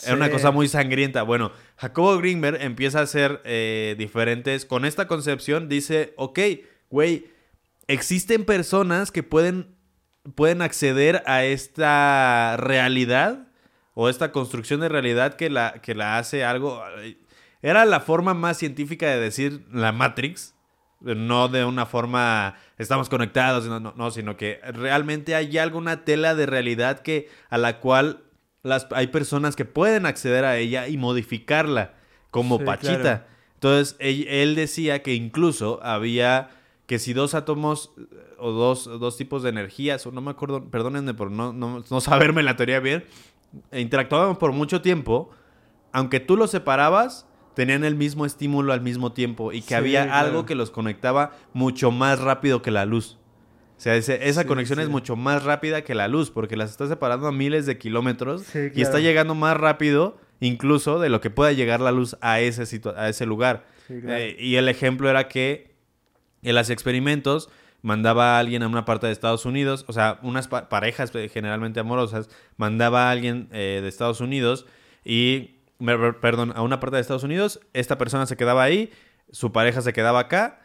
[0.05, 1.23] era una cosa muy sangrienta.
[1.23, 6.41] Bueno, Jacobo Greenberg empieza a hacer eh, diferentes, con esta concepción dice, ok,
[6.91, 7.29] güey,
[7.87, 9.75] existen personas que pueden,
[10.35, 13.47] pueden acceder a esta realidad
[13.95, 16.83] o esta construcción de realidad que la, que la hace algo...
[17.63, 20.55] Era la forma más científica de decir la Matrix,
[21.01, 26.35] no de una forma estamos conectados, no, no, no, sino que realmente hay alguna tela
[26.35, 28.25] de realidad que a la cual
[28.63, 31.95] las, hay personas que pueden acceder a ella y modificarla,
[32.31, 33.01] como Sí, Pachita.
[33.01, 33.25] claro.
[33.55, 36.51] Entonces, él, él decía que incluso había
[36.87, 37.93] que si dos átomos
[38.39, 42.01] o dos, dos tipos de energías, o no me acuerdo, perdónenme por no, no, no
[42.01, 43.05] saberme la teoría bien,
[43.73, 45.31] interactuaban por mucho tiempo,
[45.93, 50.05] aunque tú los separabas, tenían el mismo estímulo al mismo tiempo y que Sí, había
[50.05, 50.27] claro.
[50.29, 53.19] algo que los conectaba mucho más rápido que la luz.
[53.77, 54.83] O sea, ese- esa Sí, conexión sí.
[54.85, 58.45] es mucho más rápida que la luz porque las está separando a miles de kilómetros
[58.75, 62.81] y está llegando más rápido incluso de lo que pueda llegar la luz a ese,
[62.97, 63.67] a ese lugar.
[63.87, 64.15] Claro.
[64.17, 65.75] Eh, y el ejemplo era que
[66.43, 67.51] en los experimentos
[67.83, 71.29] mandaba a alguien a una parte de Estados Unidos, o sea, unas pa- parejas eh,
[71.33, 72.29] generalmente amorosas,
[72.59, 74.67] mandaba a alguien eh, de Estados Unidos
[75.05, 75.57] y,
[76.21, 78.93] perdón, a una parte de Estados Unidos, esta persona se quedaba ahí,
[79.31, 80.61] su pareja se quedaba acá,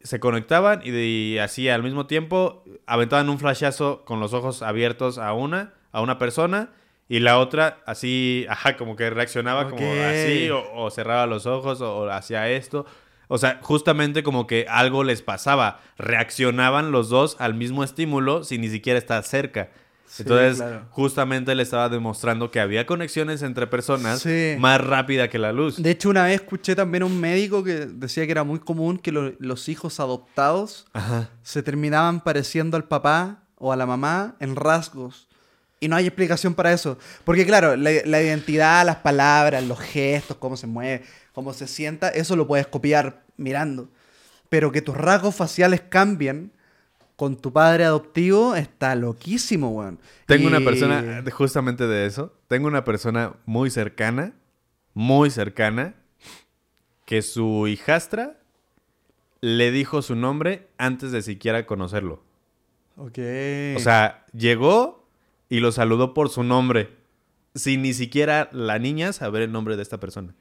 [0.00, 5.18] se conectaban y, de- así al mismo tiempo aventaban un flashazo con los ojos abiertos
[5.18, 6.70] a una, a una persona
[7.08, 11.80] y la otra así, ajá, como que reaccionaba como así o, o cerraba los ojos
[11.80, 12.86] o, o hacía esto.
[13.30, 15.80] O sea, justamente como que algo les pasaba.
[15.98, 19.70] Reaccionaban los dos al mismo estímulo sin ni siquiera estar cerca.
[20.08, 20.86] Sí, Entonces, claro.
[20.90, 24.56] justamente le estaba demostrando que había conexiones entre personas Sí.
[24.58, 25.82] más rápida que la luz.
[25.82, 28.98] De hecho, una vez escuché también a un médico que decía que era muy común
[28.98, 31.28] que lo- los hijos adoptados Ajá.
[31.42, 35.28] se terminaban pareciendo al papá o a la mamá en rasgos.
[35.80, 36.98] Y no hay explicación para eso.
[37.24, 42.08] Porque claro, la, la identidad, las palabras, los gestos, cómo se mueve, cómo se sienta,
[42.08, 43.88] eso lo puedes copiar mirando.
[44.48, 46.50] Pero que tus rasgos faciales cambien
[47.18, 49.98] con tu padre adoptivo está loquísimo, weón.
[50.26, 54.34] Tengo Y- una persona, justamente de eso, tengo una persona muy cercana,
[54.94, 55.96] muy cercana,
[57.06, 58.38] que su hijastra
[59.40, 62.22] le dijo su nombre antes de siquiera conocerlo.
[62.96, 63.18] Ok.
[63.76, 65.04] O sea, llegó
[65.48, 66.90] y lo saludó por su nombre,
[67.56, 70.36] sin ni siquiera la niña saber el nombre de esta persona.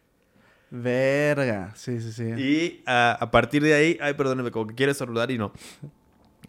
[0.69, 1.73] Verga.
[1.75, 2.23] Sí, sí, sí.
[2.37, 5.51] Y a, a partir de ahí, ay, perdóneme, como que quiere saludar y no.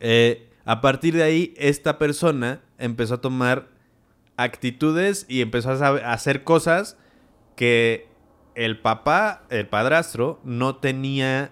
[0.00, 3.68] Eh, a partir de ahí, esta persona empezó a tomar
[4.36, 6.96] actitudes y empezó a, hacer cosas
[7.56, 8.06] que
[8.54, 11.50] el papá, el padrastro, no tenía,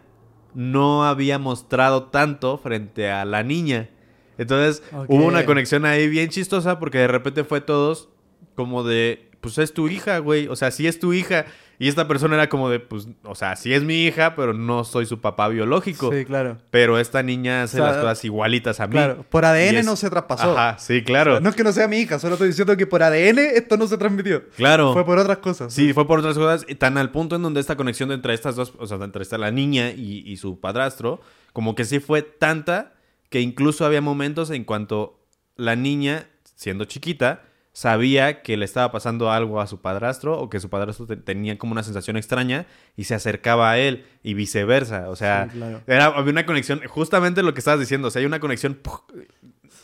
[0.54, 3.90] no había mostrado tanto frente a la niña.
[4.38, 8.08] Entonces hubo una conexión ahí bien chistosa porque de repente fue todos
[8.54, 10.48] como de, pues es tu hija, güey.
[10.48, 11.46] O sea, sí es tu hija.
[11.78, 14.84] Y esta persona era como de, pues, o sea, sí es mi hija, pero no
[14.84, 16.10] soy su papá biológico.
[16.12, 16.58] Sí, claro.
[16.70, 18.92] Pero esta niña hace O sea, las cosas igualitas a mí.
[18.92, 20.56] Claro, por ADN es- no se traspasó.
[20.58, 21.40] Ajá, sí, claro.
[21.40, 23.86] No es que no sea mi hija, solo estoy diciendo que por ADN esto no
[23.86, 24.48] se transmitió.
[24.56, 24.92] Claro.
[24.94, 25.72] Fue por otras cosas.
[25.72, 28.72] Sí, fue por otras cosas, tan al punto en donde esta conexión entre estas dos,
[28.78, 31.20] o sea, entre esta la niña y, y su padrastro,
[31.52, 32.94] como que sí fue tanta
[33.28, 35.18] que incluso había momentos en cuanto
[35.56, 37.42] la niña, siendo chiquita,
[37.76, 41.58] sabía que le estaba pasando algo a su padrastro o que su padrastro te- tenía
[41.58, 42.64] como una sensación extraña
[42.96, 45.10] y se acercaba a él y viceversa.
[45.10, 45.82] O sea, Sí, claro.
[45.86, 48.78] era, había una conexión, justamente lo que estabas diciendo, o sea, hay una conexión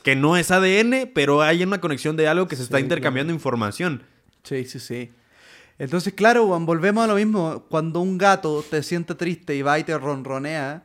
[0.03, 3.31] que no es ADN, pero hay una conexión de algo que se está Sí, intercambiando
[3.31, 4.05] información.
[4.43, 5.11] Sí, sí, sí.
[5.79, 7.67] Entonces, claro, Juan, volvemos a lo mismo.
[7.69, 10.83] Cuando un gato te siente triste y va y te ronronea,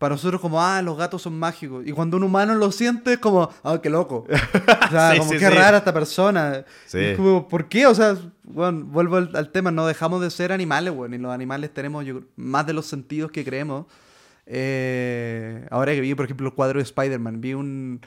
[0.00, 1.86] para nosotros como, ah, los gatos son mágicos.
[1.86, 4.26] Y cuando un humano lo siente, es como, ah, qué loco.
[4.86, 5.54] O sea, Sí, como sí, qué sí.
[5.54, 6.64] rara esta persona.
[6.90, 7.86] Es como, ¿por qué?
[7.86, 11.30] O sea, bueno, vuelvo al, al tema, no dejamos de ser animales, bueno, y los
[11.32, 13.84] animales tenemos yo, más de los sentidos que creemos.
[14.46, 18.00] Eh, ahora que vi, por ejemplo, el cuadro de Spider-Man, vi un,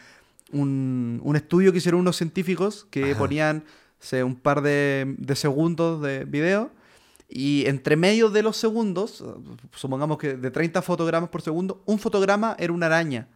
[0.51, 3.19] un, un estudio que hicieron unos científicos que Ajá.
[3.19, 3.63] ponían
[3.99, 6.69] sé, un par de, de segundos de video
[7.35, 9.23] y entre medio de los segundos,
[9.73, 13.27] supongamos que de 30 fotogramas por segundo, un fotograma era una araña.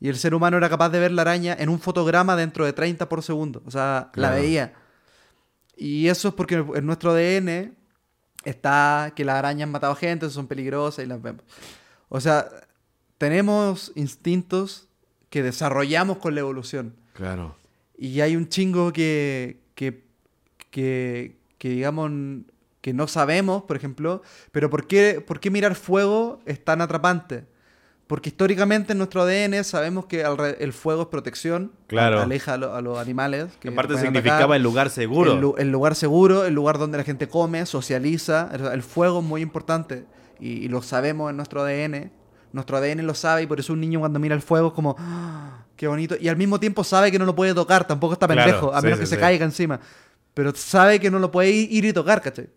[0.00, 2.72] Y el ser humano era capaz de ver la araña en un fotograma dentro de
[2.72, 3.62] 30 por segundo.
[3.66, 4.72] O sea, la veía.
[5.76, 7.76] Y eso es porque en nuestro ADN
[8.44, 11.42] está que las arañas han matado gente, son peligrosas y las vemos.
[12.08, 12.48] O sea,
[13.18, 14.88] tenemos instintos
[15.28, 16.94] que desarrollamos con la evolución.
[17.12, 17.56] Claro.
[17.98, 20.06] Y hay un chingo que, que,
[20.70, 22.10] que, que, digamos,
[22.80, 24.22] que no sabemos, por ejemplo,
[24.52, 27.44] pero ¿por qué, ¿por qué mirar fuego es tan atrapante?
[28.06, 30.24] Porque históricamente en nuestro ADN sabemos que
[30.60, 32.20] el fuego es protección, Claro.
[32.22, 33.48] aleja a, lo- a los animales.
[33.60, 34.56] Que aparte pueden significaba atacar.
[34.56, 35.32] el lugar seguro.
[35.34, 38.48] El, lu- el lugar seguro, el lugar donde la gente come, socializa.
[38.72, 40.06] El, fuego es muy importante
[40.40, 42.10] y, y lo sabemos en nuestro ADN.
[42.52, 44.96] Nuestro ADN lo sabe y por eso un niño cuando mira el fuego es como,
[44.98, 46.16] "Ah, qué bonito.
[46.18, 48.80] Y al mismo tiempo sabe que no lo puede tocar, tampoco está Claro, pendejo, a
[48.80, 49.20] menos sí, que se sí.
[49.20, 49.80] caiga encima.
[50.32, 52.48] Pero sabe que no lo puede ir y tocar, ¿cachai?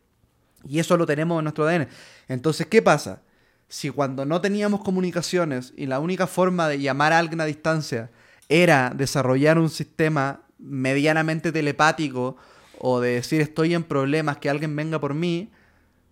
[0.68, 1.88] Y eso lo tenemos en nuestro ADN.
[2.28, 3.22] Entonces, ¿qué pasa?
[3.68, 8.12] Si cuando no teníamos comunicaciones y la única forma de llamar a alguien a distancia
[8.50, 12.36] era desarrollar un sistema medianamente telepático
[12.78, 15.52] o de decir estoy en problemas, que alguien venga por mí,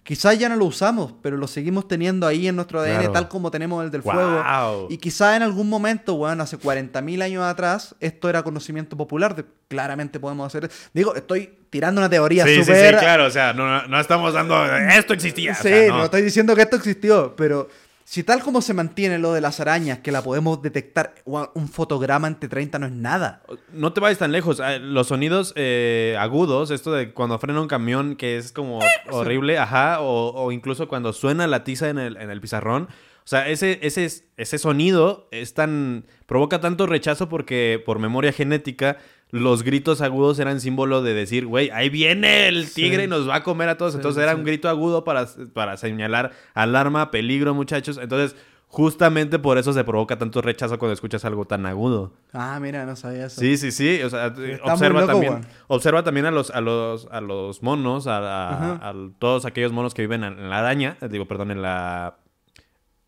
[0.10, 3.11] quizás ya no lo usamos, pero lo seguimos teniendo ahí en nuestro ADN Claro.
[3.11, 4.88] tal como tenemos el del fuego.
[4.90, 9.36] Y quizás en algún momento, bueno, hace 40.000 años atrás, esto era conocimiento popular.
[9.36, 10.68] de- claramente podemos hacer...
[10.95, 12.98] Digo, estoy tirando una teoría Sí, sí, sí, súper...
[12.98, 13.27] claro.
[13.27, 14.65] O sea, no, no estamos dando.
[14.65, 15.52] Esto existía.
[15.52, 16.06] o Sí, no.
[16.06, 17.69] estoy diciendo que esto existió, pero
[18.10, 22.27] si tal como se mantiene lo de las arañas, que la podemos detectar, un fotograma
[22.27, 23.44] entre 30 no es nada.
[23.72, 24.60] No te vayas tan lejos.
[24.60, 28.80] Ah, Los sonidos eh, agudos, esto de cuando frena un camión, que es como
[29.11, 32.86] horrible, ajá, o, o incluso cuando suena la tiza en el, en el pizarrón.
[32.86, 36.07] O sea, ese, ese, ese sonido es tan.
[36.26, 38.98] provoca tanto rechazo porque por memoria genética.
[39.32, 42.82] Los gritos agudos eran símbolo de decir, güey, ahí viene el Sí.
[42.84, 43.94] tigre y nos va a comer a todos.
[43.94, 44.40] Sí, Entonces era sí.
[44.40, 48.00] un grito agudo para, para señalar alarma, peligro, muchachos.
[48.02, 48.36] Entonces,
[48.72, 52.14] justamente por eso se provoca tanto rechazo cuando escuchas algo tan agudo.
[52.34, 53.40] Ah, mira, no sabía eso.
[53.40, 54.02] Sí, sí, sí.
[54.04, 54.34] O sea,
[54.64, 58.94] observa loco, también, observa también a los, a los, a los monos, a, a- a
[59.20, 62.18] todos aquellos monos que viven en, la araña, digo, perdón, en la,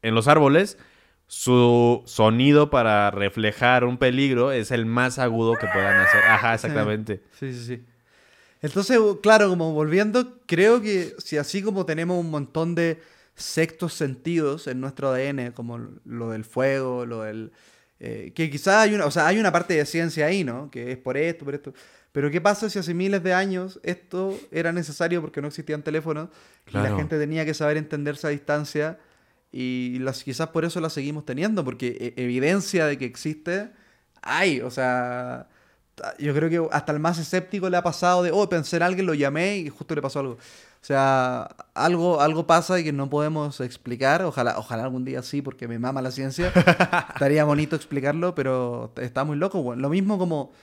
[0.03, 0.77] en los árboles.
[1.33, 6.21] Su sonido para reflejar un peligro es el más agudo que puedan hacer.
[6.25, 7.23] Ajá, exactamente.
[7.39, 7.85] Sí, sí, sí.
[8.61, 12.99] Entonces, claro, como volviendo, creo que si así como tenemos un montón de
[13.33, 17.53] sextos sentidos en nuestro ADN, como lo del fuego, lo del...
[18.01, 20.69] eh, que quizás hay una, o sea, hay una parte de ciencia ahí, ¿no?
[20.69, 21.73] Que es por esto, por esto.
[22.11, 26.27] Pero ¿qué pasa si hace miles de años esto era necesario porque no existían teléfonos
[26.67, 28.99] y la gente tenía que saber entenderse a distancia
[29.51, 33.71] y las, quizás por eso la seguimos teniendo, porque e- evidencia de que existe
[34.21, 35.47] hay, o sea,
[36.19, 39.05] yo creo que hasta el más escéptico le ha pasado de, oh, pensé en alguien,
[39.05, 40.33] lo llamé y justo le pasó algo.
[40.33, 41.43] O sea,
[41.75, 45.77] algo, algo pasa y que no podemos explicar, ojalá, ojalá algún día sí, porque me
[45.77, 46.51] mama la ciencia,
[47.13, 49.81] estaría bonito explicarlo, pero está muy loco, bueno.
[49.81, 50.53] Lo mismo como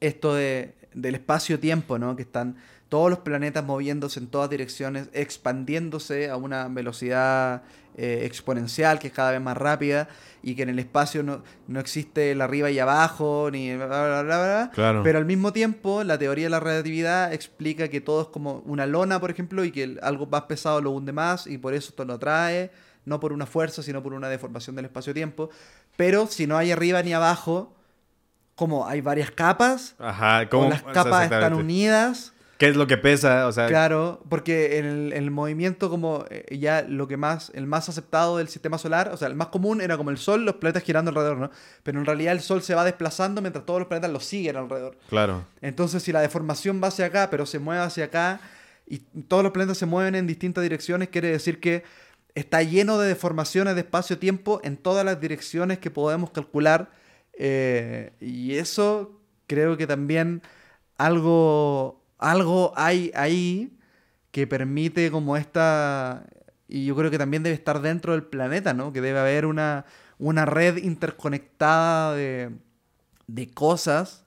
[0.00, 2.16] esto de, del espacio-tiempo, ¿no?
[2.16, 2.56] Que están
[2.90, 7.62] todos los planetas moviéndose en todas direcciones, expandiéndose a una velocidad
[7.96, 10.08] eh, exponencial que es cada vez más rápida
[10.42, 14.22] y que en el espacio no, no existe el arriba y abajo, ni bla, bla,
[14.22, 14.70] bla, bla.
[14.74, 15.02] Claro.
[15.04, 18.86] Pero al mismo tiempo, la teoría de la relatividad explica que todo es como una
[18.86, 22.04] lona, por ejemplo, y que algo más pesado lo hunde más y por eso esto
[22.04, 22.72] lo atrae,
[23.04, 25.50] no por una fuerza, sino por una deformación del espacio-tiempo.
[25.96, 27.72] Pero si no hay arriba ni abajo,
[28.56, 29.94] como hay varias capas,
[30.70, 32.32] las capas están unidas.
[32.60, 33.46] ¿Qué es lo que pesa?
[33.46, 37.66] O sea, Claro, porque en el, el movimiento como eh, ya lo que más, el
[37.66, 40.56] más aceptado del sistema solar, o sea, el más común era como el Sol, los
[40.56, 41.50] planetas girando alrededor, ¿no?
[41.82, 44.98] Pero en realidad el Sol se va desplazando mientras todos los planetas lo siguen alrededor.
[45.08, 45.46] claro.
[45.62, 48.40] Entonces, si la deformación va hacia acá, pero se mueve hacia acá,
[48.86, 51.82] y todos los planetas se mueven en distintas direcciones, quiere decir que
[52.34, 56.90] está lleno de deformaciones de espacio-tiempo en todas las direcciones que podemos calcular.
[57.38, 60.42] eh, y eso creo que también
[60.98, 63.76] algo, algo hay ahí
[64.30, 66.24] que permite como esta,
[66.68, 68.92] y yo creo que también debe estar dentro del planeta, ¿no?
[68.92, 69.84] Que debe haber una,
[70.18, 72.50] una red interconectada de,
[73.26, 74.24] de cosas.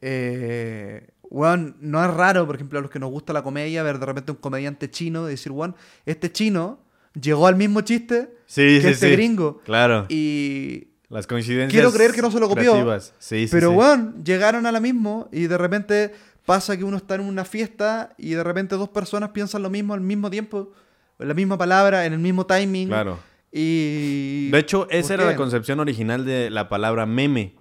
[0.00, 3.98] Eh, bueno, no es raro, por ejemplo, a los que nos gusta la comedia, ver
[3.98, 6.80] de repente un comediante chino y decir, bueno, este chino
[7.20, 9.12] llegó al mismo chiste Sí, que sí, este sí.
[9.12, 9.58] gringo.
[9.64, 10.06] Claro.
[10.08, 11.72] Y Las coincidencias.
[11.72, 13.12] Quiero creer que no se lo copió, creativas.
[13.18, 16.12] Sí, sí, Pero bueno, llegaron a la mismo y de repente
[16.46, 19.92] pasa que uno está en una fiesta y de repente dos personas piensan lo mismo
[19.92, 20.72] al mismo tiempo,
[21.18, 22.88] la misma palabra, en el mismo timing.
[22.88, 23.18] Claro.
[23.52, 24.48] Y...
[24.50, 25.30] De hecho, ¿Por esa era qué?
[25.30, 27.54] la concepción original de la palabra meme.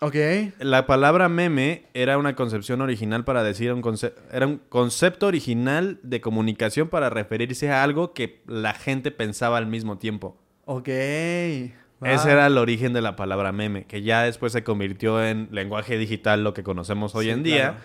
[0.00, 0.16] Ok.
[0.58, 6.00] La palabra meme era una concepción original para decir un concepto, era un concepto original
[6.02, 10.36] de comunicación para referirse a algo que la gente pensaba al mismo tiempo.
[10.64, 10.88] Ok.
[12.04, 12.32] Ese Va.
[12.32, 16.42] era el origen de la palabra meme, que ya después se convirtió en lenguaje digital,
[16.44, 17.62] lo que conocemos hoy Sí, en día.
[17.70, 17.76] claro.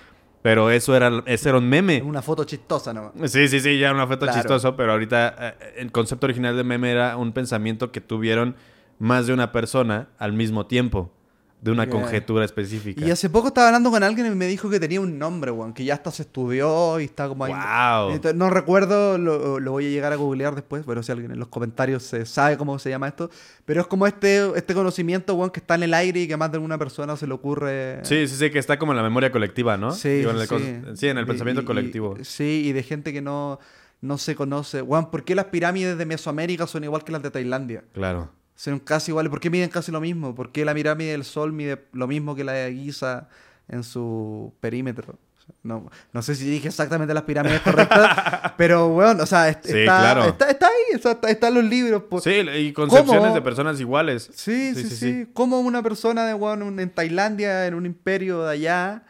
[0.44, 2.02] Pero eso era, ese era un meme.
[2.03, 3.11] Una foto chistosa nomás.
[3.31, 4.39] Sí, sí, sí, ya era un afecto Claro.
[4.39, 8.56] chistoso, pero ahorita eh, el concepto original de meme era un pensamiento que tuvieron
[8.99, 11.11] más de una persona al mismo tiempo,
[11.59, 11.89] de una Ok.
[11.89, 13.03] conjetura específica.
[13.03, 15.73] Y hace poco estaba hablando con alguien y me dijo que tenía un nombre, weón,
[15.73, 17.51] que ya hasta se estudió y está como ahí.
[17.51, 18.11] Wow.
[18.13, 21.39] Entonces, no recuerdo, lo, lo voy a llegar a googlear después, pero si alguien en
[21.39, 23.31] los comentarios se sabe cómo se llama esto.
[23.65, 26.51] Pero es como este, este conocimiento, weón, que está en el aire y que más
[26.51, 27.99] de una persona se le ocurre.
[28.03, 29.91] Sí, sí, sí, que está como en la memoria colectiva, ¿no?
[29.91, 30.91] Sí, Digo, en sí, el sí.
[30.95, 32.15] sí, en el pensamiento y- colectivo.
[32.19, 33.59] y- sí, y de gente que no,
[34.01, 34.84] no se conoce.
[34.84, 37.84] Weón, ¿por qué las pirámides de Mesoamérica son igual que las de Tailandia?
[37.93, 38.29] Claro.
[38.57, 39.29] Son casi iguales.
[39.29, 40.34] ¿Por qué miden casi lo mismo?
[40.35, 43.29] ¿Por qué la pirámide del Sol mide lo mismo que la de Giza
[43.69, 45.17] en su perímetro?
[45.63, 49.77] No, no sé si dije exactamente las pirámides correctas, pero bueno, o sea, est- Sí,
[49.77, 50.23] está, claro.
[50.25, 52.03] está, está ahí, o sea, está, está en los libros.
[52.09, 52.23] pues.
[52.25, 53.34] Sí, y concepciones ¿Cómo?
[53.35, 54.29] de personas iguales.
[54.34, 55.27] Sí, sí, sí.
[55.34, 59.03] Como una persona de un- en Tailandia, en un imperio de allá,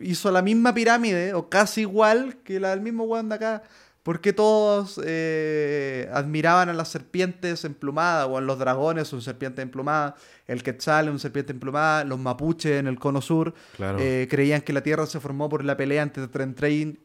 [0.00, 3.62] hizo la misma pirámide, o casi igual que la del mismo weón de acá.
[4.04, 10.12] Porque todos eh, admiraban a las serpientes emplumadas, o a los dragones, son serpientes emplumadas,
[10.46, 13.96] el quetzal, un serpiente emplumada, los mapuches en el cono sur, Claro.
[13.98, 16.54] eh, creían que la Tierra se formó por la pelea entre Tren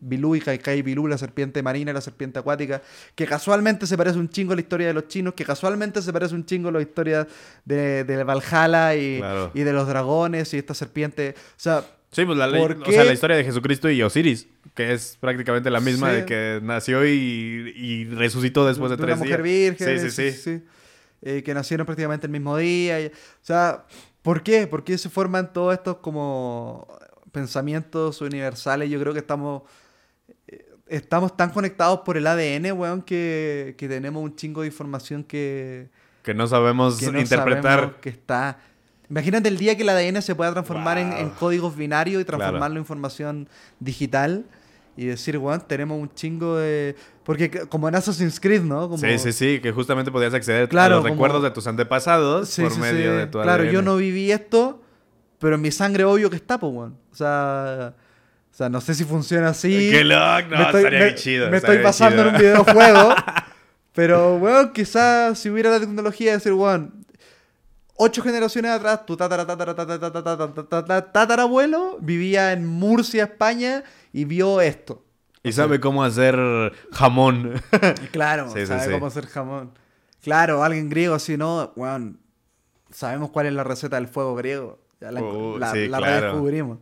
[0.01, 2.81] Bilú y Kaikai Bilú, la serpiente marina y la serpiente acuática,
[3.15, 6.11] que casualmente se parece un chingo a la historia de los chinos, que casualmente se
[6.11, 7.25] parece un chingo a la historia
[7.63, 9.51] de, de Valhalla y, Claro.
[9.53, 11.33] y de los dragones y esta serpiente.
[11.37, 11.81] O sea,
[12.11, 12.91] Sí, pues la, ley- ¿Por o qué?
[12.93, 14.47] sea, la historia de Jesucristo y Osiris,
[14.79, 16.15] que es prácticamente la misma Sí.
[16.15, 19.77] de que nació y, y resucitó después de, de tres una mujer días.
[19.77, 20.63] virgen, Sí, sí, sí.
[21.21, 23.01] eh, que nacieron prácticamente el mismo día.
[23.01, 23.11] y- o
[23.41, 23.83] sea,
[24.21, 24.67] ¿por qué?
[24.67, 26.87] ¿Por qué se forman todos estos como
[27.33, 28.89] pensamientos universales?
[28.89, 29.63] Yo creo que estamos
[30.47, 35.25] eh, estamos tan conectados por el ADN, weón, que, que tenemos un chingo de información
[35.25, 35.89] que,
[36.23, 37.79] Que no sabemos que no interpretar.
[37.79, 38.59] sabemos que está.
[39.09, 42.73] Imagínate el día que el ADN se pueda transformar en, códigos binarios y transformarlo Claro.
[42.75, 43.49] en información
[43.81, 44.45] digital
[45.01, 46.95] y decir, weón, tenemos un chingo de.
[47.23, 48.89] Porque como en Assassin's Creed, ¿no?
[48.89, 48.97] Como...
[48.97, 52.49] Sí, sí, sí, que justamente podías acceder Claro, a los como- recuerdos de tus antepasados
[52.49, 53.17] Sí, por sí, medio sí.
[53.17, 54.81] de tu Claro, yo no viví esto,
[55.39, 56.97] pero en mi sangre obvio que está, pues, weón.
[57.11, 57.93] O sea.
[58.51, 59.89] O sea, no sé si funciona así.
[59.91, 60.19] Qué loco,
[60.49, 61.49] no, me estoy, estaría me- bien chido.
[61.49, 62.07] me estoy chido.
[62.09, 63.15] en un videojuego.
[63.93, 66.98] pero, weón, quizás si hubiera la tecnología de decir, weón,
[68.01, 73.83] ocho generaciones atrás, tu tatara, tatara, tatara, tatara, tatara, tatara, tatarabuelo vivía en Murcia, España,
[74.13, 75.03] y vio esto.
[75.43, 76.35] Y sabe cómo hacer
[76.91, 77.61] jamón.
[78.11, 78.91] Claro, Sí, sabe sí.
[78.91, 79.71] cómo hacer jamón.
[80.23, 81.71] Claro, alguien griego así, ¿no?
[81.75, 82.19] Weón,
[82.91, 84.79] sabemos cuál es la receta del fuego griego.
[84.99, 86.19] Ya la, Uh, la- sí, la claro.
[86.21, 86.79] redescubrimos.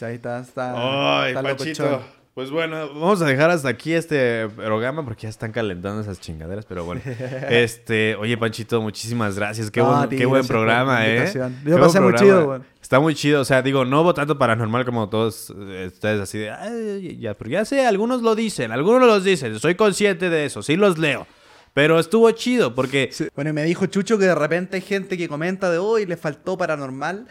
[0.00, 2.02] Ya Ahí está, está, Ay, está Panchito.
[2.36, 6.66] Pues bueno, vamos a dejar hasta aquí este programa porque ya están calentando esas chingaderas,
[6.66, 7.00] pero bueno.
[7.48, 9.70] Este, oye, Panchito, muchísimas gracias.
[9.70, 11.32] Qué, buen, qué buen programa, ¿eh?
[11.32, 12.18] Yo Qué pasé muy programa.
[12.18, 12.64] chido, weón.
[12.82, 16.36] Está muy chido, o sea, digo, no hubo tanto paranormal como todos eh, ustedes así
[16.36, 20.44] de, "Ay, ya, pero ya sé, algunos lo dicen, algunos los dicen, soy consciente de
[20.44, 21.26] eso, sí los leo.
[21.72, 25.26] Pero estuvo chido porque Bueno, y me dijo Chucho que de repente hay gente que
[25.26, 27.28] comenta de hoy le faltó paranormal.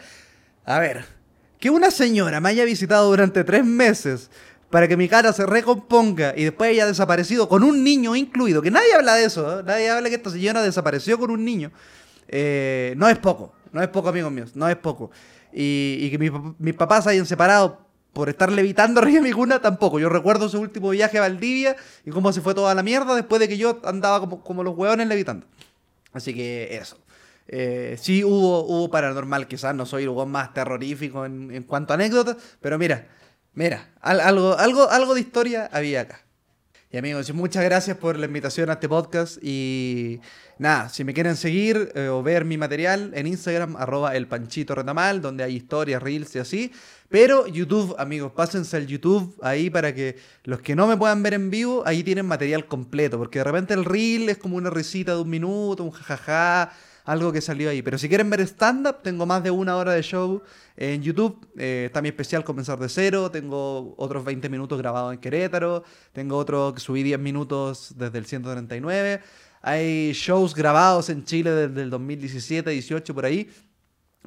[0.64, 1.04] A ver,
[1.60, 4.30] que una señora me haya visitado durante tres meses
[4.70, 8.70] para que mi cara se recomponga y después haya desaparecido con un niño incluido, que
[8.70, 9.62] nadie habla de eso, ¿eh?
[9.64, 11.70] nadie habla que esta señora desapareció con un niño,
[12.28, 15.10] eh, no es poco, no es poco, amigos míos, no es poco.
[15.52, 19.30] Y, que pap- mis papás hayan separado por estar levitando arriba de mi
[19.60, 19.98] tampoco.
[19.98, 23.40] Yo recuerdo su último viaje a Valdivia y cómo se fue toda la mierda después
[23.40, 25.46] de que yo andaba como, como los hueones levitando.
[26.12, 26.98] Así que eso.
[27.48, 31.92] Eh, sí hubo, hubo paranormal, quizás no soy el hueón más terrorífico en, en cuanto
[31.92, 33.06] a anécdotas, pero mira,
[33.56, 36.20] mira, al- algo, algo, algo de historia había acá.
[36.88, 39.38] Y amigos, muchas gracias por la invitación a este podcast.
[39.42, 40.20] Y
[40.58, 44.74] nada, si me quieren seguir eh, o ver mi material en Instagram, arroba el panchito
[44.76, 46.72] retamal, donde hay historias, reels y así.
[47.08, 51.34] Pero YouTube, amigos, pásense al YouTube ahí para que los que no me puedan ver
[51.34, 53.18] en vivo, ahí tienen material completo.
[53.18, 56.72] Porque de repente el reel es como una risita de un minuto, un jajaja,
[57.06, 57.82] algo que salió ahí.
[57.82, 60.42] Pero si quieren ver stand-up, tengo más de una hora de show
[60.76, 61.48] en YouTube.
[61.56, 63.30] Eh, está mi especial Comenzar de Cero.
[63.30, 65.84] Tengo otros 20 minutos grabados en Querétaro.
[66.12, 69.22] Tengo otro que subí 10 minutos desde el 139.
[69.62, 73.48] Hay shows grabados en Chile desde el 2017, 18 por ahí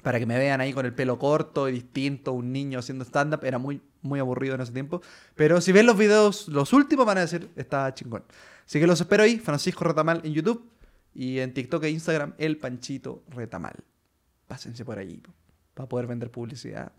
[0.01, 3.43] para que me vean ahí con el pelo corto y distinto, un niño haciendo stand-up.
[3.43, 5.01] Era muy, muy aburrido en ese tiempo.
[5.35, 8.23] Pero si ven los videos, los últimos van a decir, está chingón.
[8.65, 10.78] Así que los espero ahí, Francisco Retamal en YouTube
[11.13, 13.83] y en TikTok e Instagram, El Panchito Retamal.
[14.47, 15.21] Pásense por allí
[15.73, 16.91] para poder vender publicidad.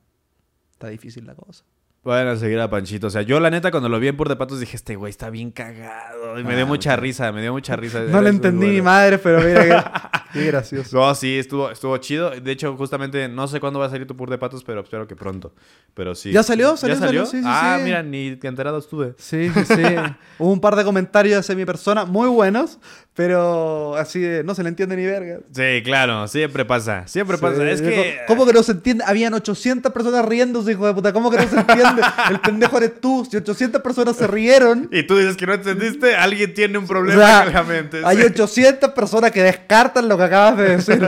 [0.72, 1.64] Está difícil la cosa.
[2.02, 3.08] Pueden a seguir a Panchito.
[3.08, 5.10] O sea, yo la neta cuando lo vi en Pur de Patos dije, este güey
[5.10, 6.40] está bien cagado.
[6.40, 8.00] Y me dio ah, mucha risa, me dio mucha risa.
[8.04, 10.96] No le entendí ni madre, pero mira qué, gracioso.
[10.96, 12.30] No, sí, estuvo, estuvo chido.
[12.30, 15.06] De hecho, justamente, no sé cuándo va a salir tu Pur de Patos, pero espero
[15.06, 15.54] que pronto.
[15.92, 16.32] Pero sí.
[16.32, 16.74] ¿Ya salió?
[16.78, 16.94] ¿Salió?
[16.94, 17.26] ¿Ya salió?
[17.26, 19.14] Sí, sí, ah, mira, ni enterado estuve.
[19.18, 19.82] Sí, sí, sí.
[20.38, 22.78] Hubo un par de comentarios de mi persona muy buenos,
[23.20, 25.40] pero así de, no se le entiende ni verga.
[25.52, 27.70] Sí, claro, siempre pasa, siempre pasa.
[27.70, 28.16] Es que...
[28.26, 29.04] ¿Cómo que no se entiende?
[29.06, 31.12] Habían 800 personas riéndose, hijo de puta.
[31.12, 32.00] ¿Cómo que no se entiende?
[32.30, 33.28] El pendejo eres tú.
[33.30, 34.88] Si 800 personas se rieron...
[34.90, 38.00] Y tú dices que no entendiste, alguien tiene un problema en la mente.
[38.06, 41.06] Hay 800 personas que descartan lo que acabas de decir.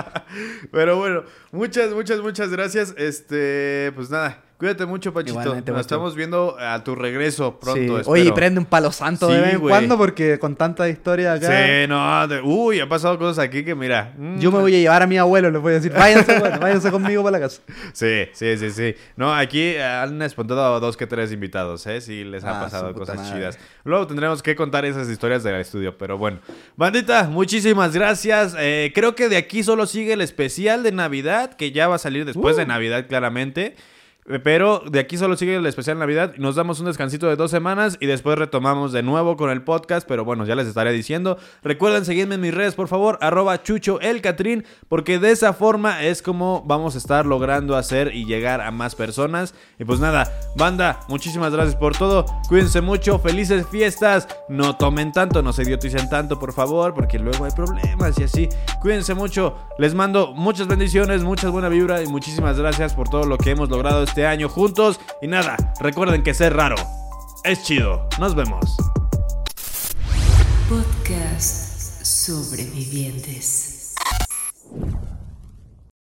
[0.72, 2.94] Pero bueno, muchas, muchas, muchas gracias.
[2.96, 5.56] Este, pues nada, Cuídate mucho, Pachito.
[5.66, 7.98] Nos estamos viendo a tu regreso pronto.
[7.98, 8.04] Sí.
[8.06, 11.48] Oye, prende un palo santo de vez en cuando porque con tanta historia acá.
[11.48, 12.24] Sí, no.
[12.44, 14.14] uy, ha pasado cosas aquí que mira.
[14.16, 14.38] Mm.
[14.38, 16.90] Yo me voy a llevar a mi abuelo, les voy a decir, váyanse, bueno, váyanse
[16.90, 17.60] conmigo para la casa.
[17.92, 18.94] Sí, sí, sí, sí.
[19.16, 22.00] No, aquí han espontado dos que tres invitados, ¿eh?
[22.00, 23.58] Sí, les ha ah, pasado cosas chidas.
[23.84, 26.38] Luego tendremos que contar esas historias del estudio, pero bueno.
[26.74, 28.56] Bandita, muchísimas gracias.
[28.58, 31.98] Eh, creo que de aquí solo sigue el especial de Navidad, que ya va a
[31.98, 32.68] salir después de uh.
[32.68, 33.76] Navidad, claramente.
[34.42, 36.34] Pero de aquí solo sigue el especial Navidad.
[36.38, 40.08] Nos damos un descansito de dos semanas y después retomamos de nuevo con el podcast.
[40.08, 41.36] Pero bueno, ya les estaré diciendo.
[41.62, 43.18] Recuerden seguirme en mis redes, por favor.
[43.20, 44.64] Arroba Chucho el Catrín.
[44.88, 48.94] Porque de esa forma es como vamos a estar logrando hacer y llegar a más
[48.94, 49.54] personas.
[49.78, 52.24] Y pues nada, banda, muchísimas gracias por todo.
[52.48, 53.18] Cuídense mucho.
[53.18, 54.26] Felices fiestas.
[54.48, 56.94] No tomen tanto, no se idioticen tanto, por favor.
[56.94, 58.48] Porque luego hay problemas y así.
[58.80, 59.58] Cuídense mucho.
[59.78, 62.02] Les mando muchas bendiciones, muchas buena vibra.
[62.02, 65.00] Y muchísimas gracias por todo lo que hemos logrado este año juntos.
[65.20, 66.76] Y nada, recuerden que ser raro
[67.42, 68.08] es chido.
[68.20, 68.76] Nos vemos.
[70.68, 73.73] Podcast Sobrevivientes.